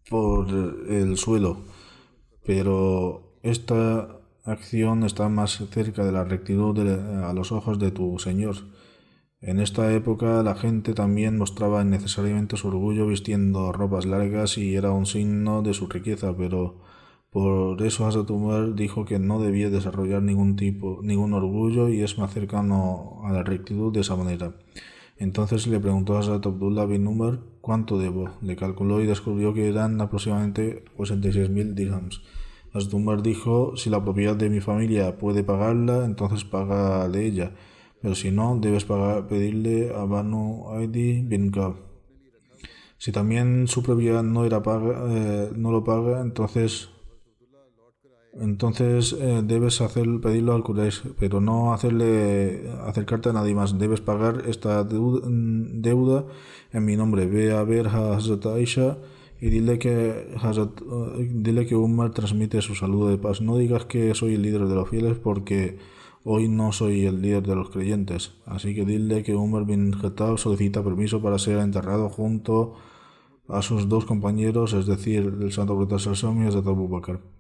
por 0.10 0.48
el 0.48 1.18
suelo. 1.18 1.64
Pero 2.46 3.38
esta 3.44 4.18
acción 4.46 5.04
está 5.04 5.28
más 5.28 5.58
cerca 5.72 6.06
de 6.06 6.14
la 6.14 6.24
rectitud 6.24 6.80
a 6.80 7.34
los 7.34 7.52
ojos 7.52 7.80
de 7.80 7.92
tu 7.92 8.18
Señor. 8.18 8.56
En 9.40 9.60
esta 9.60 9.94
época 9.94 10.42
la 10.42 10.56
gente 10.56 10.94
también 10.94 11.38
mostraba 11.38 11.84
innecesariamente 11.84 12.58
su 12.58 12.70
orgullo 12.70 13.06
vistiendo 13.06 13.72
ropas 13.72 14.08
largas 14.08 14.58
y 14.58 14.76
era 14.76 14.92
un 14.92 15.06
signo 15.06 15.62
de 15.62 15.76
su 15.76 15.88
riqueza, 15.88 16.36
pero 16.36 16.82
por 17.30 17.80
eso 17.84 18.08
Hazrat 18.08 18.32
Umar 18.32 18.74
dijo 18.74 19.06
que 19.06 19.20
no 19.20 19.40
debía 19.40 19.70
desarrollar 19.70 20.24
ningún 20.24 20.56
tipo, 20.56 21.02
ningún 21.04 21.34
orgullo 21.34 21.88
y 21.88 22.02
es 22.02 22.18
más 22.18 22.34
cercano 22.34 23.22
a 23.26 23.32
la 23.32 23.44
rectitud 23.44 23.94
de 23.94 24.00
esa 24.00 24.16
manera. 24.16 24.56
Entonces 25.18 25.68
le 25.68 25.80
preguntó 25.80 26.18
a 26.18 26.22
Abdullah 26.22 26.86
bin 26.86 27.06
Umar 27.06 27.40
cuánto 27.62 28.00
debo. 28.00 28.32
Le 28.42 28.56
calculó 28.56 29.02
y 29.02 29.06
descubrió 29.06 29.54
que 29.54 29.68
eran 29.68 30.02
aproximadamente 30.02 30.84
86.000 30.98 31.76
dirhams. 31.76 32.24
Hazrat 32.74 32.94
Umar 32.94 33.22
dijo, 33.22 33.78
si 33.78 33.92
la 33.92 34.04
propiedad 34.04 34.36
de 34.36 34.50
mi 34.50 34.62
familia 34.62 35.18
puede 35.20 35.44
pagarla, 35.44 36.06
entonces 36.06 36.44
paga 36.44 37.08
de 37.08 37.26
ella, 37.26 37.52
pero 38.02 38.16
si 38.16 38.32
no, 38.32 38.58
debes 38.60 38.86
pagar, 38.86 39.28
pedirle 39.28 39.93
a 39.95 40.06
Banu 40.06 40.70
Aidi 40.72 41.22
bin 41.22 41.52
Kab. 41.52 41.76
Si 42.98 43.12
también 43.12 43.68
su 43.68 43.84
propiedad 43.84 44.24
no, 44.24 44.45
era 44.45 44.64
paga, 44.64 45.04
eh, 45.10 45.52
no 45.56 45.72
lo 45.72 45.84
paga, 45.84 46.22
entonces 46.22 46.89
entonces 48.39 49.16
eh, 49.20 49.41
debes 49.43 49.82
hacer, 49.82 50.06
pedirlo 50.22 50.54
al 50.54 50.64
Quraysh, 50.64 51.02
pero 51.20 51.41
no 51.41 51.74
hacerle 51.74 52.70
acercarte 52.86 53.30
a 53.30 53.34
nadie 53.34 53.56
más. 53.56 53.80
Debes 53.80 54.02
pagar 54.02 54.43
esta 54.48 54.84
deuda 54.84 56.26
en 56.72 56.86
mi 56.86 56.95
nombre. 56.95 57.26
Ve 57.26 57.52
a 57.52 57.64
ver 57.64 57.88
a 57.88 58.16
Hazrat 58.16 58.45
Aisha 58.45 58.98
y 59.41 59.50
dile 59.50 59.80
que, 59.80 60.10
eh, 60.36 61.30
dile 61.34 61.66
que 61.66 61.76
Umar 61.76 62.12
transmite 62.12 62.62
su 62.62 62.76
saludo 62.76 63.10
de 63.10 63.18
paz. 63.18 63.41
No 63.41 63.58
digas 63.58 63.86
que 63.86 64.14
soy 64.14 64.36
el 64.36 64.43
líder 64.43 64.68
de 64.68 64.76
los 64.76 64.89
fieles 64.89 65.18
porque 65.18 65.80
hoy 66.30 66.50
no 66.50 66.72
soy 66.72 67.06
el 67.06 67.22
líder 67.22 67.44
de 67.44 67.56
los 67.56 67.70
creyentes. 67.70 68.34
Así 68.46 68.76
que 68.76 68.86
dile 68.86 69.24
que 69.24 69.36
Umar 69.36 69.66
bin 69.66 69.92
Khattab 69.92 70.38
solicita 70.38 70.84
permiso 70.84 71.22
para 71.22 71.40
ser 71.40 71.58
enterrado 71.60 72.10
junto 72.10 72.76
a 73.48 73.62
sus 73.62 73.88
dos 73.88 74.06
compañeros, 74.06 74.74
es 74.74 74.86
decir, 74.86 75.34
el 75.42 75.52
santo 75.54 75.76
profeta 75.76 76.00
Salsom 76.00 76.44
y 76.44 76.48
Hazrat 76.48 76.68
Abu 76.68 76.90
Bakr 76.90 77.38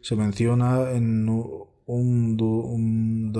se 0.00 0.16
menciona 0.16 0.90
en 0.92 1.28
Umdatul 1.86 3.36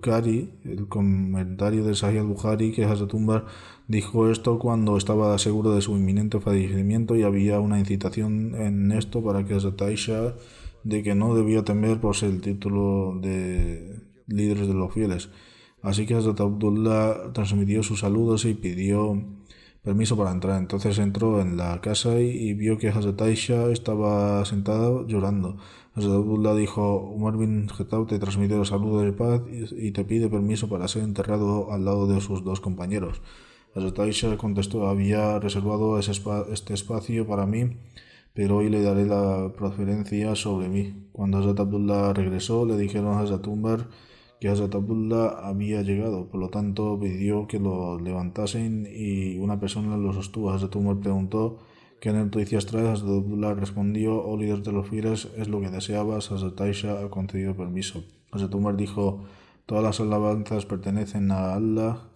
Kari, 0.00 0.50
el 0.64 0.88
comentario 0.88 1.84
de 1.84 1.94
Sahih 1.94 2.18
al-Bukhari, 2.20 2.72
que 2.72 2.84
Hazrat 2.84 3.12
Umar 3.14 3.44
dijo 3.88 4.30
esto 4.30 4.58
cuando 4.58 4.96
estaba 4.96 5.36
seguro 5.38 5.74
de 5.74 5.82
su 5.82 5.92
inminente 5.96 6.40
fallecimiento 6.40 7.16
y 7.16 7.22
había 7.22 7.60
una 7.60 7.78
incitación 7.78 8.54
en 8.54 8.92
esto 8.92 9.22
para 9.22 9.44
que 9.44 9.54
Hazrat 9.54 9.82
Aisha 9.82 10.34
de 10.84 11.02
que 11.02 11.14
no 11.14 11.34
debía 11.34 11.64
temer 11.64 12.00
por 12.00 12.16
el 12.22 12.40
título 12.40 13.18
de 13.20 14.03
líderes 14.26 14.66
de 14.66 14.74
los 14.74 14.92
fieles. 14.92 15.30
Así 15.82 16.06
que 16.06 16.14
Hazrat 16.14 16.40
Abdullah 16.40 17.32
transmitió 17.34 17.82
sus 17.82 18.00
saludos 18.00 18.46
y 18.46 18.54
pidió 18.54 19.22
permiso 19.84 20.16
para 20.16 20.32
entrar. 20.32 20.58
Entonces 20.58 20.98
entró 20.98 21.40
en 21.40 21.56
la 21.58 21.80
casa 21.82 22.18
y, 22.18 22.54
vio 22.54 22.78
que 22.78 22.88
Hazrat 22.88 23.20
Aisha 23.20 23.70
estaba 23.70 24.44
sentada 24.46 25.06
llorando. 25.06 25.58
Hazrat 25.94 26.14
Abdullah 26.14 26.54
dijo, 26.54 26.96
Umar 26.96 27.36
bin 27.36 27.68
te 28.08 28.18
transmite 28.18 28.56
los 28.56 28.68
saludos 28.68 29.04
de 29.04 29.12
paz 29.12 29.42
y, 29.76 29.92
te 29.92 30.04
pide 30.04 30.28
permiso 30.28 30.68
para 30.68 30.88
ser 30.88 31.02
enterrado 31.02 31.70
al 31.70 31.84
lado 31.84 32.06
de 32.06 32.20
sus 32.22 32.42
dos 32.42 32.60
compañeros. 32.60 33.20
Hazrat 33.74 33.98
Aisha 33.98 34.36
contestó, 34.38 34.88
había 34.88 35.38
reservado 35.38 35.98
este 35.98 36.74
espacio 36.74 37.26
para 37.26 37.44
mí, 37.44 37.76
pero 38.32 38.56
hoy 38.58 38.70
le 38.70 38.82
daré 38.82 39.04
la 39.04 39.52
preferencia 39.56 40.34
sobre 40.34 40.68
mí. 40.68 41.08
Cuando 41.12 41.38
Hazrat 41.38 41.60
Abdullah 41.60 42.14
regresó, 42.14 42.64
le 42.64 42.78
dijeron 42.78 43.14
a 43.14 43.20
Hazrat 43.20 43.46
Umar, 43.46 43.88
que 44.44 44.50
Hazrat 44.50 44.74
Abdullah 44.74 45.38
había 45.48 45.80
llegado, 45.80 46.28
por 46.28 46.38
lo 46.38 46.50
tanto 46.50 47.00
pidió 47.00 47.46
que 47.46 47.58
lo 47.58 47.98
levantasen 47.98 48.86
y 48.86 49.38
una 49.38 49.58
persona 49.58 49.96
lo 49.96 50.12
sostuvo. 50.12 50.50
Hazrat 50.50 50.76
Umar 50.76 50.98
preguntó 51.00 51.60
¿qué 51.98 52.12
noticias 52.12 52.66
traes? 52.66 53.00
Hazrat 53.00 53.24
Abdullah 53.24 53.54
respondió, 53.54 54.22
oh 54.22 54.36
líder 54.36 54.62
de 54.62 54.72
los 54.72 54.86
fieles, 54.86 55.30
es 55.38 55.48
lo 55.48 55.62
que 55.62 55.70
deseabas, 55.70 56.30
Hazrat 56.30 56.60
Aisha 56.60 57.00
ha 57.00 57.08
concedido 57.08 57.56
permiso. 57.56 58.04
Hazrat 58.32 58.52
dijo, 58.76 59.24
todas 59.64 59.82
las 59.82 59.98
alabanzas 60.00 60.66
pertenecen 60.66 61.30
a 61.30 61.54
Allah, 61.54 62.10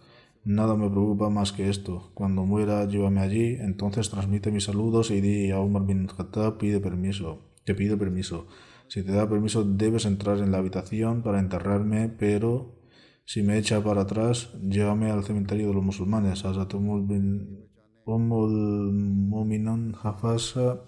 nada 0.44 0.76
me 0.76 0.90
preocupa 0.90 1.30
más 1.30 1.52
que 1.52 1.70
esto. 1.70 2.10
Cuando 2.12 2.44
muera, 2.44 2.84
llévame 2.84 3.22
allí, 3.22 3.56
entonces 3.58 4.10
transmite 4.10 4.50
mis 4.50 4.64
saludos 4.64 5.10
y 5.10 5.22
di 5.22 5.50
a 5.50 5.60
Umar 5.60 5.86
bin 5.86 6.06
Khattab, 6.06 6.58
pide 6.58 6.78
permiso, 6.78 7.38
que 7.64 7.74
pide 7.74 7.96
permiso. 7.96 8.48
Si 8.88 9.02
te 9.02 9.12
da 9.12 9.28
permiso, 9.28 9.64
debes 9.64 10.06
entrar 10.06 10.38
en 10.38 10.50
la 10.50 10.58
habitación 10.58 11.22
para 11.22 11.40
enterrarme, 11.40 12.08
pero 12.08 12.78
si 13.26 13.42
me 13.42 13.58
echa 13.58 13.84
para 13.84 14.02
atrás, 14.02 14.50
llévame 14.62 15.10
al 15.10 15.24
cementerio 15.24 15.68
de 15.68 15.74
los 15.74 15.84
musulmanes. 15.84 16.44
Hafasa 20.02 20.80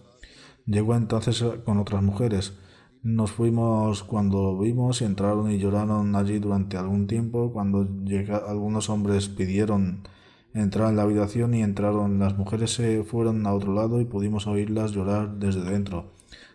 llegó 0.64 0.94
entonces 0.96 1.44
con 1.64 1.76
otras 1.76 2.02
mujeres. 2.02 2.58
Nos 3.02 3.32
fuimos 3.32 4.02
cuando 4.04 4.58
vimos 4.58 5.02
y 5.02 5.04
entraron 5.04 5.50
y 5.50 5.58
lloraron 5.58 6.16
allí 6.16 6.38
durante 6.38 6.78
algún 6.78 7.06
tiempo. 7.06 7.52
Cuando 7.52 7.86
algunos 8.48 8.88
hombres 8.88 9.28
pidieron 9.28 10.04
entrar 10.54 10.88
en 10.88 10.96
la 10.96 11.02
habitación 11.02 11.52
y 11.52 11.62
entraron. 11.62 12.18
Las 12.18 12.36
mujeres 12.38 12.72
se 12.72 13.04
fueron 13.04 13.46
a 13.46 13.52
otro 13.52 13.74
lado 13.74 14.00
y 14.00 14.06
pudimos 14.06 14.46
oírlas 14.46 14.92
llorar 14.92 15.38
desde 15.38 15.62
dentro. 15.62 16.12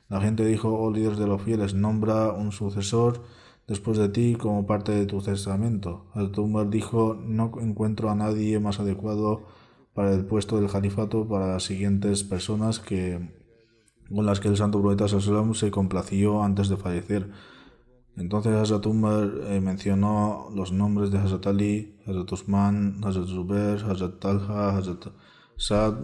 La 0.10 0.22
gente 0.22 0.46
dijo, 0.46 0.74
oh 0.74 0.92
líder 0.92 1.16
de 1.16 1.28
los 1.28 1.42
fieles, 1.42 1.74
nombra 1.74 2.32
un 2.32 2.52
sucesor 2.52 3.24
después 3.68 3.98
de 3.98 4.10
ti 4.10 4.36
como 4.36 4.66
parte 4.66 4.92
de 4.92 5.06
tu 5.06 5.22
testamento. 5.22 6.06
Al-Tumbar 6.14 6.70
dijo, 6.70 7.16
no 7.16 7.52
encuentro 7.60 8.10
a 8.10 8.16
nadie 8.16 8.60
más 8.60 8.80
adecuado 8.80 9.48
para 9.94 10.14
el 10.14 10.26
puesto 10.26 10.60
del 10.60 10.70
califato 10.70 11.28
para 11.28 11.48
las 11.48 11.64
siguientes 11.64 12.24
personas 12.24 12.80
que 12.80 13.34
con 14.14 14.26
las 14.26 14.40
que 14.40 14.50
el 14.50 14.58
santo 14.58 14.82
profeta 14.82 15.08
se 15.08 15.72
complació 15.72 16.44
antes 16.44 16.70
de 16.70 16.78
fallecer. 16.78 17.32
Entonces 18.16 18.54
Hazrat 18.54 18.86
Umar 18.86 19.30
eh, 19.48 19.60
mencionó 19.60 20.50
los 20.54 20.72
nombres 20.72 21.12
de 21.12 21.18
Hazrat 21.18 21.48
Ali, 21.48 21.98
Hazrat 22.06 22.32
Usman, 22.32 23.04
Hazrat 23.04 23.28
Zubair, 23.28 23.84
Hazrat 23.84 24.20
Talha, 24.20 24.78
Hazrat 24.78 25.08
Saad, 25.58 25.96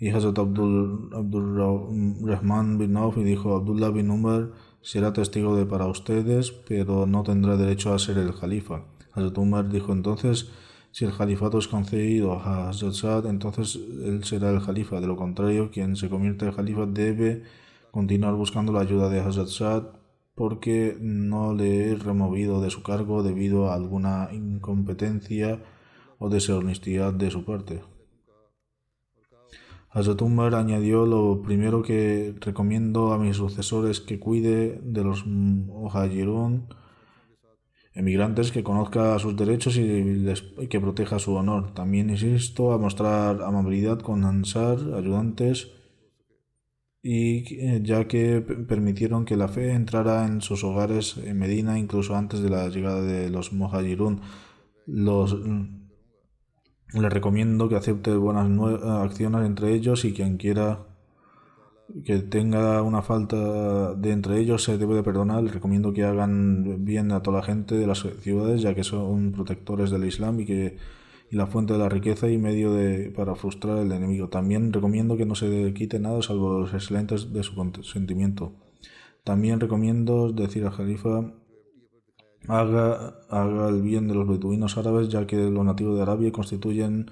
y 0.00 0.08
Hazrat 0.08 0.38
Abdul, 0.38 1.10
Abdul 1.14 2.24
Rahman 2.24 2.78
bin 2.78 2.96
Auf 2.96 3.18
y 3.18 3.22
dijo, 3.22 3.54
Abdullah 3.54 3.90
bin 3.90 4.10
Umar 4.10 4.50
será 4.80 5.12
testigo 5.12 5.54
de 5.56 5.66
para 5.66 5.86
ustedes, 5.86 6.52
pero 6.52 7.06
no 7.06 7.22
tendrá 7.22 7.58
derecho 7.58 7.92
a 7.92 7.98
ser 7.98 8.16
el 8.16 8.34
califa. 8.34 8.86
Hazrat 9.12 9.36
Umar 9.36 9.68
dijo 9.68 9.92
entonces, 9.92 10.50
si 10.90 11.04
el 11.04 11.14
califato 11.14 11.58
es 11.58 11.68
concedido 11.68 12.32
a 12.32 12.70
Hazrat 12.70 12.94
Saad, 12.94 13.26
entonces 13.26 13.76
él 13.76 14.24
será 14.24 14.50
el 14.50 14.64
califa. 14.64 15.02
De 15.02 15.06
lo 15.06 15.16
contrario, 15.16 15.70
quien 15.70 15.94
se 15.96 16.08
convierte 16.08 16.46
en 16.46 16.52
califa 16.52 16.86
debe 16.86 17.42
continuar 17.90 18.34
buscando 18.34 18.72
la 18.72 18.80
ayuda 18.80 19.10
de 19.10 19.20
Hazrat 19.20 19.48
Saad 19.48 19.82
porque 20.34 20.96
no 20.98 21.52
le 21.52 21.90
he 21.90 21.94
removido 21.94 22.62
de 22.62 22.70
su 22.70 22.82
cargo 22.82 23.22
debido 23.22 23.70
a 23.70 23.74
alguna 23.74 24.30
incompetencia 24.32 25.62
o 26.18 26.30
deshonestidad 26.30 27.12
de 27.12 27.30
su 27.30 27.44
parte. 27.44 27.82
Hazrat 29.92 30.22
Umar 30.22 30.54
añadió 30.54 31.04
lo 31.04 31.42
primero 31.42 31.82
que 31.82 32.34
recomiendo 32.40 33.12
a 33.12 33.18
mis 33.18 33.36
sucesores 33.36 34.00
que 34.00 34.20
cuide 34.20 34.80
de 34.82 35.02
los 35.02 35.26
muhajirun 35.26 36.68
emigrantes, 37.92 38.52
que 38.52 38.62
conozca 38.62 39.18
sus 39.18 39.36
derechos 39.36 39.76
y, 39.76 40.68
que 40.68 40.80
proteja 40.80 41.18
su 41.18 41.34
honor. 41.34 41.74
También 41.74 42.08
insisto 42.08 42.72
a 42.72 42.78
mostrar 42.78 43.42
amabilidad 43.42 43.98
con 43.98 44.24
Ansar, 44.24 44.78
ayudantes, 44.96 45.72
y 47.02 47.58
eh, 47.58 47.80
ya 47.82 48.06
que 48.06 48.40
permitieron 48.42 49.24
que 49.24 49.36
la 49.36 49.48
fe 49.48 49.72
entrara 49.72 50.26
en 50.26 50.40
sus 50.42 50.62
hogares 50.64 51.16
en 51.16 51.38
Medina 51.38 51.78
incluso 51.78 52.14
antes 52.14 52.40
de 52.42 52.50
la 52.50 52.68
llegada 52.68 53.02
de 53.02 53.28
los 53.30 53.52
muhajirun. 53.52 54.20
Los 54.86 55.36
le 56.94 57.08
recomiendo 57.08 57.68
que 57.68 57.76
acepte 57.76 58.14
buenas 58.14 58.48
acciones 58.82 59.46
entre 59.46 59.74
ellos 59.74 60.04
y 60.04 60.12
quien 60.12 60.36
quiera 60.36 60.80
que 62.04 62.18
tenga 62.18 62.82
una 62.82 63.02
falta 63.02 63.94
de 63.94 64.12
entre 64.12 64.38
ellos 64.38 64.62
se 64.62 64.78
debe 64.78 64.94
de 64.94 65.02
perdonar. 65.02 65.42
Le 65.42 65.50
recomiendo 65.50 65.92
que 65.92 66.04
hagan 66.04 66.84
bien 66.84 67.12
a 67.12 67.22
toda 67.22 67.38
la 67.38 67.44
gente 67.44 67.76
de 67.76 67.86
las 67.86 68.06
ciudades 68.20 68.62
ya 68.62 68.74
que 68.74 68.84
son 68.84 69.32
protectores 69.32 69.90
del 69.90 70.04
Islam 70.04 70.40
y 70.40 70.46
que 70.46 70.76
y 71.30 71.36
la 71.36 71.46
fuente 71.46 71.74
de 71.74 71.78
la 71.78 71.88
riqueza 71.88 72.28
y 72.28 72.38
medio 72.38 72.74
de, 72.74 73.10
para 73.10 73.36
frustrar 73.36 73.78
al 73.78 73.92
enemigo. 73.92 74.28
También 74.28 74.72
recomiendo 74.72 75.16
que 75.16 75.26
no 75.26 75.36
se 75.36 75.72
quite 75.74 76.00
nada 76.00 76.20
salvo 76.22 76.58
los 76.58 76.74
excelentes 76.74 77.32
de 77.32 77.42
su 77.44 77.54
consentimiento. 77.54 78.52
También 79.22 79.60
recomiendo 79.60 80.32
decir 80.32 80.64
al 80.64 80.72
Jalifa 80.72 81.32
haga, 82.48 83.14
haga 83.28 83.68
el 83.68 83.82
bien 83.82 84.08
de 84.08 84.14
los 84.14 84.28
beduinos 84.28 84.76
árabes, 84.76 85.08
ya 85.08 85.26
que 85.26 85.36
los 85.36 85.64
nativos 85.64 85.96
de 85.96 86.02
Arabia 86.02 86.32
constituyen 86.32 87.10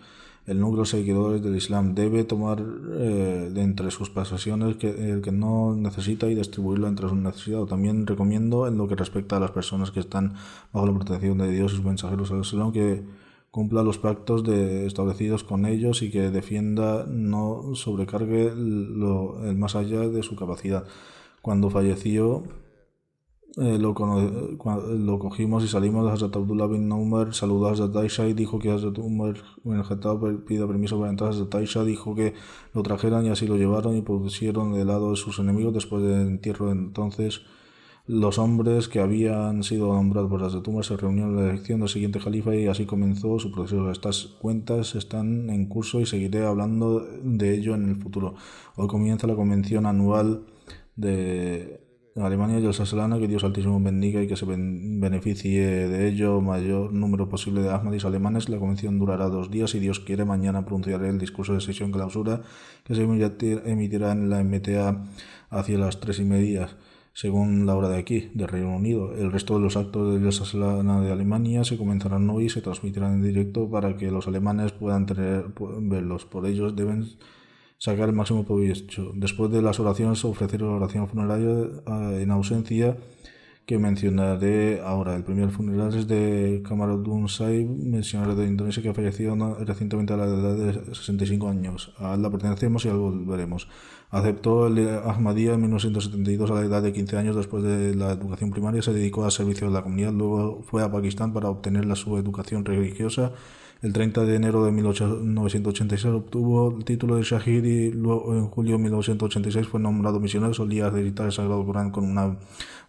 el 0.49 0.61
núcleo 0.61 0.87
seguidores 0.87 1.43
del 1.43 1.57
Islam. 1.57 1.95
Debe 1.95 2.25
tomar 2.25 2.61
eh, 2.61 3.51
de 3.53 3.63
entre 3.63 3.91
sus 3.91 4.09
posesiones 4.09 4.77
que, 4.77 4.89
el 5.13 5.21
que 5.21 5.31
no 5.31 5.75
necesita 5.77 6.27
y 6.27 6.35
distribuirlo 6.35 6.89
entre 6.89 7.09
sus 7.09 7.19
necesidades. 7.19 7.69
También 7.69 8.07
recomiendo 8.07 8.67
en 8.67 8.79
lo 8.79 8.89
que 8.89 8.97
respecta 8.97 9.37
a 9.37 9.41
las 9.41 9.51
personas 9.51 9.91
que 9.91 10.01
están 10.01 10.35
bajo 10.73 10.87
la 10.87 10.95
protección 10.95 11.39
de 11.39 11.51
Dios 11.51 11.73
y 11.73 11.77
sus 11.77 11.85
mensajeros 11.85 12.31
al 12.33 12.41
Islam 12.41 12.73
que 12.73 13.05
cumpla 13.51 13.83
los 13.83 13.99
pactos 13.99 14.43
de, 14.43 14.87
establecidos 14.87 15.45
con 15.45 15.67
ellos 15.67 16.01
y 16.03 16.11
que 16.11 16.31
defienda 16.31 17.05
no 17.07 17.75
sobrecargue 17.75 18.49
el 18.49 19.57
más 19.59 19.77
allá 19.77 20.01
de 20.09 20.23
su 20.23 20.35
capacidad. 20.35 20.85
Cuando 21.43 21.69
falleció 21.69 22.45
eh, 23.57 23.79
lo, 23.79 23.95
lo, 23.95 25.19
cogimos 25.19 25.65
y 25.65 25.69
salimos 25.69 26.05
de 26.05 26.13
Hazrat 26.13 26.37
Abdullah 26.37 26.67
bin 26.67 26.89
Numar, 26.89 27.35
saludó 27.35 27.69
a 27.69 27.73
Hazrat 27.73 27.97
Aisha 27.97 28.29
y 28.29 28.35
dijo 28.35 28.59
que 28.59 28.71
Hazrat 28.71 28.99
Umar 28.99 29.35
bin 29.65 29.83
Khattab 29.83 30.45
pide 30.45 30.67
permiso 30.67 30.99
para 30.99 31.11
entrar. 31.11 31.31
Hazrat 31.31 31.55
Aisha 31.55 31.83
dijo 31.83 32.15
que 32.15 32.35
lo 32.75 32.83
trajeran 32.83 33.25
y 33.25 33.31
así 33.31 33.47
lo 33.47 33.57
llevaron 33.57 33.97
y 33.97 34.03
pusieron 34.03 34.75
de 34.75 34.85
lado 34.85 35.11
de 35.11 35.17
sus 35.17 35.39
enemigos 35.39 35.73
después 35.73 36.03
del 36.03 36.29
entierro. 36.29 36.71
Entonces, 36.71 37.41
los 38.07 38.39
hombres 38.39 38.87
que 38.87 39.01
habían 39.01 39.63
sido 39.63 39.93
nombrados 39.95 40.31
por 40.31 40.45
Hazrat 40.45 40.69
Umar 40.69 40.85
se 40.85 40.97
reunieron 40.97 41.31
en 41.31 41.37
la 41.37 41.51
elección 41.51 41.81
del 41.81 41.89
siguiente 41.89 42.21
califa 42.21 42.55
y 42.55 42.67
así 42.67 42.85
comenzó 42.85 43.39
su 43.39 43.51
proceso. 43.51 43.91
Estas 43.91 44.27
cuentas 44.41 44.95
están 44.95 45.49
en 45.49 45.67
curso 45.67 46.01
y 46.01 46.07
seguiré 46.07 46.45
hablando 46.45 47.01
de 47.01 47.55
ello 47.55 47.75
en 47.75 47.89
el 47.89 47.97
futuro. 47.97 48.35
Hoy 48.77 48.89
comienza 48.89 49.27
la 49.27 49.37
convención 49.37 49.87
anual 49.87 50.45
de 50.97 51.88
Alemania 52.17 52.59
y 52.59 52.67
el 52.67 52.75
Saselana, 52.75 53.19
que 53.19 53.29
Dios 53.29 53.45
Altísimo 53.45 53.81
bendiga 53.81 54.23
y 54.23 54.27
que 54.27 54.37
se 54.37 54.45
beneficie 54.47 55.67
de 55.89 56.09
ello 56.09 56.41
mayor 56.41 56.93
número 56.93 57.29
posible 57.29 57.63
de 57.63 57.71
Ahmadis 57.71 58.05
alemanes. 58.05 58.49
La 58.49 58.59
convención 58.59 58.99
durará 58.99 59.29
dos 59.29 59.51
días 59.51 59.75
y 59.75 59.79
Dios 59.79 60.01
quiere 60.01 60.25
mañana 60.25 60.65
pronunciaré 60.65 61.09
el 61.09 61.19
discurso 61.19 61.55
de 61.55 61.61
sesión 61.61 61.93
clausura 61.93 62.43
que 62.85 62.95
se 62.95 63.03
emitirá 63.03 64.13
en 64.13 64.31
la 64.31 64.43
MTA 64.43 65.05
hacia 65.51 65.79
las 65.79 66.01
tres 66.01 66.19
y 66.19 66.25
media 66.25 66.69
según 67.19 67.67
la 67.67 67.75
hora 67.75 67.89
de 67.89 67.99
aquí, 67.99 68.31
de 68.35 68.47
Reino 68.47 68.77
Unido. 68.77 69.13
El 69.13 69.33
resto 69.33 69.55
de 69.55 69.61
los 69.61 69.77
actos 69.77 70.15
de 70.15 70.59
la 70.61 71.01
de 71.01 71.11
Alemania 71.11 71.65
se 71.65 71.77
comenzarán 71.77 72.31
hoy 72.31 72.45
y 72.45 72.49
se 72.49 72.63
transmitirán 72.63 73.15
en 73.15 73.23
directo 73.23 73.69
para 73.69 73.97
que 73.97 74.13
los 74.13 74.29
alemanes 74.29 74.71
puedan 74.71 75.05
tener, 75.05 75.47
verlos. 75.81 76.27
Por 76.27 76.47
ellos 76.47 76.77
deben 76.77 77.09
sacar 77.79 78.09
el 78.09 78.15
máximo 78.15 78.45
provecho. 78.45 79.13
Después 79.15 79.51
de 79.51 79.63
las 79.63 79.81
oraciones, 79.81 80.25
ofrecer 80.25 80.61
la 80.63 80.69
oración 80.69 81.09
funeraria 81.09 81.49
eh, 81.49 82.23
en 82.23 82.31
ausencia 82.31 82.97
que 83.69 83.79
mencionaré 83.79 84.81
ahora. 84.81 85.15
El 85.15 85.25
primer 85.25 85.51
funeral 85.51 85.95
es 85.95 86.09
de 86.09 86.63
Kamaruddin 86.67 87.29
Saib, 87.29 87.69
misionero 87.69 88.35
de 88.35 88.47
Indonesia 88.47 88.83
que 88.83 88.95
falleció 88.95 89.37
recientemente 89.61 90.15
a 90.15 90.17
la 90.17 90.25
edad 90.25 90.57
de 90.57 90.95
65 90.95 91.49
años. 91.51 91.93
A 91.99 92.17
la 92.17 92.31
pertenecemos 92.31 92.87
y 92.87 92.89
algo 92.89 93.11
volveremos. 93.11 93.69
Aceptó 94.11 94.69
el 94.69 94.89
Ahmadiyya 95.05 95.53
en 95.53 95.61
1972 95.61 96.51
a 96.51 96.55
la 96.55 96.63
edad 96.63 96.83
de 96.83 96.95
15 96.95 97.19
años 97.19 97.37
después 97.37 97.63
de 97.63 97.95
la 97.95 98.13
educación 98.13 98.51
primaria. 98.51 98.81
Se 98.81 98.95
dedicó 98.95 99.27
al 99.27 99.33
servicio 99.33 99.67
de 99.67 99.75
la 99.75 99.83
comunidad. 99.83 100.15
Luego 100.15 100.63
fue 100.63 100.83
a 100.83 100.91
Pakistán 100.91 101.35
para 101.35 101.51
obtener 101.51 101.85
la, 101.85 101.95
su 101.95 102.17
educación 102.17 102.65
religiosa 102.65 103.33
el 103.81 103.93
30 103.93 104.25
de 104.25 104.35
enero 104.35 104.65
de 104.65 104.73
1986 104.73 106.13
obtuvo 106.13 106.77
el 106.77 106.85
título 106.85 107.17
de 107.17 107.23
Shahid 107.23 107.65
y 107.65 107.93
luego 107.93 108.35
en 108.35 108.49
julio 108.49 108.73
de 108.73 108.83
1986 108.83 109.69
fue 109.69 109.79
nombrado 109.79 110.19
misionero. 110.19 110.53
Solía 110.53 110.91
recitar 110.91 111.27
el 111.27 111.33
Sagrado 111.33 111.65
Corán 111.65 111.93
con 111.93 112.05
una 112.05 112.39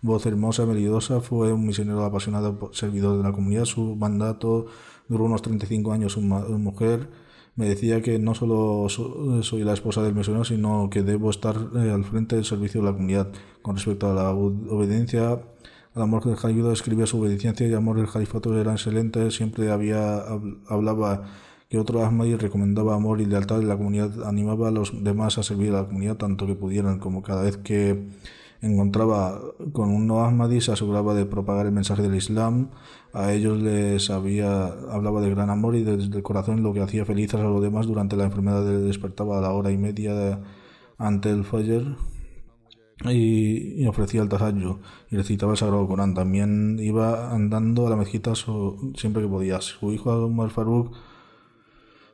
voz 0.02 0.26
hermosa, 0.26 0.66
melodiosa. 0.66 1.22
Fue 1.22 1.54
un 1.54 1.68
misionero 1.68 2.04
apasionado, 2.04 2.72
servidor 2.74 3.18
de 3.18 3.24
la 3.24 3.32
comunidad. 3.32 3.66
Su 3.66 3.96
mandato 3.96 4.66
duró 5.08 5.26
unos 5.26 5.44
35 5.44 5.92
años. 5.92 6.14
Su 6.14 6.22
mujer 6.22 7.10
me 7.56 7.68
decía 7.70 8.02
que 8.02 8.18
no 8.18 8.34
solo 8.34 8.88
soy 8.90 9.64
la 9.64 9.74
esposa 9.74 10.02
del 10.02 10.16
misionero, 10.16 10.44
sino 10.44 10.90
que 10.90 11.04
debo 11.04 11.30
estar 11.30 11.56
eh, 11.76 11.92
al 11.92 12.04
frente 12.04 12.36
del 12.36 12.46
servicio 12.46 12.82
de 12.82 12.88
la 12.88 12.94
comunidad. 12.94 13.32
Con 13.62 13.76
respecto 13.76 14.10
a 14.10 14.14
la 14.16 14.32
obediencia, 14.32 15.40
el 15.96 16.02
amor 16.02 16.24
del 16.24 16.36
califato 16.36 16.72
escribía 16.72 17.06
su 17.06 17.20
obediencia 17.20 17.68
y 17.68 17.74
amor 17.74 17.98
del 17.98 18.10
califato 18.10 18.60
era 18.60 18.74
excelente. 18.74 19.32
Siempre 19.32 19.72
había 19.72 20.24
hablaba 20.68 21.24
que 21.70 21.80
otro 21.80 22.04
Ahmadi 22.04 22.36
recomendaba 22.36 22.96
amor 22.96 23.22
y 23.22 23.26
lealtad 23.26 23.62
en 23.62 23.68
la 23.68 23.78
comunidad, 23.78 24.24
animaba 24.28 24.70
a 24.70 24.72
los 24.72 25.04
demás 25.04 25.38
a 25.38 25.44
servir 25.44 25.70
a 25.70 25.82
la 25.82 25.86
comunidad 25.86 26.18
tanto 26.18 26.48
que 26.48 26.56
pudieran, 26.56 27.00
como 27.00 27.22
cada 27.22 27.44
vez 27.44 27.58
que 27.58 28.10
encontraba 28.62 29.40
con 29.72 29.90
un 29.90 30.08
no 30.08 30.24
Ahmadi 30.24 30.62
se 30.62 30.72
aseguraba 30.72 31.14
de 31.14 31.26
propagar 31.26 31.66
el 31.66 31.72
mensaje 31.72 32.02
del 32.02 32.16
Islam. 32.16 32.70
A 33.14 33.34
ellos 33.34 33.62
les 33.62 34.10
había, 34.10 34.68
hablaba 34.92 35.22
de 35.22 35.30
gran 35.30 35.50
amor 35.50 35.76
y 35.76 35.84
desde 35.84 36.16
el 36.18 36.24
corazón 36.24 36.64
lo 36.64 36.74
que 36.74 36.82
hacía 36.82 37.06
felices 37.06 37.40
a 37.40 37.44
los 37.44 37.62
demás 37.62 37.88
durante 37.88 38.16
la 38.16 38.26
enfermedad 38.26 38.64
despertaba 38.66 39.38
a 39.38 39.42
la 39.42 39.52
hora 39.52 39.72
y 39.72 39.78
media 39.78 40.42
ante 40.98 41.30
el 41.30 41.44
Fajr 41.46 41.98
y, 43.06 43.86
ofrecía 43.88 44.22
el 44.22 44.30
tasayo 44.30 44.80
y 45.10 45.16
recitaba 45.16 45.54
el 45.54 45.58
Sagrado 45.58 45.88
Corán. 45.88 46.14
También 46.14 46.78
iba 46.80 47.34
andando 47.34 47.88
a 47.88 47.90
la 47.90 47.96
mezquita 47.96 48.34
siempre 48.36 49.24
que 49.24 49.28
podía. 49.28 49.62
Su 49.62 49.92
hijo 49.92 50.12
Omar 50.12 50.50
Farouk 50.50 50.96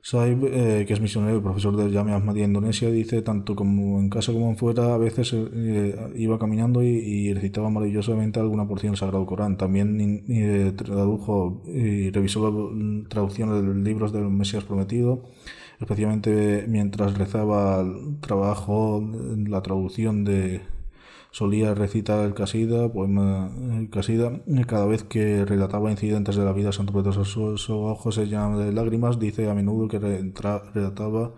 Saib, 0.02 0.46
eh, 0.46 0.86
que 0.88 0.94
es 0.94 1.02
misionero 1.02 1.38
y 1.38 1.42
profesor 1.42 1.76
del 1.76 1.92
Yame 1.92 2.14
Ahmadiyya 2.14 2.46
Indonesia, 2.46 2.92
dice 2.92 3.24
tanto 3.24 3.56
como 3.56 4.00
en 4.00 4.12
casa 4.12 4.32
como 4.32 4.52
en 4.52 4.56
fuera, 4.56 4.94
a 4.94 5.00
veces 5.00 5.34
eh, 5.34 5.96
iba 6.16 6.38
caminando 6.38 6.84
y, 6.84 7.34
recitaba 7.34 7.72
maravillosamente 7.72 8.40
alguna 8.40 8.68
porción 8.68 8.92
del 8.92 9.00
Sagrado 9.00 9.26
Corán. 9.26 9.58
También 9.58 10.24
eh, 10.30 10.74
tradujo 10.76 11.64
y 11.66 12.12
revisó 12.12 12.52
la 12.52 13.10
traducción 13.10 13.50
de 13.50 13.64
los 13.64 13.76
libros 13.78 14.14
del 14.14 14.30
Mesías 14.30 14.64
Prometido 14.64 15.24
especialmente 15.80 16.66
mientras 16.70 17.18
rezaba 17.18 17.82
el 17.82 18.20
trabajo, 18.22 19.04
la 19.48 19.62
traducción 19.62 20.24
de 20.24 20.62
solía 21.36 21.76
recitar 21.76 22.26
el 22.26 22.34
Casida, 22.34 22.88
poema 22.88 23.52
el 23.78 23.90
Casida, 23.90 24.40
cada 24.66 24.86
vez 24.86 25.04
que 25.04 25.44
relataba 25.44 25.92
incidentes 25.92 26.38
de 26.38 26.46
la 26.46 26.54
vida 26.54 26.72
Santo 26.72 26.94
Pedro 26.94 27.12
ojos 27.68 28.16
se 28.16 28.26
llenaban 28.26 28.58
de 28.58 28.72
lágrimas, 28.72 29.20
dice 29.20 29.50
a 29.50 29.54
menudo 29.54 29.90
que 29.90 30.00
relataba 30.00 31.34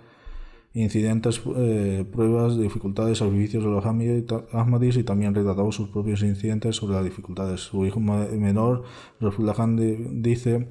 incidentes, 0.76 1.42
eh, 1.56 2.06
pruebas, 2.12 2.60
dificultades, 2.60 3.18
sacrificios 3.18 3.64
de 3.64 3.72
los 3.72 3.84
Ahmadis 3.88 4.98
y 4.98 5.04
también 5.04 5.34
relataba 5.34 5.72
sus 5.72 5.90
propios 5.90 6.22
incidentes 6.22 6.76
sobre 6.76 6.94
las 6.94 7.04
dificultades. 7.04 7.62
Su 7.62 7.84
hijo 7.84 8.00
menor, 8.00 8.84
Rafullah 9.20 9.56
dice 10.12 10.68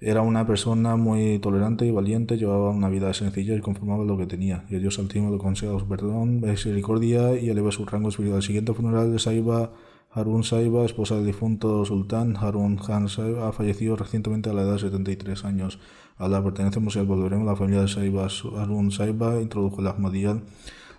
era 0.00 0.22
una 0.22 0.46
persona 0.46 0.96
muy 0.96 1.38
tolerante 1.38 1.86
y 1.86 1.90
valiente, 1.90 2.36
llevaba 2.36 2.70
una 2.70 2.88
vida 2.88 3.12
sencilla 3.14 3.54
y 3.54 3.60
conformaba 3.60 4.04
lo 4.04 4.18
que 4.18 4.26
tenía. 4.26 4.64
Y 4.68 4.76
Dios 4.76 4.98
Altísimo 4.98 5.30
le 5.30 5.38
conceda 5.38 5.78
su 5.78 5.88
perdón, 5.88 6.40
misericordia 6.40 7.38
y 7.38 7.48
eleva 7.48 7.72
su 7.72 7.84
rango 7.86 8.10
espiritual. 8.10 8.38
El 8.38 8.42
siguiente 8.42 8.74
funeral 8.74 9.12
de 9.12 9.18
Saiba 9.18 9.72
Harun 10.12 10.44
Saiba, 10.44 10.84
esposa 10.84 11.16
del 11.16 11.26
difunto 11.26 11.84
sultán 11.84 12.36
Harun 12.36 12.76
Khan 12.76 13.08
Saiba, 13.08 13.48
ha 13.48 13.52
fallecido 13.52 13.96
recientemente 13.96 14.50
a 14.50 14.52
la 14.52 14.62
edad 14.62 14.74
de 14.74 14.80
73 14.80 15.44
años. 15.44 15.78
A 16.18 16.28
la 16.28 16.42
pertenecemos 16.42 16.96
y 16.96 16.98
al 16.98 17.06
volveremos, 17.06 17.46
la 17.46 17.56
familia 17.56 17.82
de 17.82 17.88
Saiba 17.88 18.28
Harun 18.58 18.90
Saiba 18.90 19.40
introdujo 19.40 19.80
el 19.80 19.88
Ahmadiyya 19.88 20.40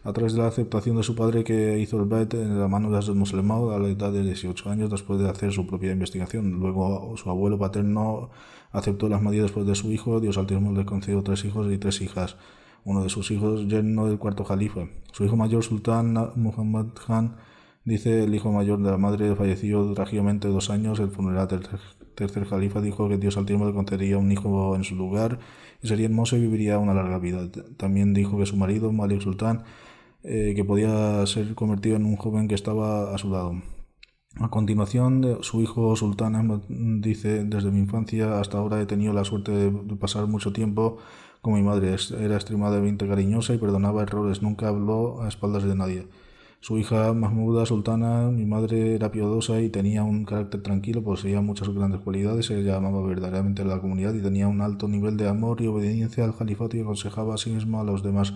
a 0.08 0.14
través 0.14 0.32
de 0.34 0.40
la 0.40 0.48
aceptación 0.48 0.96
de 0.96 1.04
su 1.04 1.16
padre 1.16 1.44
que 1.44 1.80
hizo 1.80 2.00
el 2.00 2.06
Bet 2.06 2.34
en 2.34 2.58
la 2.58 2.70
mano 2.70 2.90
de 2.90 2.96
los 2.96 3.14
musulmanes 3.14 3.76
a 3.76 3.78
la 3.78 3.90
edad 3.90 4.10
de 4.10 4.24
18 4.24 4.70
años 4.70 4.90
después 4.90 5.20
de 5.20 5.30
hacer 5.30 5.52
su 5.52 5.68
propia 5.68 5.92
investigación. 5.92 6.62
Luego 6.62 7.14
su 7.18 7.30
abuelo 7.30 7.60
paterno 7.60 8.30
aceptó 8.72 9.10
las 9.10 9.22
medidas 9.22 9.48
después 9.48 9.68
de 9.68 9.76
su 9.76 9.92
hijo. 9.92 10.22
Dios 10.22 10.38
Altísimo 10.38 10.72
le 10.72 10.86
concedió 10.86 11.22
tres 11.24 11.44
hijos 11.44 11.70
y 11.70 11.78
tres 11.78 12.00
hijas. 12.00 12.38
Uno 12.86 13.04
de 13.04 13.10
sus 13.10 13.32
hijos, 13.32 13.68
yerno 13.68 14.08
del 14.08 14.18
cuarto 14.18 14.46
califa. 14.46 14.88
Su 15.12 15.26
hijo 15.26 15.36
mayor, 15.36 15.62
Sultán 15.62 16.14
Muhammad 16.36 16.86
Khan, 17.06 17.36
dice 17.84 18.24
el 18.24 18.34
hijo 18.34 18.50
mayor 18.54 18.82
de 18.82 18.92
la 18.92 18.98
madre 18.98 19.36
falleció 19.36 19.92
trágicamente 19.92 20.48
dos 20.48 20.70
años. 20.70 21.02
El 21.02 21.10
funeral 21.10 21.50
del 21.50 21.68
tercer 22.16 22.48
califa 22.48 22.80
dijo 22.80 23.10
que 23.10 23.18
Dios 23.18 23.36
Altísimo 23.36 23.66
le 23.66 23.74
concedería 23.74 24.18
un 24.18 24.32
hijo 24.32 24.74
en 24.74 24.86
su 24.86 24.96
lugar 24.96 25.40
y 25.84 25.88
sería 25.90 26.06
hermoso 26.06 26.38
y 26.38 26.42
viviría 26.44 26.80
una 26.80 26.94
larga 26.94 27.20
vida. 27.20 27.46
También 27.76 28.14
dijo 28.14 28.38
que 28.38 28.46
su 28.46 28.56
marido, 28.56 28.94
Malik 28.94 29.20
Sultán, 29.20 29.66
eh, 30.28 30.54
que 30.56 30.66
podía 30.66 31.26
ser 31.26 31.56
convertido 31.56 31.96
en 31.96 32.06
un 32.06 32.18
joven 32.18 32.48
que 32.48 32.56
estaba 32.56 33.16
a 33.16 33.18
su 33.18 33.30
lado. 33.32 33.62
A 34.36 34.50
continuación, 34.50 35.40
su 35.42 35.62
hijo 35.62 35.96
Sultán 35.96 36.36
Ahmed 36.36 36.60
dice, 36.68 37.44
desde 37.46 37.72
mi 37.72 37.80
infancia 37.80 38.40
hasta 38.40 38.58
ahora 38.58 38.82
he 38.82 38.86
tenido 38.86 39.14
la 39.14 39.24
suerte 39.24 39.52
de 39.52 39.96
pasar 39.96 40.28
mucho 40.28 40.52
tiempo 40.52 40.98
con 41.42 41.54
mi 41.54 41.64
madre. 41.64 41.96
Era 42.20 42.36
extremadamente 42.36 43.08
cariñosa 43.08 43.54
y 43.54 43.58
perdonaba 43.58 44.04
errores, 44.04 44.42
nunca 44.42 44.68
habló 44.68 45.22
a 45.22 45.28
espaldas 45.30 45.64
de 45.64 45.76
nadie. 45.76 46.08
Su 46.60 46.78
hija 46.78 47.14
Mahmuda 47.14 47.66
Sultana, 47.66 48.30
mi 48.30 48.46
madre 48.46 48.96
era 48.96 49.12
piadosa 49.12 49.62
y 49.62 49.70
tenía 49.70 50.04
un 50.04 50.26
carácter 50.26 50.62
tranquilo, 50.62 51.04
poseía 51.04 51.40
muchas 51.40 51.70
grandes 51.70 52.02
cualidades, 52.02 52.50
ella 52.50 52.76
amaba 52.76 53.02
verdaderamente 53.02 53.62
a 53.62 53.66
la 53.66 53.80
comunidad 53.80 54.14
y 54.14 54.22
tenía 54.22 54.48
un 54.48 54.62
alto 54.62 54.88
nivel 54.88 55.18
de 55.18 55.30
amor 55.30 55.62
y 55.62 55.68
obediencia 55.68 56.26
al 56.26 56.36
califato 56.36 56.76
y 56.76 56.82
aconsejaba 56.82 57.36
a 57.36 57.38
sí 57.38 57.52
misma 57.52 57.82
a 57.82 57.84
los 57.84 58.04
demás 58.04 58.34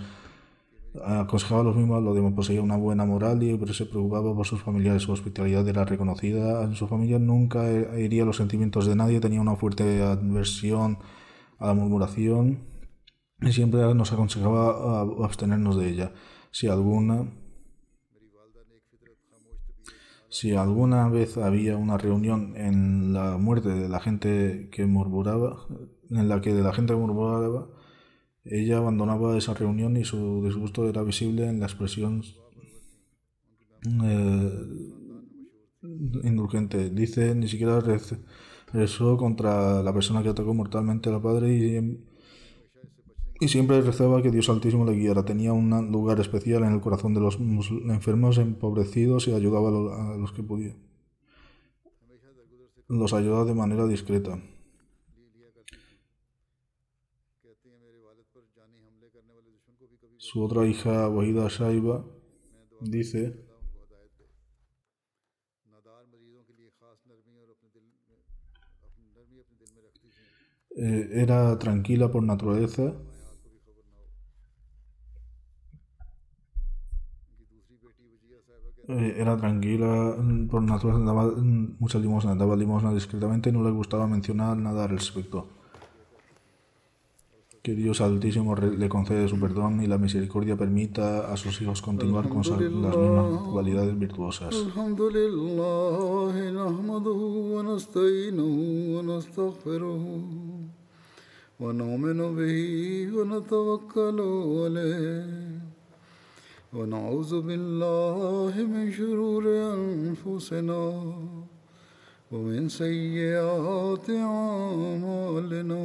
aconsejaba 1.04 1.62
a 1.62 1.64
los 1.64 1.76
mismos 1.76 2.04
lo 2.04 2.14
de 2.14 2.32
poseía 2.32 2.62
una 2.62 2.76
buena 2.76 3.06
moral 3.06 3.42
y 3.44 3.58
se 3.74 3.86
preocupaba 3.86 4.36
por 4.36 4.46
sus 4.46 4.62
familiares. 4.62 5.04
Su 5.04 5.12
hospitalidad 5.12 5.68
era 5.68 5.86
reconocida. 5.86 6.64
En 6.64 6.76
su 6.76 6.88
familia 6.88 7.20
nunca 7.20 7.70
hería 7.70 8.26
los 8.26 8.38
sentimientos 8.38 8.86
de 8.86 8.96
nadie, 8.96 9.20
tenía 9.20 9.42
una 9.42 9.56
fuerte 9.56 10.02
adversión 10.02 11.00
a 11.60 11.68
la 11.68 11.74
murmuración 11.74 12.60
y 13.42 13.52
siempre 13.54 13.94
nos 13.96 14.12
aconsejaba 14.12 15.02
abstenernos 15.24 15.78
de 15.78 15.90
ella. 15.90 16.14
Si 16.52 16.68
alguna 16.68 17.28
si 20.30 20.56
alguna 20.56 21.10
vez 21.10 21.38
había 21.38 21.76
una 21.76 21.98
reunión 21.98 22.56
en 22.56 23.12
la 23.12 23.38
muerte 23.38 23.68
de 23.68 23.90
la 23.90 24.00
gente 24.00 24.70
que 24.72 24.86
murmuraba, 24.86 25.68
en 26.10 26.30
la 26.30 26.40
que 26.40 26.54
de 26.54 26.64
la 26.64 26.72
gente 26.72 26.96
murmuraba, 26.96 27.68
ella 28.44 28.78
abandonaba 28.78 29.38
esa 29.38 29.54
reunión 29.54 29.98
y 29.98 30.04
su 30.04 30.44
disgusto 30.44 30.90
era 30.90 31.04
visible 31.04 31.48
en 31.48 31.60
la 31.60 31.68
expresión 31.68 32.24
eh, 34.04 34.52
indulgente. 36.24 36.90
Dice, 36.90 37.36
ni 37.36 37.48
siquiera 37.48 37.84
rezó 38.74 39.18
contra 39.18 39.84
la 39.84 39.94
persona 39.94 40.24
que 40.24 40.30
atacó 40.30 40.54
mortalmente 40.54 41.10
a 41.10 41.14
la 41.14 41.22
padre 41.22 41.54
y, 43.40 43.48
siempre 43.48 43.82
rezaba 43.82 44.22
que 44.22 44.32
Dios 44.32 44.50
Altísimo 44.50 44.86
le 44.86 44.94
guiara. 44.94 45.26
Tenía 45.26 45.54
un 45.54 45.92
lugar 45.92 46.20
especial 46.20 46.64
en 46.64 46.74
el 46.74 46.82
corazón 46.82 47.14
de 47.14 47.22
los 47.22 47.40
enfermos, 47.40 48.38
empobrecidos 48.38 49.28
y 49.28 49.34
ayudaba 49.34 49.70
a 49.70 50.18
los 50.18 50.32
que 50.32 50.44
podía. 50.44 50.76
Los 52.88 53.14
ayudaba 53.14 53.46
de 53.46 53.56
manera 53.56 53.88
discreta. 53.88 54.40
Su 60.32 60.42
otra 60.42 60.66
hija, 60.66 61.10
Wahida 61.10 61.50
Shaiba, 61.50 62.06
dice 62.80 63.36
eh, 70.78 71.10
era 71.12 71.60
tranquila 71.60 72.10
por 72.10 72.24
naturaleza 72.24 72.94
eh, 78.88 79.16
era 79.18 79.36
tranquila 79.36 80.16
por 80.50 80.62
naturaleza 80.64 81.04
daba 81.04 81.30
muchas 81.78 82.02
limosnas 82.02 82.38
daba 82.38 82.56
limosna 82.56 82.94
discretamente 82.94 83.50
y 83.50 83.52
no 83.52 83.64
le 83.66 83.72
gustaba 83.72 84.08
mencionar 84.08 84.56
nada 84.56 84.86
al 84.86 84.92
respecto 84.92 85.61
que 87.63 87.75
Dios 87.75 88.01
Altísimo 88.01 88.55
le 88.55 88.89
concede 88.89 89.27
su 89.29 89.41
perdón 89.41 89.83
y 89.83 89.87
la 89.87 89.99
misericordia 89.99 90.57
permita 90.57 91.33
a 91.33 91.37
sus 91.37 91.61
hijos 91.61 91.83
continuar 91.83 92.29
con 92.29 92.43
las 92.43 92.61
mismas 92.61 93.27
cualidades 93.51 93.99
virtuosas. 93.99 94.55
ونعوذ 106.77 107.41
بالله 107.41 108.55
من 108.73 108.93
شرور 108.93 109.45
أنفسنا 109.75 110.83
ومن 112.33 112.69
سيئات 112.69 114.11
أعمالنا 114.11 115.85